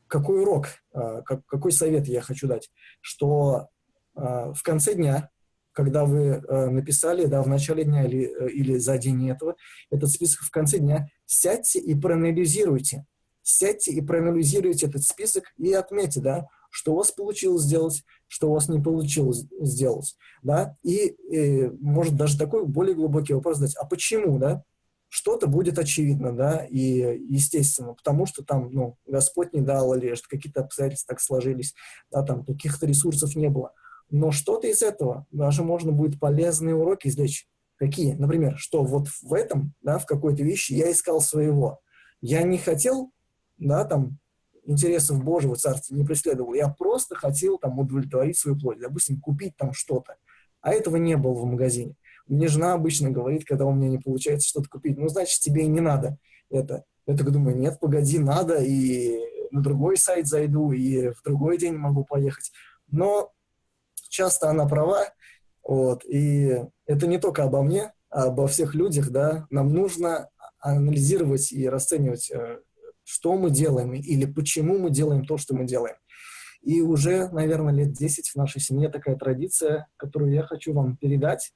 [0.07, 2.71] какой урок, а, какой совет я хочу дать,
[3.01, 3.67] что
[4.15, 5.29] а, в конце дня,
[5.73, 9.55] когда вы а, написали, да, в начале дня или, э, или за день этого,
[9.91, 13.05] этот список в конце дня, сядьте и проанализируйте.
[13.49, 18.53] Сядьте и проанализируйте этот список и отметьте, да, что у вас получилось сделать, что у
[18.53, 23.85] вас не получилось сделать, да, и, и может даже такой более глубокий вопрос задать, а
[23.85, 24.63] почему, да,
[25.07, 30.63] что-то будет очевидно, да, и естественно, потому что там, ну, Господь не дал или какие-то
[30.63, 31.73] обстоятельства так сложились,
[32.11, 33.71] да, там каких-то ресурсов не было.
[34.09, 37.47] Но что-то из этого даже можно будет полезные уроки извлечь.
[37.77, 38.11] Какие?
[38.11, 41.79] Например, что вот в этом, да, в какой-то вещи я искал своего.
[42.19, 43.13] Я не хотел,
[43.57, 44.19] да, там,
[44.65, 46.53] интересов Божьего Царства не преследовал.
[46.53, 50.15] Я просто хотел там удовлетворить свою плоть, допустим, купить там что-то.
[50.61, 51.95] А этого не было в магазине.
[52.27, 55.67] Мне жена обычно говорит, когда у меня не получается что-то купить, ну, значит, тебе и
[55.67, 56.17] не надо
[56.49, 56.83] это.
[57.05, 59.17] Я так думаю, нет, погоди, надо, и
[59.51, 62.51] на другой сайт зайду, и в другой день могу поехать.
[62.91, 63.31] Но
[64.09, 65.05] часто она права,
[65.63, 70.29] вот, и это не только обо мне, а обо всех людях, да, нам нужно
[70.59, 72.59] анализировать и расценивать, э,
[73.07, 75.95] что мы делаем или почему мы делаем то, что мы делаем.
[76.61, 81.53] И уже, наверное, лет 10 в нашей семье такая традиция, которую я хочу вам передать.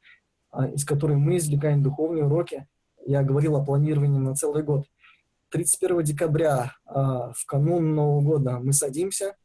[0.52, 2.68] А, из которой мы извлекаем духовные уроки.
[3.06, 4.86] Я говорил о планировании на целый год.
[5.50, 9.36] 31 декабря а, в канун Нового года мы садимся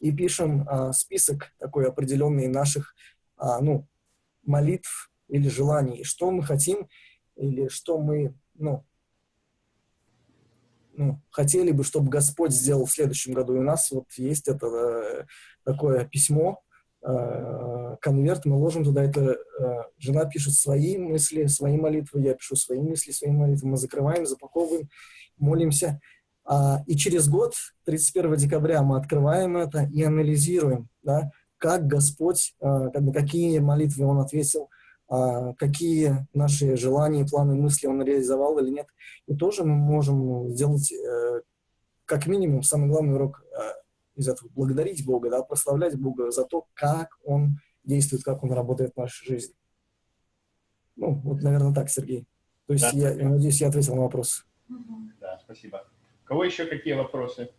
[0.00, 2.94] и пишем а, список такой определенный наших
[3.60, 3.88] ну,
[4.44, 6.86] молитв или желаний, что мы хотим
[7.34, 8.86] или что мы ну,
[10.94, 13.54] ну, хотели бы, чтобы Господь сделал в следующем году.
[13.54, 15.24] И у нас вот есть это э,
[15.64, 16.62] такое письмо,
[17.04, 19.36] Э, конверт, мы ложим туда это, э,
[19.98, 24.88] жена пишет свои мысли, свои молитвы, я пишу свои мысли, свои молитвы, мы закрываем, запаковываем,
[25.36, 26.00] молимся.
[26.44, 27.54] А, и через год,
[27.86, 34.68] 31 декабря, мы открываем это и анализируем, да, как Господь, какие молитвы Он ответил,
[35.58, 38.86] какие наши желания, планы, мысли Он реализовал или нет.
[39.26, 40.92] И тоже мы можем сделать,
[42.06, 43.44] как минимум, самый главный урок
[44.14, 48.92] из этого благодарить Бога, да, прославлять Бога за то, как Он действует, как Он работает
[48.94, 49.54] в нашей жизни.
[50.96, 52.26] Ну, вот, наверное, так, Сергей.
[52.66, 54.46] То есть, да, я, я надеюсь, я ответил на вопрос.
[55.20, 55.86] Да, спасибо.
[56.24, 57.50] кого еще какие вопросы?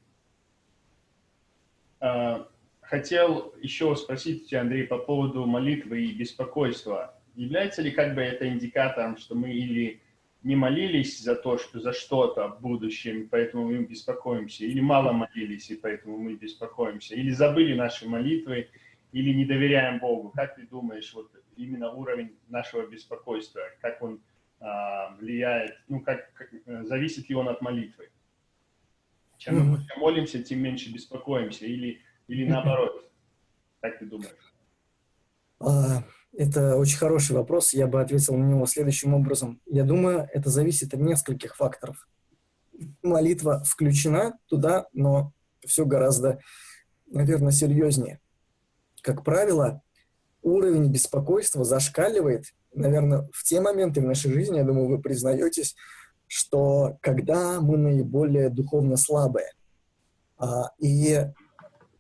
[1.99, 2.47] А,
[2.81, 7.19] хотел еще спросить тебя, Андрей, по поводу молитвы и беспокойства.
[7.35, 10.01] Является ли как бы это индикатором, что мы или
[10.43, 15.71] не молились за то, что за что-то в будущем, поэтому мы беспокоимся, или мало молились,
[15.71, 18.69] и поэтому мы беспокоимся, или забыли наши молитвы,
[19.13, 20.29] или не доверяем Богу.
[20.35, 24.21] Как ты думаешь, вот именно уровень нашего беспокойства, как он
[24.59, 26.49] а, влияет, ну, как, как,
[26.87, 28.09] зависит ли он от молитвы?
[29.37, 33.11] Чем мы больше молимся, тем меньше беспокоимся, или, или наоборот?
[33.81, 34.53] Как ты думаешь?
[36.35, 37.73] Это очень хороший вопрос.
[37.73, 39.61] Я бы ответил на него следующим образом.
[39.65, 42.07] Я думаю, это зависит от нескольких факторов.
[43.03, 45.31] Молитва включена туда, но
[45.65, 46.39] все гораздо,
[47.05, 48.19] наверное, серьезнее.
[49.01, 49.81] Как правило,
[50.41, 55.75] уровень беспокойства зашкаливает, наверное, в те моменты в нашей жизни, я думаю, вы признаетесь,
[56.25, 59.51] что когда мы наиболее духовно слабые.
[60.37, 61.27] А, и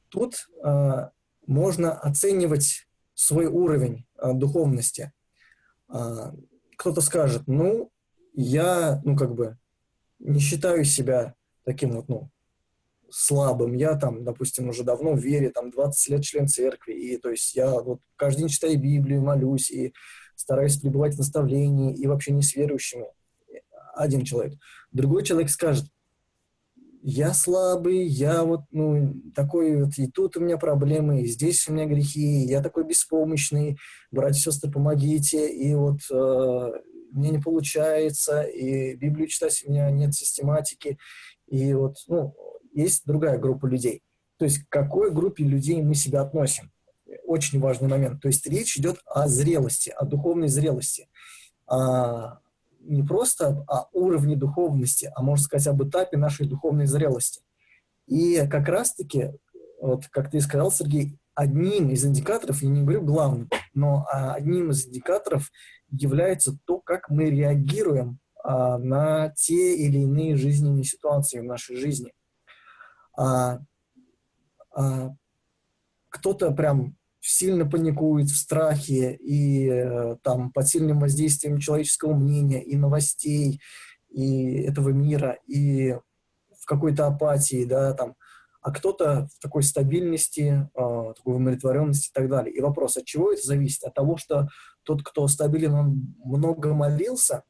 [0.09, 1.11] тут а,
[1.45, 5.11] можно оценивать свой уровень а, духовности.
[5.87, 6.33] А,
[6.77, 7.91] кто-то скажет, ну,
[8.33, 9.57] я, ну, как бы,
[10.19, 11.35] не считаю себя
[11.65, 12.29] таким вот, ну,
[13.09, 13.73] слабым.
[13.73, 17.55] Я там, допустим, уже давно в вере, там, 20 лет член церкви, и, то есть,
[17.55, 19.93] я вот каждый день читаю Библию, молюсь, и
[20.35, 23.05] стараюсь пребывать в наставлении, и вообще не с верующими.
[23.95, 24.57] Один человек.
[24.91, 25.85] Другой человек скажет,
[27.05, 31.73] я слабый, я вот, ну, такой вот, и тут у меня проблемы, и здесь у
[31.73, 33.77] меня грехи, я такой беспомощный,
[34.09, 36.71] братья и сестры, помогите, и вот э,
[37.11, 40.97] мне не получается, и Библию читать у меня нет систематики,
[41.47, 42.35] и вот, ну,
[42.73, 44.01] есть другая группа людей.
[44.37, 46.71] То есть к какой группе людей мы себя относим?
[47.25, 48.21] Очень важный момент.
[48.21, 51.09] То есть речь идет о зрелости, о духовной зрелости.
[51.67, 52.39] А,
[52.83, 57.41] не просто о уровне духовности, а можно сказать об этапе нашей духовной зрелости.
[58.07, 59.31] И как раз-таки,
[59.81, 64.85] вот как ты сказал, Сергей, одним из индикаторов, я не говорю главным, но одним из
[64.85, 65.49] индикаторов
[65.89, 72.11] является то, как мы реагируем а, на те или иные жизненные ситуации в нашей жизни.
[73.17, 73.59] А,
[74.75, 75.11] а,
[76.09, 82.75] кто-то прям сильно паникует в страхе и э, там под сильным воздействием человеческого мнения и
[82.75, 83.61] новостей
[84.09, 85.93] и этого мира и
[86.59, 88.15] в какой-то апатии, да, там,
[88.61, 92.53] а кто-то в такой стабильности, э, такой умиротворенности и так далее.
[92.53, 93.83] И вопрос, от чего это зависит?
[93.83, 94.49] От того, что
[94.83, 97.43] тот, кто стабилен, он много молился,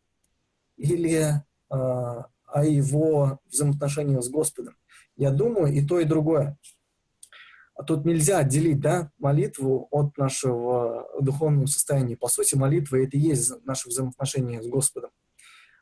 [0.77, 1.33] или э,
[1.69, 4.75] о его взаимоотношениях с Господом?
[5.15, 6.57] Я думаю, и то, и другое.
[7.75, 12.15] А тут нельзя отделить да, молитву от нашего духовного состояния.
[12.15, 15.09] По сути, молитва— это и есть наше взаимоотношение с Господом.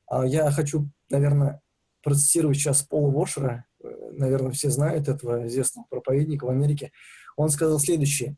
[0.08, 1.62] А я хочу, наверное,
[2.02, 3.66] процитировать сейчас Пола Вошера,
[4.12, 6.92] наверное, все знают этого известного проповедника в Америке.
[7.36, 8.38] Он сказал следующее.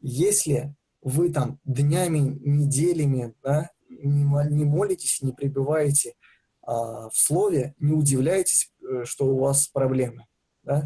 [0.00, 4.24] Если вы там днями, неделями да, не,
[4.64, 6.14] молитесь, не пребываете
[6.62, 10.26] а, в слове, не удивляйтесь, э, что у вас проблемы.
[10.62, 10.84] Да?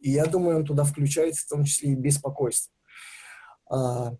[0.00, 2.72] И я думаю, он туда включается в том числе и беспокойство.
[3.70, 4.14] А,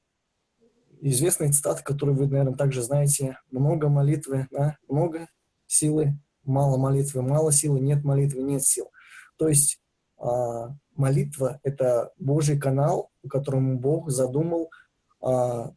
[1.01, 3.39] известная цитата, которую вы, наверное, также знаете.
[3.51, 4.77] Много молитвы, да?
[4.89, 5.29] много
[5.67, 8.91] силы, мало молитвы, мало силы, нет молитвы, нет сил.
[9.37, 9.81] То есть
[10.19, 14.71] а, молитва— это Божий канал, по которому Бог задумал
[15.21, 15.73] а,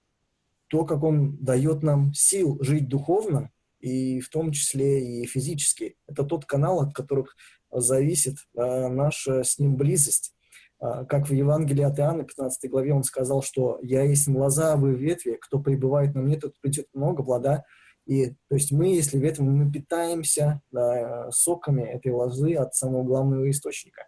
[0.67, 5.95] то, как Он дает нам сил жить духовно, и в том числе и физически.
[6.07, 7.35] Это тот канал, от которых
[7.71, 10.33] зависит э, наша с ним близость.
[10.81, 14.95] Э, как в Евангелии от Иоанна, 15 главе, он сказал, что «Я есть лоза, вы
[14.95, 17.63] ветви, кто пребывает на мне, тот придет много плода».
[18.05, 23.49] И, то есть мы, если ветви, мы питаемся да, соками этой лозы от самого главного
[23.49, 24.07] источника.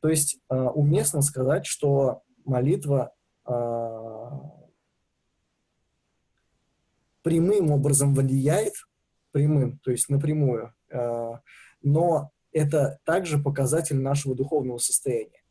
[0.00, 3.12] То есть э, уместно сказать, что молитва
[7.22, 8.74] прямым образом влияет,
[9.32, 10.72] прямым, то есть напрямую,
[11.82, 15.42] но это также показатель нашего духовного состояния.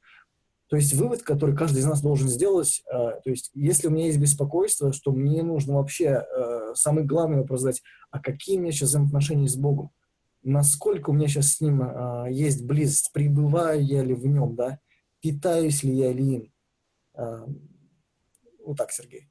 [0.67, 4.05] То есть вывод, который каждый из нас должен сделать, э, то есть если у меня
[4.05, 8.71] есть беспокойство, что мне нужно вообще э, самый главный вопрос задать, а какие у меня
[8.71, 9.91] сейчас взаимоотношения с Богом?
[10.43, 13.11] Насколько у меня сейчас с Ним э, есть близость?
[13.11, 14.79] Пребываю я ли в Нем, да?
[15.19, 16.53] Питаюсь ли я ли им?
[17.15, 17.45] Э,
[18.63, 19.29] вот так, Сергей.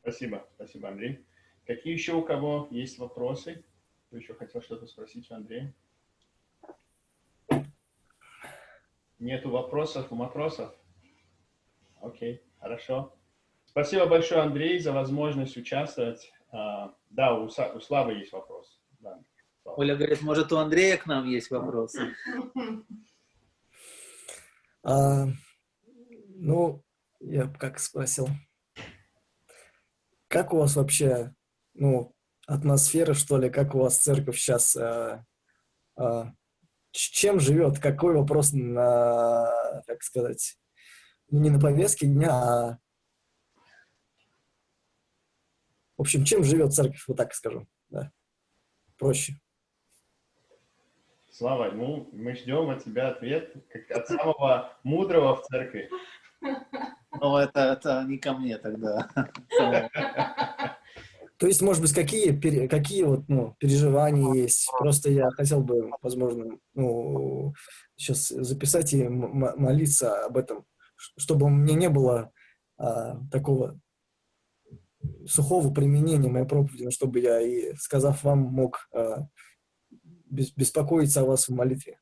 [0.00, 1.24] Спасибо, спасибо, Андрей.
[1.66, 3.64] Какие еще у кого есть вопросы?
[4.08, 5.72] Кто еще хотел что-то спросить у Андрея?
[9.22, 10.74] Нету вопросов у матросов?
[12.00, 13.14] Окей, хорошо.
[13.66, 16.32] Спасибо большое, Андрей, за возможность участвовать.
[16.52, 18.82] Uh, да, у, Славы есть вопрос.
[18.98, 19.22] Да.
[19.64, 22.14] Оля говорит, может, у Андрея к нам есть вопросы?
[24.84, 25.28] А,
[26.34, 26.82] ну,
[27.20, 28.26] я бы как спросил,
[30.26, 31.36] как у вас вообще,
[31.74, 32.16] ну,
[32.48, 35.24] атмосфера, что ли, как у вас церковь сейчас, а,
[35.94, 36.32] а,
[36.92, 40.56] чем живет, какой вопрос на, как сказать,
[41.30, 42.78] ну, не на повестке дня, а
[45.96, 48.12] в общем, чем живет церковь, вот так скажу, да,
[48.98, 49.34] проще.
[51.30, 55.90] Слава, ну, мы ждем от тебя ответ, как от самого мудрого в церкви.
[57.20, 59.08] Ну, это, это не ко мне тогда.
[61.42, 64.70] То есть, может быть, какие, какие вот, ну, переживания есть?
[64.78, 67.52] Просто я хотел бы, возможно, ну,
[67.96, 70.64] сейчас записать и молиться об этом,
[70.94, 72.30] чтобы меня не было
[72.78, 73.80] а, такого
[75.26, 79.26] сухого применения моей проповеди, чтобы я, и сказав вам, мог а,
[80.30, 81.98] беспокоиться о вас в молитве.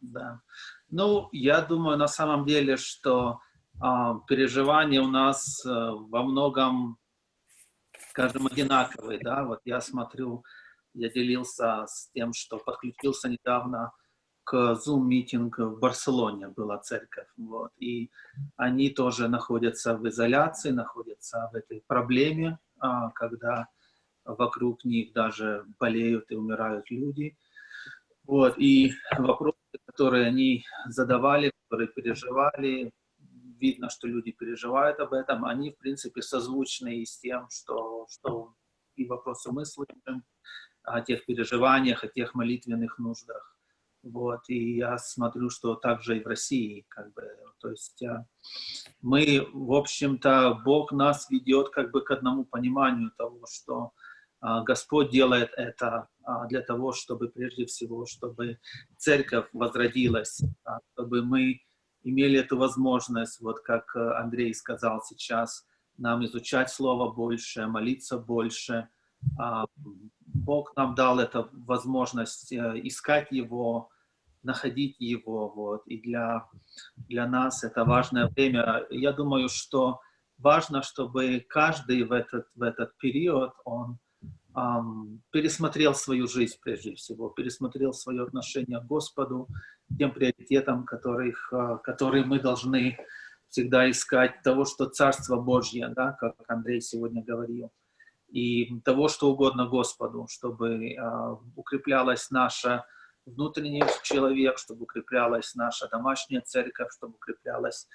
[0.00, 0.40] Да.
[0.90, 3.38] Ну, я думаю, на самом деле, что
[3.78, 6.98] а, переживания у нас а, во многом,
[8.16, 10.42] скажем, одинаковые, да, вот я смотрю,
[10.94, 13.92] я делился с тем, что подключился недавно
[14.44, 18.10] к Zoom-митинг в Барселоне, была церковь, вот, и
[18.56, 23.68] они тоже находятся в изоляции, находятся в этой проблеме, а, когда
[24.24, 27.36] вокруг них даже болеют и умирают люди,
[28.24, 32.94] вот, и вопросы, которые они задавали, которые переживали,
[33.58, 38.54] видно, что люди переживают об этом, они, в принципе, созвучны и с тем, что, что
[38.96, 40.24] и вопросы мы слышим
[40.82, 43.56] о тех переживаниях, о тех молитвенных нуждах.
[44.02, 47.28] Вот, и я смотрю, что также и в России, как бы,
[47.58, 48.24] то есть э,
[49.02, 53.92] мы, в общем-то, Бог нас ведет как бы к одному пониманию того, что
[54.40, 58.60] а, Господь делает это а, для того, чтобы прежде всего, чтобы
[58.96, 60.40] церковь возродилась,
[60.92, 61.62] чтобы мы
[62.06, 65.66] имели эту возможность, вот как э, Андрей сказал сейчас,
[65.98, 68.88] нам изучать Слово больше, молиться больше.
[70.20, 73.88] Бог нам дал эту возможность э, искать Его,
[74.42, 75.48] находить Его.
[75.48, 75.86] Вот.
[75.86, 76.48] И для,
[76.96, 78.84] для нас это важное время.
[78.90, 80.00] Я думаю, что
[80.38, 83.98] важно, чтобы каждый в этот, в этот период, он
[85.32, 89.48] пересмотрел свою жизнь прежде всего, пересмотрел свое отношение к Господу,
[89.98, 92.98] тем приоритетам, которых, э, которые мы должны
[93.48, 97.70] всегда искать, того, что Царство Божье, да, как Андрей сегодня говорил,
[98.28, 102.86] и того, что угодно Господу, чтобы э, укреплялась наша
[103.26, 107.88] внутренний человек, чтобы укреплялась наша домашняя церковь, чтобы укреплялась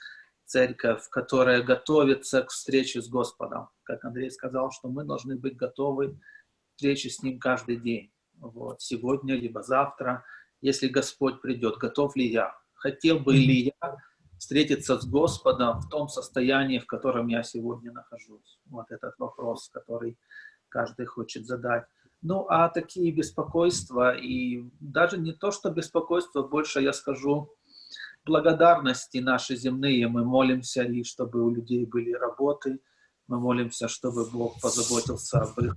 [0.46, 3.70] церковь, которая готовится к встрече с Господом.
[3.84, 6.20] Как Андрей сказал, что мы должны быть готовы
[6.82, 8.12] встречи с Ним каждый день.
[8.40, 10.24] Вот, сегодня, либо завтра,
[10.62, 12.56] если Господь придет, готов ли я?
[12.74, 13.98] Хотел бы ли я
[14.40, 18.60] встретиться с Господом в том состоянии, в котором я сегодня нахожусь?
[18.66, 20.18] Вот этот вопрос, который
[20.70, 21.86] каждый хочет задать.
[22.24, 27.56] Ну, а такие беспокойства, и даже не то, что беспокойство, больше я скажу,
[28.26, 30.08] благодарности наши земные.
[30.08, 32.80] Мы молимся, и чтобы у людей были работы,
[33.28, 35.76] мы молимся, чтобы Бог позаботился об их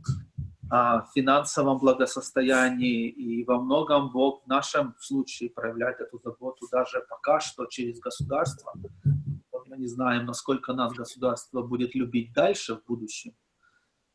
[0.70, 7.66] о финансовом благосостоянии, и во многом в нашем случае проявляет эту заботу даже пока что
[7.66, 8.72] через государство.
[9.66, 13.32] Мы не знаем, насколько нас государство будет любить дальше в будущем,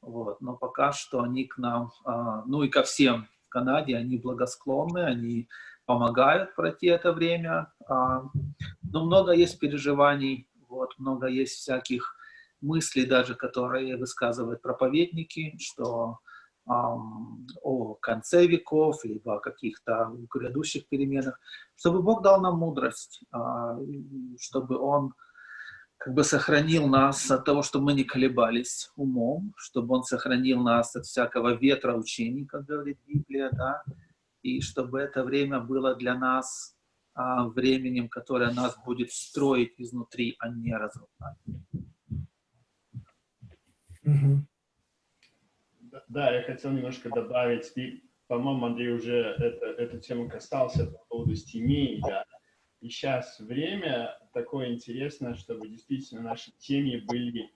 [0.02, 0.42] вот.
[0.42, 5.00] но пока что они к нам, а, ну и ко всем в Канаде, они благосклонны,
[5.00, 5.50] они
[5.86, 8.24] помогают пройти это время, а,
[8.84, 12.16] но много есть переживаний, вот, много есть всяких
[12.62, 16.20] мыслей даже, которые высказывают проповедники, что
[16.70, 21.40] о конце веков, либо о каких-то грядущих переменах,
[21.76, 23.78] чтобы Бог дал нам мудрость, а,
[24.40, 25.14] чтобы Он
[25.98, 30.96] как бы сохранил нас от того, чтобы мы не колебались умом, чтобы Он сохранил нас
[30.96, 33.84] от всякого ветра учений, как говорит Библия, да,
[34.44, 36.76] и чтобы это время было для нас
[37.14, 41.38] а, временем, которое нас будет строить изнутри, а не разрушать.
[44.06, 44.49] Mm-hmm.
[46.10, 51.36] Да, я хотел немножко добавить, и, по-моему, Андрей уже это, эту тему касался по поводу
[51.36, 52.26] семей, да.
[52.82, 57.52] И сейчас время такое интересное, чтобы действительно наши семьи были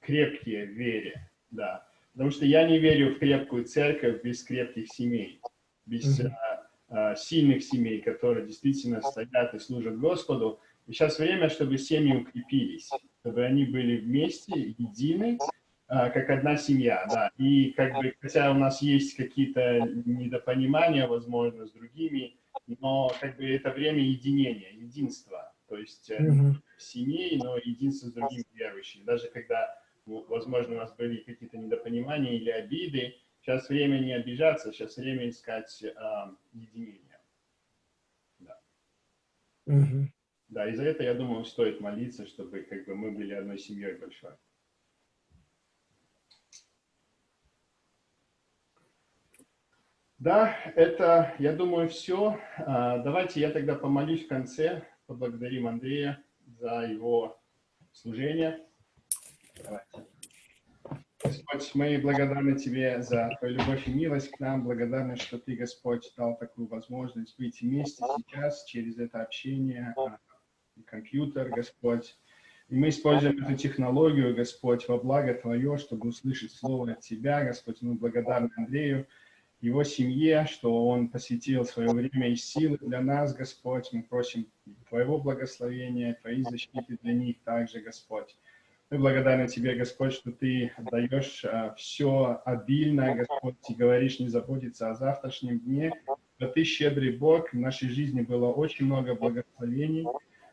[0.00, 1.88] крепкие в вере, да.
[2.12, 5.40] Потому что я не верю в крепкую церковь без крепких семей,
[5.86, 6.28] без mm-hmm.
[6.28, 10.60] а, а, сильных семей, которые действительно стоят и служат Господу.
[10.86, 12.90] И сейчас время, чтобы семьи укрепились,
[13.20, 15.38] чтобы они были вместе, едины,
[16.10, 17.30] как одна семья, да.
[17.36, 23.44] И как бы, хотя у нас есть какие-то недопонимания, возможно, с другими, но как бы
[23.44, 25.52] это время единения, единства.
[25.68, 26.54] То есть mm-hmm.
[26.78, 29.04] семьи, но единство с другими верующими.
[29.04, 34.72] Даже когда, ну, возможно, у нас были какие-то недопонимания или обиды, сейчас время не обижаться,
[34.72, 35.92] сейчас время искать э,
[36.52, 37.20] единение.
[38.38, 38.58] Да.
[39.68, 40.06] Mm-hmm.
[40.48, 43.96] Да, и за это, я думаю, стоит молиться, чтобы как бы мы были одной семьей
[43.96, 44.32] большой.
[50.24, 52.40] Да, это, я думаю, все.
[52.56, 57.38] А, давайте я тогда помолюсь в конце, поблагодарим Андрея за его
[57.92, 58.64] служение.
[59.62, 60.06] Давайте.
[61.22, 66.10] Господь, мы благодарны Тебе за Твою любовь и милость к нам, благодарны, что Ты, Господь,
[66.16, 70.16] дал такую возможность быть вместе сейчас через это общение, а,
[70.86, 72.16] компьютер, Господь.
[72.70, 77.82] И мы используем эту технологию, Господь, во благо Твое, чтобы услышать Слово от Тебя, Господь.
[77.82, 79.06] Мы благодарны Андрею,
[79.64, 83.88] его семье, что он посвятил свое время и силы для нас, Господь.
[83.92, 84.46] Мы просим
[84.88, 88.36] Твоего благословения, Твоей защиты для них также, Господь.
[88.90, 94.90] Мы благодарны Тебе, Господь, что Ты даешь а, все обильно, Господь, и говоришь не заботиться
[94.90, 95.92] о завтрашнем дне,
[96.36, 100.06] что Ты щедрый Бог, в нашей жизни было очень много благословений.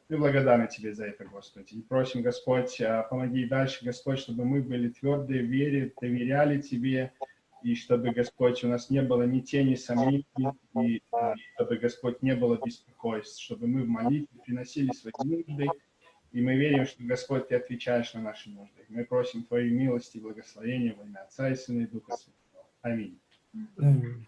[0.07, 1.73] Мы благодарны Тебе за это, Господь.
[1.73, 7.11] И просим, Господь, а, помоги дальше, Господь, чтобы мы были твердые в вере, доверяли Тебе,
[7.63, 10.25] и чтобы, Господь, у нас не было ни тени сомнений,
[10.81, 11.01] и
[11.55, 15.67] чтобы, Господь, не было беспокойств, чтобы мы в молитве приносили свои нужды,
[16.31, 18.85] и мы верим, что, Господь, Ты отвечаешь на наши нужды.
[18.89, 22.65] Мы просим Твоей милости и благословения во имя Отца и Сына и Духа Святого.
[22.81, 23.19] Аминь.
[23.77, 24.27] Аминь.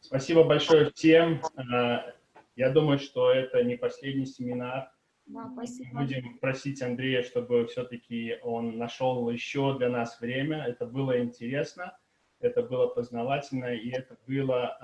[0.00, 1.40] Спасибо большое всем.
[1.56, 2.12] А,
[2.54, 4.92] я думаю, что это не последний семинар.
[5.26, 6.00] Да, спасибо.
[6.00, 10.64] Будем просить Андрея, чтобы все-таки он нашел еще для нас время.
[10.64, 11.96] Это было интересно
[12.40, 14.78] это было познавательно, и это было,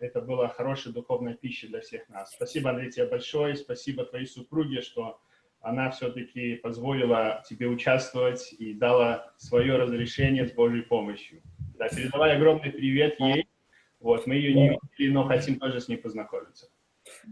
[0.00, 2.32] это была хорошая духовная пища для всех нас.
[2.32, 5.20] Спасибо, Андрей, тебе большое, спасибо твоей супруге, что
[5.60, 11.42] она все-таки позволила тебе участвовать и дала свое разрешение с Божьей помощью.
[11.78, 13.46] Да, передавай огромный привет ей.
[13.98, 16.70] Вот, мы ее не видели, но хотим тоже с ней познакомиться.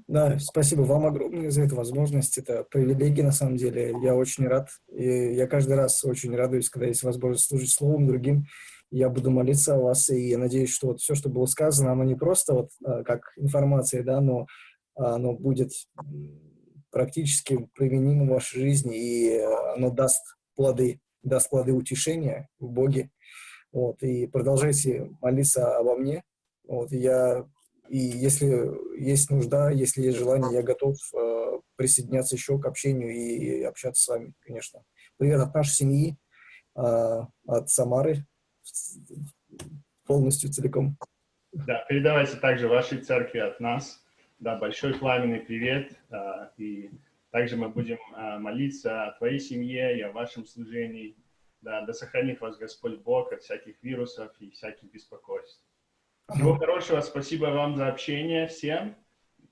[0.06, 2.36] Да, спасибо вам огромное за эту возможность.
[2.36, 3.94] Это привилегия, на самом деле.
[4.02, 4.68] Я очень рад.
[4.92, 8.44] И я каждый раз очень радуюсь, когда есть возможность служить словом другим
[8.90, 12.04] я буду молиться о вас, и я надеюсь, что вот все, что было сказано, оно
[12.04, 14.46] не просто вот а, как информация, да, но
[14.96, 15.70] а, оно будет
[16.90, 20.22] практически применимо в вашей жизни, и а, оно даст
[20.54, 23.10] плоды, даст плоды утешения в Боге.
[23.72, 26.22] Вот, и продолжайте молиться обо мне.
[26.66, 27.46] Вот, я,
[27.88, 33.60] и если есть нужда, если есть желание, я готов э, присоединяться еще к общению и,
[33.60, 34.82] и общаться с вами, конечно.
[35.18, 36.16] Привет от нашей семьи,
[36.76, 38.26] э, от Самары,
[40.06, 40.96] полностью целиком.
[41.52, 44.04] Да, передавайте также вашей церкви от нас.
[44.38, 45.92] Да, большой пламенный привет.
[46.10, 46.90] А, и
[47.30, 51.16] также мы будем а, молиться о твоей семье и о вашем служении.
[51.60, 55.64] Да, да сохранит вас Господь Бог от всяких вирусов и всяких беспокойств.
[56.32, 57.00] Всего хорошего.
[57.00, 58.94] Спасибо вам за общение всем.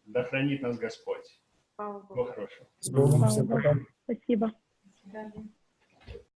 [0.05, 1.41] Да хранит нас Господь.
[1.75, 2.69] Всего хорошего.
[4.05, 4.53] Спасибо.
[4.85, 5.49] До свидания.